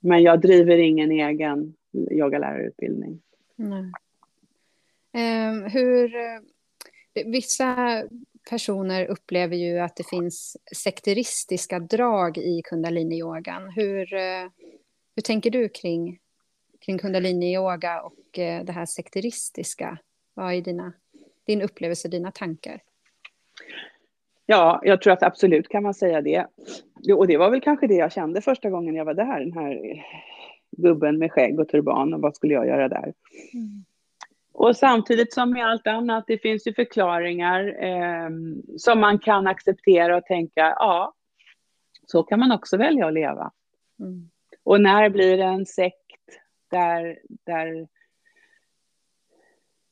Men 0.00 0.22
jag 0.22 0.40
driver 0.40 0.76
ingen 0.76 1.10
egen 1.10 1.74
yogalärarutbildning. 2.10 3.22
Nej. 3.56 3.92
Eh, 5.12 5.72
hur, 5.72 6.12
vissa 7.24 8.02
personer 8.50 9.06
upplever 9.06 9.56
ju 9.56 9.78
att 9.78 9.96
det 9.96 10.08
finns 10.08 10.56
sekteristiska 10.84 11.78
drag 11.78 12.38
i 12.38 12.62
kundaliniyogan. 12.64 13.70
Hur, 13.70 14.14
eh, 14.14 14.48
hur 15.16 15.22
tänker 15.22 15.50
du 15.50 15.68
kring 15.68 16.18
kring 16.86 16.98
kundalini-yoga 16.98 18.00
och 18.00 18.38
eh, 18.38 18.64
det 18.64 18.72
här 18.72 18.86
sekteristiska? 18.86 19.98
Vad 20.34 20.54
är 20.54 20.60
dina, 20.60 20.92
din 21.46 21.62
upplevelse, 21.62 22.08
dina 22.08 22.32
tankar? 22.32 22.80
Ja, 24.46 24.80
jag 24.84 25.02
tror 25.02 25.12
att 25.12 25.22
absolut 25.22 25.68
kan 25.68 25.82
man 25.82 25.94
säga 25.94 26.20
det. 26.20 26.46
Och 27.14 27.26
det 27.26 27.36
var 27.36 27.50
väl 27.50 27.60
kanske 27.60 27.86
det 27.86 27.94
jag 27.94 28.12
kände 28.12 28.40
första 28.40 28.70
gången 28.70 28.94
jag 28.94 29.04
var 29.04 29.14
där, 29.14 29.40
den 29.40 29.52
här 29.52 30.04
gubben 30.76 31.18
med 31.18 31.32
skägg 31.32 31.60
och 31.60 31.68
turban 31.68 32.14
och 32.14 32.20
vad 32.20 32.36
skulle 32.36 32.54
jag 32.54 32.66
göra 32.66 32.88
där? 32.88 33.12
Mm. 33.54 33.84
Och 34.58 34.76
samtidigt 34.76 35.32
som 35.32 35.50
med 35.50 35.66
allt 35.66 35.86
annat, 35.86 36.24
det 36.26 36.38
finns 36.38 36.66
ju 36.66 36.74
förklaringar 36.74 37.84
eh, 37.84 38.30
som 38.76 39.00
man 39.00 39.18
kan 39.18 39.46
acceptera 39.46 40.16
och 40.16 40.24
tänka, 40.24 40.74
ja, 40.78 41.14
så 42.06 42.22
kan 42.22 42.38
man 42.38 42.52
också 42.52 42.76
välja 42.76 43.06
att 43.06 43.12
leva. 43.12 43.52
Mm. 44.00 44.30
Och 44.62 44.80
när 44.80 45.08
blir 45.08 45.36
det 45.36 45.44
en 45.44 45.66
sekt 45.66 46.40
där, 46.70 47.18
där 47.26 47.88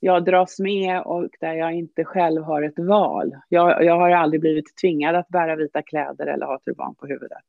jag 0.00 0.24
dras 0.24 0.58
med 0.58 1.02
och 1.02 1.28
där 1.40 1.54
jag 1.54 1.72
inte 1.72 2.04
själv 2.04 2.42
har 2.42 2.62
ett 2.62 2.78
val. 2.78 3.36
Jag, 3.48 3.84
jag 3.84 3.96
har 3.96 4.10
aldrig 4.10 4.40
blivit 4.40 4.76
tvingad 4.76 5.14
att 5.14 5.28
bära 5.28 5.56
vita 5.56 5.82
kläder 5.82 6.26
eller 6.26 6.46
ha 6.46 6.58
turban 6.58 6.94
på 6.94 7.06
huvudet. 7.06 7.44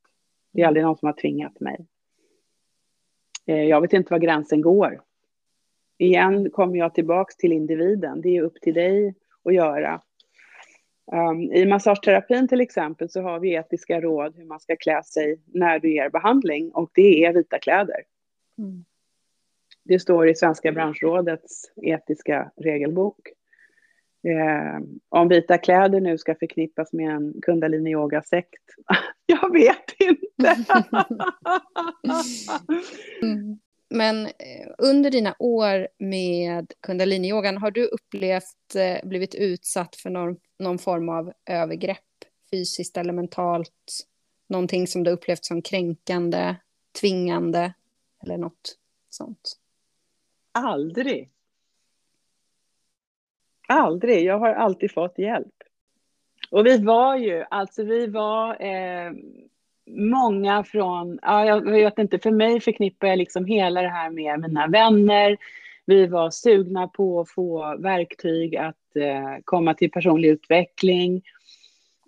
Det 0.52 0.62
är 0.62 0.66
aldrig 0.66 0.84
någon 0.84 0.96
som 0.96 1.06
har 1.06 1.12
tvingat 1.12 1.60
mig. 1.60 1.86
Eh, 3.46 3.62
jag 3.62 3.80
vet 3.80 3.92
inte 3.92 4.12
var 4.12 4.18
gränsen 4.18 4.60
går. 4.60 5.00
Igen 5.98 6.50
kommer 6.50 6.76
jag 6.76 6.94
tillbaka 6.94 7.32
till 7.38 7.52
individen. 7.52 8.20
Det 8.20 8.36
är 8.36 8.42
upp 8.42 8.60
till 8.60 8.74
dig 8.74 9.14
att 9.44 9.54
göra. 9.54 10.02
Um, 11.12 11.52
I 11.52 11.66
massageterapin 11.66 12.48
till 12.48 12.60
exempel 12.60 13.08
så 13.08 13.22
har 13.22 13.40
vi 13.40 13.54
etiska 13.54 14.00
råd 14.00 14.36
hur 14.36 14.44
man 14.44 14.60
ska 14.60 14.76
klä 14.76 15.02
sig 15.02 15.40
när 15.46 15.78
du 15.78 15.92
ger 15.92 16.10
behandling 16.10 16.70
och 16.70 16.90
det 16.94 17.24
är 17.24 17.32
vita 17.32 17.58
kläder. 17.58 18.02
Mm. 18.58 18.84
Det 19.84 19.98
står 19.98 20.28
i 20.28 20.34
Svenska 20.34 20.72
branschrådets 20.72 21.72
etiska 21.82 22.50
regelbok. 22.56 23.20
Eh, 24.24 24.80
om 25.08 25.28
vita 25.28 25.58
kläder 25.58 26.00
nu 26.00 26.18
ska 26.18 26.34
förknippas 26.34 26.92
med 26.92 27.10
en 27.10 27.34
kundalini-yoga-sekt. 27.42 28.62
Jag 29.26 29.52
vet 29.52 30.00
inte. 30.00 30.64
mm. 33.22 33.58
Men 33.96 34.26
eh, 34.26 34.68
under 34.78 35.10
dina 35.10 35.36
år 35.38 35.88
med 35.98 36.72
kundaliniyogan, 36.80 37.56
har 37.56 37.70
du 37.70 37.86
upplevt, 37.86 38.74
eh, 38.76 39.08
blivit 39.08 39.34
utsatt 39.34 39.96
för 39.96 40.10
någon, 40.10 40.36
någon 40.58 40.78
form 40.78 41.08
av 41.08 41.32
övergrepp, 41.46 41.98
fysiskt 42.50 42.96
eller 42.96 43.12
mentalt? 43.12 44.06
Någonting 44.48 44.86
som 44.86 45.04
du 45.04 45.10
upplevt 45.10 45.44
som 45.44 45.62
kränkande, 45.62 46.56
tvingande 47.00 47.74
eller 48.22 48.36
något 48.36 48.78
sånt? 49.08 49.58
Aldrig. 50.52 51.30
Aldrig. 53.68 54.24
Jag 54.24 54.38
har 54.38 54.54
alltid 54.54 54.92
fått 54.92 55.18
hjälp. 55.18 55.54
Och 56.50 56.66
vi 56.66 56.78
var 56.78 57.16
ju, 57.16 57.44
alltså 57.50 57.84
vi 57.84 58.06
var 58.06 58.62
eh, 58.62 59.12
många 59.86 60.64
från, 60.64 61.18
ja, 61.22 61.46
jag 61.46 61.70
vet 61.70 61.98
inte, 61.98 62.18
för 62.18 62.30
mig 62.30 62.60
förknippar 62.60 63.06
jag 63.06 63.18
liksom 63.18 63.44
hela 63.44 63.82
det 63.82 63.88
här 63.88 64.10
med 64.10 64.40
mina 64.40 64.66
vänner. 64.66 65.36
Vi 65.86 66.06
var 66.06 66.30
sugna 66.30 66.88
på 66.88 67.20
att 67.20 67.30
få 67.30 67.76
verktyg 67.78 68.56
att 68.56 68.96
eh, 68.96 69.36
komma 69.44 69.74
till 69.74 69.90
personlig 69.90 70.28
utveckling. 70.28 71.22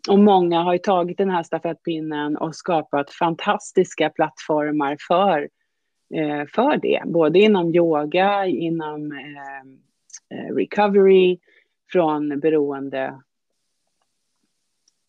Och 0.09 0.19
många 0.19 0.63
har 0.63 0.73
ju 0.73 0.79
tagit 0.79 1.19
den 1.19 1.31
här 1.31 1.43
stafettpinnen 1.43 2.37
och 2.37 2.55
skapat 2.55 3.11
fantastiska 3.11 4.11
plattformar 4.11 4.97
för 5.09 5.49
Eh, 6.15 6.47
för 6.47 6.77
det, 6.77 7.03
både 7.07 7.39
inom 7.39 7.75
yoga, 7.75 8.47
inom 8.47 9.13
eh, 9.13 10.39
eh, 10.39 10.55
recovery 10.55 11.39
från 11.93 12.41
beroende 12.41 13.21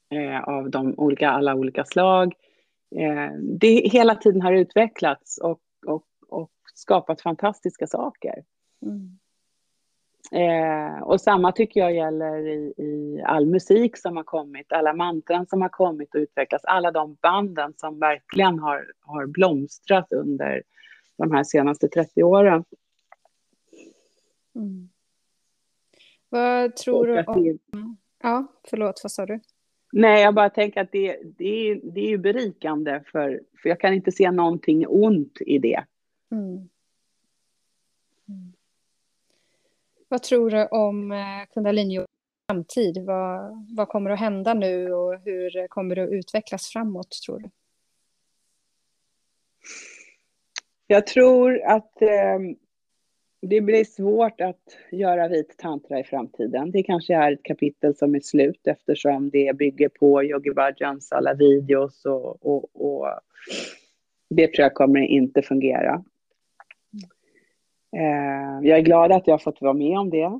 eh, 0.09 0.43
av 0.43 0.69
de 0.69 0.93
olika, 0.97 1.29
alla 1.29 1.55
olika 1.55 1.85
slag. 1.85 2.33
Det 3.59 3.89
hela 3.91 4.15
tiden 4.15 4.41
har 4.41 4.53
utvecklats 4.53 5.37
och, 5.37 5.61
och, 5.87 6.05
och 6.27 6.51
skapat 6.75 7.21
fantastiska 7.21 7.87
saker. 7.87 8.43
Mm. 8.81 9.19
Eh, 10.31 11.01
och 11.03 11.21
samma 11.21 11.51
tycker 11.51 11.79
jag 11.79 11.95
gäller 11.95 12.47
i, 12.47 12.73
i, 12.77 13.23
all 13.25 13.45
musik 13.45 13.97
som 13.97 14.17
har 14.17 14.23
kommit, 14.23 14.71
alla 14.71 14.93
mantran 14.93 15.45
som 15.47 15.61
har 15.61 15.69
kommit 15.69 16.15
och 16.15 16.19
utvecklats, 16.19 16.65
alla 16.65 16.91
de 16.91 17.17
banden 17.21 17.73
som 17.77 17.99
verkligen 17.99 18.59
har, 18.59 18.91
har 19.01 19.25
blomstrat 19.25 20.11
under 20.11 20.63
de 21.17 21.31
här 21.31 21.43
senaste 21.43 21.87
30 21.87 22.23
åren. 22.23 22.65
Mm. 24.55 24.89
Vad 26.29 26.75
tror 26.75 27.07
du 27.07 27.23
om... 27.23 27.97
Ja, 28.23 28.47
förlåt, 28.69 28.99
vad 29.03 29.11
sa 29.11 29.25
du? 29.25 29.39
Nej, 29.91 30.21
jag 30.21 30.33
bara 30.35 30.49
tänker 30.49 30.81
att 30.81 30.91
det, 30.91 31.19
det, 31.37 31.45
är, 31.45 31.79
det 31.83 32.01
är 32.01 32.07
ju 32.07 32.17
berikande 32.17 33.03
för, 33.11 33.41
för 33.61 33.69
jag 33.69 33.79
kan 33.79 33.93
inte 33.93 34.11
se 34.11 34.31
någonting 34.31 34.87
ont 34.87 35.37
i 35.41 35.59
det. 35.59 35.83
Mm. 36.31 36.69
Mm. 38.27 38.53
Vad 40.07 40.23
tror 40.23 40.49
du 40.49 40.65
om 40.65 41.11
eh, 41.11 41.45
kundalini 41.53 42.05
framtid? 42.47 43.05
Vad, 43.05 43.65
vad 43.75 43.87
kommer 43.87 44.09
att 44.09 44.19
hända 44.19 44.53
nu 44.53 44.93
och 44.93 45.19
hur 45.19 45.67
kommer 45.67 45.95
det 45.95 46.03
att 46.03 46.09
utvecklas 46.09 46.67
framåt, 46.67 47.11
tror 47.25 47.39
du? 47.39 47.49
Jag 50.87 51.07
tror 51.07 51.61
att 51.61 52.01
eh, 52.01 52.39
det 53.41 53.61
blir 53.61 53.83
svårt 53.83 54.41
att 54.41 54.77
göra 54.91 55.27
vit 55.27 55.57
tantra 55.57 55.99
i 55.99 56.03
framtiden. 56.03 56.71
Det 56.71 56.83
kanske 56.83 57.15
är 57.15 57.31
ett 57.31 57.43
kapitel 57.43 57.95
som 57.95 58.15
är 58.15 58.19
slut 58.19 58.67
eftersom 58.67 59.29
det 59.29 59.57
bygger 59.57 59.89
på 59.89 60.23
Yogi 60.23 60.51
Bhajans 60.51 61.11
alla 61.11 61.33
videos 61.33 62.05
och, 62.05 62.45
och, 62.45 62.65
och 62.73 63.07
det 64.29 64.53
tror 64.53 64.63
jag 64.63 64.73
kommer 64.73 64.99
inte 64.99 65.41
fungera. 65.41 66.03
Eh, 67.97 68.67
jag 68.69 68.77
är 68.77 68.83
glad 68.83 69.11
att 69.11 69.27
jag 69.27 69.33
har 69.33 69.39
fått 69.39 69.61
vara 69.61 69.73
med 69.73 69.99
om 69.99 70.09
det 70.09 70.39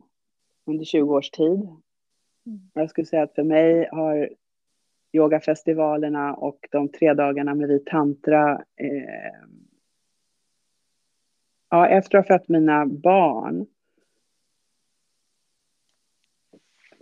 under 0.66 0.86
20 0.86 1.16
års 1.16 1.30
tid. 1.30 1.60
Mm. 2.46 2.60
Jag 2.74 2.90
skulle 2.90 3.06
säga 3.06 3.24
att 3.24 3.36
för 3.36 3.44
mig 3.44 3.90
har 3.92 4.30
yogafestivalerna 5.12 6.34
och 6.34 6.68
de 6.72 6.90
tre 6.90 7.14
dagarna 7.14 7.56
med 7.56 7.68
vit 7.68 7.86
tantra 7.86 8.52
eh, 8.76 9.50
ja, 11.70 11.88
efter 11.88 12.18
att 12.18 12.28
ha 12.28 12.38
fött 12.38 12.48
mina 12.48 12.86
barn 12.86 13.66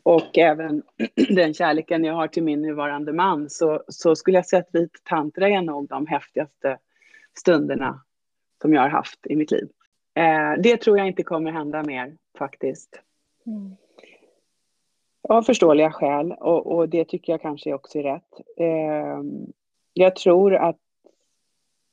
och 0.08 0.38
även 0.38 0.84
den 1.30 1.54
kärleken 1.54 2.04
jag 2.04 2.14
har 2.14 2.28
till 2.28 2.44
min 2.44 2.62
nuvarande 2.62 3.14
man 3.14 3.50
så, 3.50 3.84
så 3.88 4.16
skulle 4.16 4.38
jag 4.38 4.46
säga 4.46 4.60
att 4.60 4.76
vit 4.76 5.04
tantra 5.04 5.50
är 5.50 5.62
nog 5.62 5.88
de 5.88 6.08
häftigaste 6.08 6.78
stunderna 7.38 8.02
som 8.62 8.74
jag 8.74 8.82
har 8.82 8.90
haft 8.90 9.28
i 9.28 9.36
mitt 9.36 9.52
liv. 9.52 9.70
Eh, 10.14 10.62
det 10.64 10.78
tror 10.78 10.98
jag 10.98 11.08
inte 11.08 11.24
kommer 11.24 11.52
hända 11.52 11.84
mer 11.84 12.18
faktiskt. 12.38 13.02
Mm. 13.46 13.76
Av 15.30 15.42
förståeliga 15.42 15.92
skäl 15.92 16.32
och, 16.32 16.76
och, 16.76 16.90
det 16.90 17.06
tycker 17.06 17.34
jag 17.34 17.42
kanske 17.42 17.74
också 17.74 18.00
är 18.00 18.04
rätt. 18.04 18.34
Eh, 18.58 19.24
jag 19.94 20.16
tror 20.16 20.56
att 20.56 20.80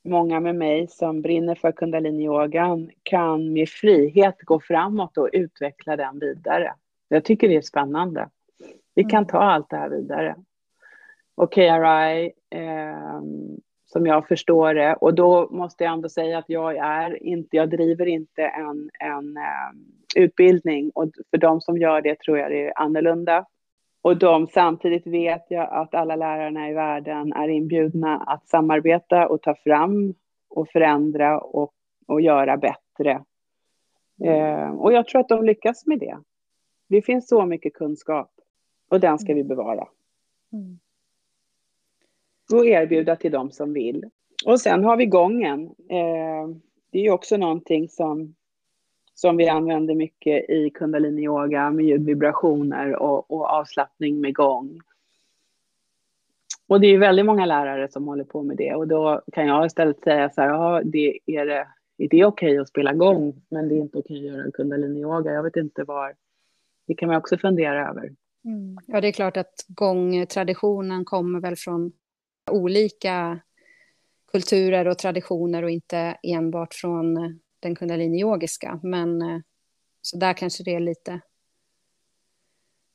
många 0.05 0.41
med 0.41 0.57
mig 0.57 0.89
som 0.89 1.23
brinner 1.23 1.55
för 1.55 1.73
kundaliniyogan 1.73 2.91
kan 3.03 3.53
med 3.53 3.69
frihet 3.69 4.43
gå 4.43 4.61
framåt 4.61 5.19
och 5.19 5.31
utveckla 5.33 5.97
den 5.97 6.19
vidare. 6.19 6.75
Jag 7.09 7.25
tycker 7.25 7.49
det 7.49 7.57
är 7.57 7.63
spännande. 7.63 8.29
Vi 8.95 9.03
kan 9.05 9.23
mm. 9.23 9.27
ta 9.27 9.39
allt 9.39 9.71
det 9.71 9.77
här 9.77 9.89
vidare. 9.89 10.37
Och 11.35 11.53
KRI, 11.53 12.33
eh, 12.51 13.21
som 13.85 14.07
jag 14.07 14.29
förstår 14.29 14.75
det, 14.75 14.95
och 14.95 15.15
då 15.15 15.49
måste 15.51 15.85
jag 15.85 15.93
ändå 15.93 16.09
säga 16.09 16.39
att 16.39 16.49
jag 16.49 16.77
är 16.77 17.23
inte, 17.23 17.57
jag 17.57 17.71
driver 17.71 18.07
inte 18.07 18.43
en, 18.43 18.91
en 19.01 19.37
eh, 19.37 20.23
utbildning 20.23 20.91
och 20.95 21.11
för 21.31 21.39
de 21.39 21.61
som 21.61 21.79
gör 21.79 22.01
det 22.01 22.21
tror 22.21 22.39
jag 22.39 22.51
det 22.51 22.67
är 22.67 22.79
annorlunda. 22.79 23.47
Och 24.05 24.17
de, 24.17 24.47
samtidigt 24.47 25.07
vet 25.07 25.47
jag 25.49 25.69
att 25.73 25.95
alla 25.95 26.17
lärarna 26.17 26.71
i 26.71 26.73
världen 26.73 27.33
är 27.33 27.49
inbjudna 27.49 28.17
att 28.17 28.49
samarbeta 28.49 29.29
och 29.29 29.43
ta 29.43 29.55
fram 29.55 30.15
och 30.49 30.69
förändra 30.69 31.41
och, 31.41 31.73
och 32.07 32.21
göra 32.21 32.57
bättre. 32.57 33.25
Eh, 34.25 34.71
och 34.71 34.93
jag 34.93 35.07
tror 35.09 35.21
att 35.21 35.29
de 35.29 35.45
lyckas 35.45 35.87
med 35.87 35.99
det. 35.99 36.19
Det 36.89 37.03
finns 37.03 37.29
så 37.29 37.47
mycket 37.47 37.75
kunskap 37.75 38.31
och 38.91 39.01
den 39.01 39.19
ska 39.19 39.35
vi 39.35 39.45
bevara. 39.45 39.89
Mm. 40.53 40.79
Och 42.53 42.67
erbjuda 42.67 43.17
till 43.17 43.33
dem 43.33 43.51
som 43.51 43.73
vill. 43.73 44.05
Och 44.47 44.61
sen 44.61 44.85
har 44.85 44.97
vi 44.97 45.07
gången. 45.07 45.65
Eh, 45.89 46.49
det 46.91 47.07
är 47.07 47.11
också 47.11 47.37
någonting 47.37 47.89
som, 47.89 48.35
som 49.15 49.37
vi 49.37 49.49
använder 49.49 49.95
mycket 49.95 50.51
i 50.51 50.71
kundaliniyoga 50.71 51.71
med 51.71 51.85
ljudvibrationer 51.85 52.97
och, 52.97 53.31
och 53.31 53.47
avslappning 53.47 54.21
med 54.21 54.35
gång. 54.35 54.81
Och 56.69 56.81
det 56.81 56.87
är 56.87 56.99
väldigt 56.99 57.27
många 57.27 57.47
lärare 57.47 57.89
som 57.89 58.09
håller 58.09 58.25
på 58.25 58.43
med 58.43 58.57
det 58.57 58.75
och 58.75 58.89
då 58.89 59.23
kan 59.33 59.47
jag 59.47 59.67
istället 59.67 60.01
säga 60.01 60.31
så 60.31 60.41
här, 60.41 60.49
ja, 60.49 60.83
det 60.85 61.19
är 61.27 61.47
det, 61.47 61.67
är 61.99 62.09
det 62.09 62.25
okej 62.25 62.59
att 62.59 62.69
spela 62.69 62.93
gång, 62.93 63.43
men 63.51 63.69
det 63.69 63.75
är 63.75 63.79
inte 63.81 63.99
okej 63.99 64.29
att 64.29 64.35
göra 64.35 64.51
kundaliniyoga. 64.51 65.33
Jag 65.33 65.43
vet 65.43 65.57
inte 65.57 65.85
var, 65.85 66.15
det 66.87 66.95
kan 66.95 67.09
man 67.09 67.17
också 67.17 67.39
fundera 67.39 67.89
över. 67.89 68.11
Mm. 68.45 68.79
Ja, 68.87 69.01
det 69.01 69.09
är 69.09 69.13
klart 69.13 69.37
att 69.37 69.55
gångtraditionen 69.69 71.05
kommer 71.05 71.41
väl 71.41 71.57
från 71.57 71.93
olika 72.51 73.41
kulturer 74.33 74.89
och 74.89 74.99
traditioner 74.99 75.63
och 75.63 75.71
inte 75.71 76.17
enbart 76.23 76.75
från 76.75 77.39
den 77.65 77.77
kundalini-yogiska. 77.77 78.81
Men 78.83 79.23
eh, 79.23 79.41
så 80.03 80.17
där 80.17 80.33
kanske 80.33 80.65
det 80.65 80.75
är 80.75 80.81
lite, 80.81 81.21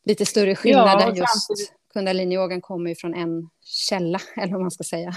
lite 0.06 0.26
större 0.26 0.56
skillnader. 0.56 1.14
Ja, 1.16 1.16
just 1.16 1.74
kundalini-yogan 1.94 2.62
kommer 2.62 2.90
ju 2.90 2.96
från 2.96 3.14
en 3.14 3.50
källa, 3.62 4.20
eller 4.36 4.54
vad 4.54 4.62
man 4.62 4.72
ska 4.72 4.84
säga. 4.84 5.14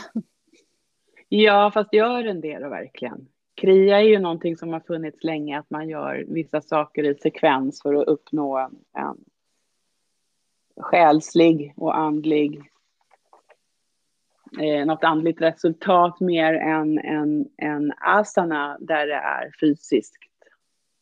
Ja, 1.29 1.71
fast 1.75 1.93
gör 1.93 2.23
den 2.23 2.41
det 2.41 2.59
då 2.59 2.69
verkligen? 2.69 3.29
Kria 3.55 4.01
är 4.01 4.05
ju 4.05 4.19
någonting 4.19 4.57
som 4.57 4.73
har 4.73 4.81
funnits 4.81 5.25
länge, 5.25 5.59
att 5.59 5.71
man 5.71 5.89
gör 5.89 6.25
vissa 6.29 6.61
saker 6.61 7.05
i 7.05 7.15
sekvens 7.15 7.83
för 7.83 7.95
att 7.95 8.09
uppnå 8.09 8.59
en, 8.59 8.79
en 8.93 9.25
själslig 10.77 11.75
och 11.77 11.97
andlig 11.97 12.72
eh, 14.61 14.87
något 14.87 15.05
andligt 15.05 15.41
resultat 15.41 16.21
mer 16.21 16.55
än 16.55 16.99
en, 16.99 17.49
en 17.57 17.93
asana 17.97 18.79
där 18.81 19.07
det 19.07 19.15
är 19.15 19.53
fysiskt. 19.61 20.17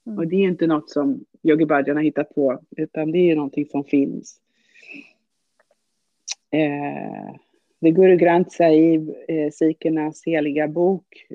Mm. 0.07 0.19
Och 0.19 0.27
det 0.27 0.37
är 0.37 0.49
inte 0.49 0.67
något 0.67 0.91
som 0.91 1.25
Yogi 1.43 1.67
Bhajan 1.67 1.97
har 1.97 2.05
hittat 2.05 2.35
på, 2.35 2.61
utan 2.77 3.13
det 3.13 3.31
är 3.31 3.37
någonting 3.37 3.67
som 3.67 3.85
finns. 3.85 4.41
Eh, 6.51 7.35
det 7.81 7.91
Guru 7.91 8.17
Granth 8.17 8.51
Sahib, 8.51 9.15
eh, 9.29 9.51
sikhernas 9.51 10.23
heliga 10.27 10.69
bok, 10.69 11.27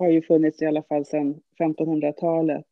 har 0.00 0.08
ju 0.08 0.22
funnits 0.22 0.62
i 0.62 0.66
alla 0.66 0.82
fall 0.82 1.04
sedan 1.04 1.40
1500-talet. 1.58 2.66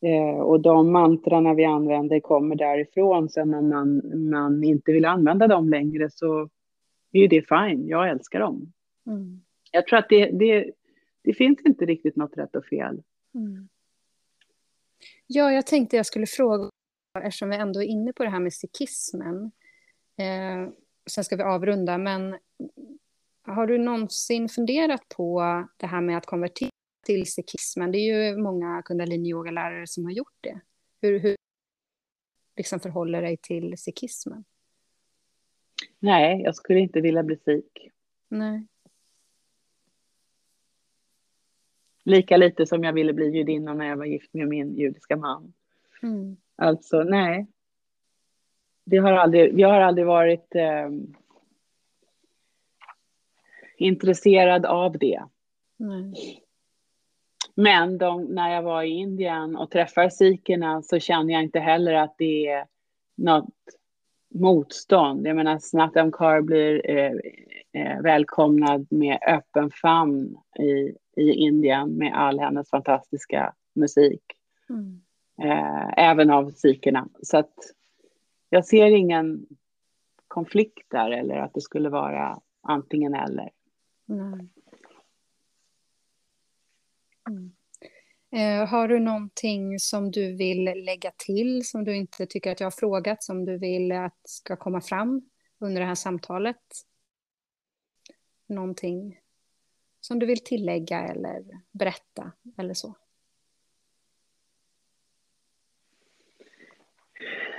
Eh, 0.00 0.40
och 0.40 0.60
de 0.60 0.92
mantrarna 0.92 1.54
vi 1.54 1.64
använder 1.64 2.20
kommer 2.20 2.56
därifrån. 2.56 3.28
Sen 3.28 3.54
om 3.54 3.68
man, 3.68 4.02
man 4.30 4.64
inte 4.64 4.92
vill 4.92 5.04
använda 5.04 5.46
dem 5.46 5.68
längre 5.68 6.10
så 6.10 6.48
är 7.12 7.20
ju 7.20 7.26
det 7.26 7.48
fine. 7.48 7.88
Jag 7.88 8.10
älskar 8.10 8.40
dem. 8.40 8.72
Mm. 9.06 9.40
Jag 9.72 9.86
tror 9.86 9.98
att 9.98 10.08
det, 10.08 10.30
det, 10.30 10.70
det 11.24 11.34
finns 11.34 11.60
inte 11.66 11.84
riktigt 11.84 12.16
något 12.16 12.36
rätt 12.36 12.56
och 12.56 12.64
fel. 12.64 13.02
Mm. 13.34 13.68
Ja, 15.26 15.52
jag 15.52 15.66
tänkte 15.66 15.96
jag 15.96 16.06
skulle 16.06 16.26
fråga, 16.26 16.70
eftersom 17.18 17.50
vi 17.50 17.56
ändå 17.56 17.82
är 17.82 17.86
inne 17.86 18.12
på 18.12 18.24
det 18.24 18.30
här 18.30 18.40
med 18.40 18.52
sikhismen. 18.52 19.50
Eh, 20.18 20.72
sen 21.10 21.24
ska 21.24 21.36
vi 21.36 21.42
avrunda, 21.42 21.98
men 21.98 22.38
har 23.42 23.66
du 23.66 23.78
någonsin 23.78 24.48
funderat 24.48 25.08
på 25.16 25.42
det 25.76 25.86
här 25.86 26.00
med 26.00 26.18
att 26.18 26.26
konvertera 26.26 26.70
till 27.08 27.26
sikhismen? 27.32 27.92
Det 27.92 27.98
är 27.98 28.28
ju 28.28 28.36
många 28.36 28.82
kundalini-yogalärare 28.82 29.86
som 29.86 30.04
har 30.04 30.12
gjort 30.12 30.36
det. 30.40 30.60
Hur, 31.00 31.18
hur 31.18 31.36
liksom 32.56 32.80
förhåller 32.80 33.22
dig 33.22 33.36
till 33.36 33.78
sikhismen? 33.78 34.44
Nej, 35.98 36.42
jag 36.42 36.56
skulle 36.56 36.80
inte 36.80 37.00
vilja 37.00 37.22
bli 37.22 37.36
sik. 37.36 37.90
Nej. 38.28 38.66
Lika 42.04 42.36
lite 42.36 42.66
som 42.66 42.84
jag 42.84 42.92
ville 42.92 43.12
bli 43.12 43.30
judinna 43.30 43.74
när 43.74 43.86
jag 43.86 43.96
var 43.96 44.04
gift 44.04 44.34
med 44.34 44.48
min 44.48 44.76
judiska 44.76 45.16
man. 45.16 45.52
Mm. 46.02 46.36
Alltså, 46.56 47.02
nej. 47.02 47.46
Det 48.84 48.96
har 48.96 49.12
aldrig, 49.12 49.60
jag 49.60 49.68
har 49.68 49.80
aldrig 49.80 50.06
varit 50.06 50.54
eh, 50.54 50.90
intresserad 53.76 54.66
av 54.66 54.98
det. 54.98 55.22
Mm. 55.80 56.14
Men 57.60 57.98
de, 57.98 58.24
när 58.24 58.54
jag 58.54 58.62
var 58.62 58.82
i 58.82 58.88
Indien 58.88 59.56
och 59.56 59.70
träffade 59.70 60.10
sikherna 60.10 60.82
så 60.82 60.98
känner 60.98 61.32
jag 61.32 61.42
inte 61.42 61.60
heller 61.60 61.94
att 61.94 62.14
det 62.18 62.46
är 62.46 62.66
något 63.16 63.54
motstånd. 64.34 65.26
Jag 65.26 65.36
menar, 65.36 65.58
Snatam 65.58 66.12
Kaur 66.12 66.40
blir 66.40 66.90
eh, 66.90 67.12
eh, 67.72 68.00
välkomnad 68.00 68.86
med 68.90 69.18
öppen 69.28 69.70
famn 69.70 70.36
i, 70.58 70.94
i 71.22 71.32
Indien 71.32 71.98
med 71.98 72.14
all 72.14 72.38
hennes 72.38 72.70
fantastiska 72.70 73.54
musik. 73.74 74.22
Mm. 74.68 75.00
Eh, 75.42 76.08
även 76.08 76.30
av 76.30 76.50
sikherna. 76.50 77.08
Så 77.22 77.38
att 77.38 77.54
jag 78.50 78.64
ser 78.64 78.86
ingen 78.86 79.46
konflikt 80.28 80.90
där 80.90 81.10
eller 81.10 81.36
att 81.36 81.54
det 81.54 81.60
skulle 81.60 81.88
vara 81.88 82.40
antingen 82.62 83.14
eller. 83.14 83.50
Mm. 84.08 84.48
Mm. 87.28 87.52
Eh, 88.30 88.68
har 88.68 88.88
du 88.88 89.00
någonting 89.00 89.78
som 89.78 90.10
du 90.10 90.36
vill 90.36 90.64
lägga 90.64 91.12
till, 91.16 91.68
som 91.68 91.84
du 91.84 91.96
inte 91.96 92.26
tycker 92.26 92.52
att 92.52 92.60
jag 92.60 92.66
har 92.66 92.70
frågat, 92.70 93.24
som 93.24 93.44
du 93.44 93.58
vill 93.58 93.92
att 93.92 94.20
ska 94.24 94.56
komma 94.56 94.80
fram 94.80 95.22
under 95.58 95.80
det 95.80 95.86
här 95.86 95.94
samtalet? 95.94 96.62
Någonting 98.46 99.20
som 100.00 100.18
du 100.18 100.26
vill 100.26 100.44
tillägga 100.44 101.00
eller 101.00 101.44
berätta 101.72 102.32
eller 102.58 102.74
så? 102.74 102.94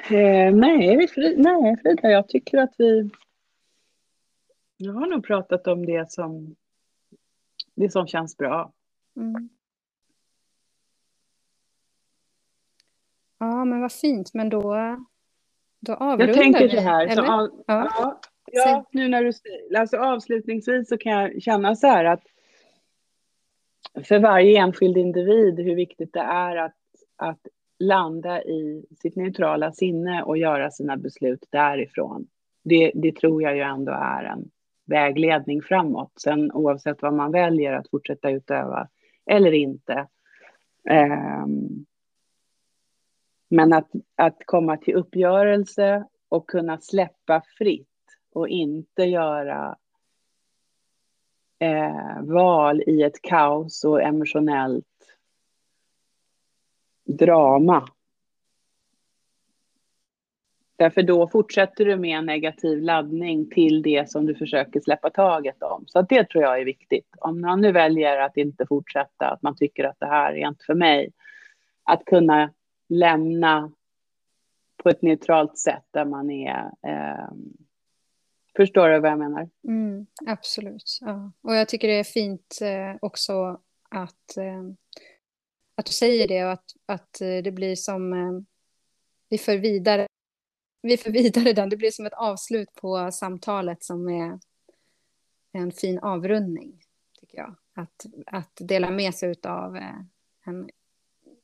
Eh, 0.09 0.55
nej, 0.55 0.97
nej, 0.97 1.07
Frida, 1.07 2.09
jag 2.09 2.30
tycker 2.30 2.57
att 2.57 2.74
vi 2.78 3.09
jag 4.82 4.93
har 4.93 5.07
nog 5.07 5.26
pratat 5.26 5.67
om 5.67 5.86
det 5.86 6.11
som, 6.11 6.55
det 7.76 7.89
som 7.89 8.07
känns 8.07 8.38
bra. 8.38 8.74
Mm. 9.15 9.49
Ja, 13.40 13.66
men 13.66 13.82
vad 13.82 13.92
fint. 13.92 14.34
Men 14.34 14.50
då, 14.50 14.62
då 15.80 15.94
avrundar 15.94 16.28
Jag 16.28 16.36
tänker 16.36 16.68
vi, 16.68 16.76
så 16.76 16.82
här. 16.82 17.10
Så 17.10 17.22
av, 17.22 17.50
ja. 17.68 17.90
Ja, 17.96 18.20
ja, 18.52 18.86
nu 18.92 19.08
när 19.08 19.24
du 19.24 19.32
alltså 19.78 19.98
avslutningsvis 19.98 20.90
så 20.90 20.98
kan 20.98 21.12
jag 21.12 21.42
känna 21.42 21.76
så 21.76 21.88
här 21.88 22.06
att 22.06 22.24
för 24.04 24.20
varje 24.20 24.60
enskild 24.60 24.98
individ 24.98 25.60
hur 25.60 25.76
viktigt 25.76 26.14
det 26.14 26.20
är 26.20 26.56
att, 26.56 26.76
att 27.16 27.48
landa 27.80 28.44
i 28.44 28.86
sitt 29.02 29.16
neutrala 29.16 29.72
sinne 29.72 30.24
och 30.24 30.38
göra 30.38 30.72
sina 30.72 30.98
beslut 30.98 31.46
därifrån. 31.50 32.28
Det, 32.64 32.92
det 32.96 33.16
tror 33.16 33.44
jag 33.44 33.56
ju 33.56 33.62
ändå 33.62 33.92
är 33.92 34.24
en 34.24 34.50
vägledning 34.86 35.62
framåt. 35.62 36.12
Sen 36.20 36.52
oavsett 36.52 37.02
vad 37.02 37.14
man 37.14 37.32
väljer 37.32 37.74
att 37.74 37.90
fortsätta 37.90 38.30
utöva 38.30 38.88
eller 39.26 39.52
inte. 39.52 40.08
Um, 40.90 41.86
men 43.50 43.74
att, 43.74 43.91
att 44.16 44.38
komma 44.45 44.78
till 44.78 44.95
uppgörelse 44.95 46.06
och 46.30 46.50
kunna 46.50 46.78
släppa 46.78 47.41
fritt 47.58 47.88
och 48.34 48.47
inte 48.47 49.04
göra 49.04 49.78
eh, 51.60 52.22
val 52.22 52.82
i 52.88 53.04
ett 53.04 53.22
kaos 53.22 53.84
och 53.84 54.02
emotionellt 54.02 54.86
drama. 57.06 57.88
Därför 60.76 61.04
då 61.04 61.28
fortsätter 61.28 61.86
du 61.86 61.97
med 61.97 62.18
en 62.18 62.26
negativ 62.26 62.82
laddning 62.82 63.50
till 63.50 63.82
det 63.82 64.10
som 64.10 64.26
du 64.26 64.36
försöker 64.36 64.80
släppa 64.80 65.10
taget 65.10 65.64
om. 65.64 65.84
Så 65.88 66.02
det 66.02 66.30
tror 66.30 66.43
jag 66.43 66.62
är 66.62 66.66
viktigt. 66.66 67.08
Om 67.18 67.41
man 67.41 67.62
nu 67.62 67.72
väljer 67.72 68.20
att 68.20 68.38
inte 68.38 68.66
fortsätta, 68.66 69.30
att 69.30 69.41
man 69.41 69.56
tycker 69.56 69.84
att 69.84 70.00
det 70.00 70.06
här 70.06 70.34
är 70.34 70.47
inte 70.47 70.66
för 70.66 70.76
mig, 70.76 71.12
att 71.84 72.06
kunna 72.06 72.54
lämna 72.90 73.72
på 74.84 74.90
ett 74.90 75.02
neutralt 75.02 75.58
sätt 75.58 75.86
där 75.92 76.06
man 76.06 76.30
är... 76.30 76.72
Eh, 76.88 77.30
förstår 78.58 78.90
du 78.90 79.00
vad 79.00 79.12
jag 79.12 79.20
menar? 79.20 79.50
Mm, 79.68 80.06
absolut. 80.26 80.98
Ja. 81.02 81.32
Och 81.42 81.56
jag 81.56 81.70
tycker 81.70 81.88
det 81.88 82.00
är 82.00 82.04
fint 82.04 82.60
eh, 82.62 82.98
också 83.02 83.62
att, 83.90 84.38
eh, 84.38 84.64
att 85.76 85.86
du 85.86 85.92
säger 85.92 86.28
det 86.28 86.46
och 86.46 86.52
att, 86.52 86.72
att 86.86 87.22
eh, 87.22 87.38
det 87.44 87.52
blir 87.52 87.76
som... 87.76 88.14
Eh, 88.14 88.42
vi 89.30 89.38
för 89.38 89.58
vidare 89.58 90.08
vi 90.82 90.98
för 90.98 91.12
vidare 91.12 91.54
den. 91.54 91.70
Det 91.70 91.78
blir 91.78 91.92
som 91.92 92.06
ett 92.06 92.14
avslut 92.14 92.74
på 92.76 93.12
samtalet 93.12 93.84
som 93.84 94.10
är 94.10 94.40
en 95.52 95.72
fin 95.72 96.00
avrundning, 96.00 96.82
tycker 97.20 97.38
jag. 97.38 97.56
Att, 97.74 98.06
att 98.26 98.52
dela 98.56 98.90
med 98.90 99.16
sig 99.16 99.36
av 99.44 99.76
eh, 99.76 100.00
en 100.46 100.70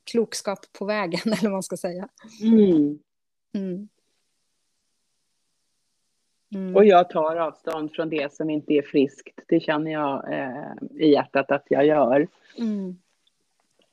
klokskap 0.05 0.59
på 0.79 0.85
vägen, 0.85 1.19
eller 1.25 1.43
vad 1.43 1.51
man 1.51 1.63
ska 1.63 1.77
säga. 1.77 2.07
Mm. 2.41 2.99
Mm. 3.53 3.89
Mm. 6.55 6.75
Och 6.75 6.85
jag 6.85 7.09
tar 7.09 7.35
avstånd 7.35 7.91
från 7.91 8.09
det 8.09 8.33
som 8.33 8.49
inte 8.49 8.73
är 8.73 8.81
friskt. 8.81 9.39
Det 9.47 9.59
känner 9.59 9.91
jag 9.91 10.33
eh, 10.33 10.73
i 10.99 11.11
hjärtat 11.11 11.51
att 11.51 11.65
jag 11.69 11.85
gör. 11.85 12.27
Mm. 12.57 12.97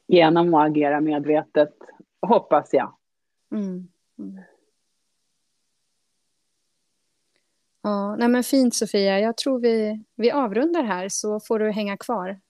Genom 0.07 0.55
att 0.55 0.71
agera 0.71 1.01
medvetet, 1.01 1.75
hoppas 2.21 2.69
jag. 2.73 2.95
Mm. 3.51 3.89
mm. 4.19 4.41
Ja, 7.83 8.17
nej 8.17 8.29
men 8.29 8.45
fint 8.45 8.75
Sofia. 8.75 9.21
Jag 9.21 9.37
tror 9.37 9.61
vi, 9.61 10.05
vi 10.15 10.31
avrundar 10.31 10.83
här 10.83 11.09
så 11.09 11.41
får 11.41 11.59
du 11.59 11.71
hänga 11.71 11.97
kvar. 11.97 12.41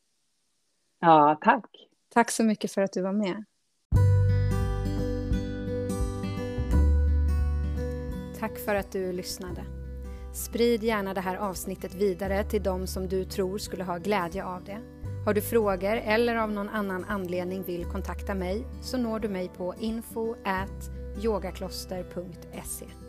Ja, 0.99 1.39
tack. 1.41 1.67
Tack 2.09 2.31
så 2.31 2.45
mycket 2.45 2.73
för 2.73 2.83
att 2.83 2.93
du 2.93 3.03
var 3.03 3.13
med. 3.13 3.45
Tack 8.43 8.59
för 8.59 8.75
att 8.75 8.93
du 8.93 9.13
lyssnade. 9.13 9.65
Sprid 10.35 10.83
gärna 10.83 11.15
det 11.15 11.21
här 11.21 11.37
avsnittet 11.37 11.95
vidare 11.95 12.45
till 12.45 12.63
de 12.63 12.87
som 12.87 13.09
du 13.09 13.25
tror 13.25 13.59
skulle 13.59 13.85
ha 13.85 13.99
glädje 13.99 14.45
av 14.45 14.65
det. 14.65 14.81
Har 15.25 15.35
du 15.35 15.41
frågor 15.41 15.97
eller 15.97 16.37
av 16.37 16.51
någon 16.53 16.69
annan 16.69 17.05
anledning 17.05 17.63
vill 17.63 17.85
kontakta 17.85 18.35
mig 18.35 18.67
så 18.83 18.99
når 18.99 19.21
du 19.21 19.29
mig 19.29 19.51
på 19.57 19.75
info 19.79 20.35
yogakloster.se 21.23 23.02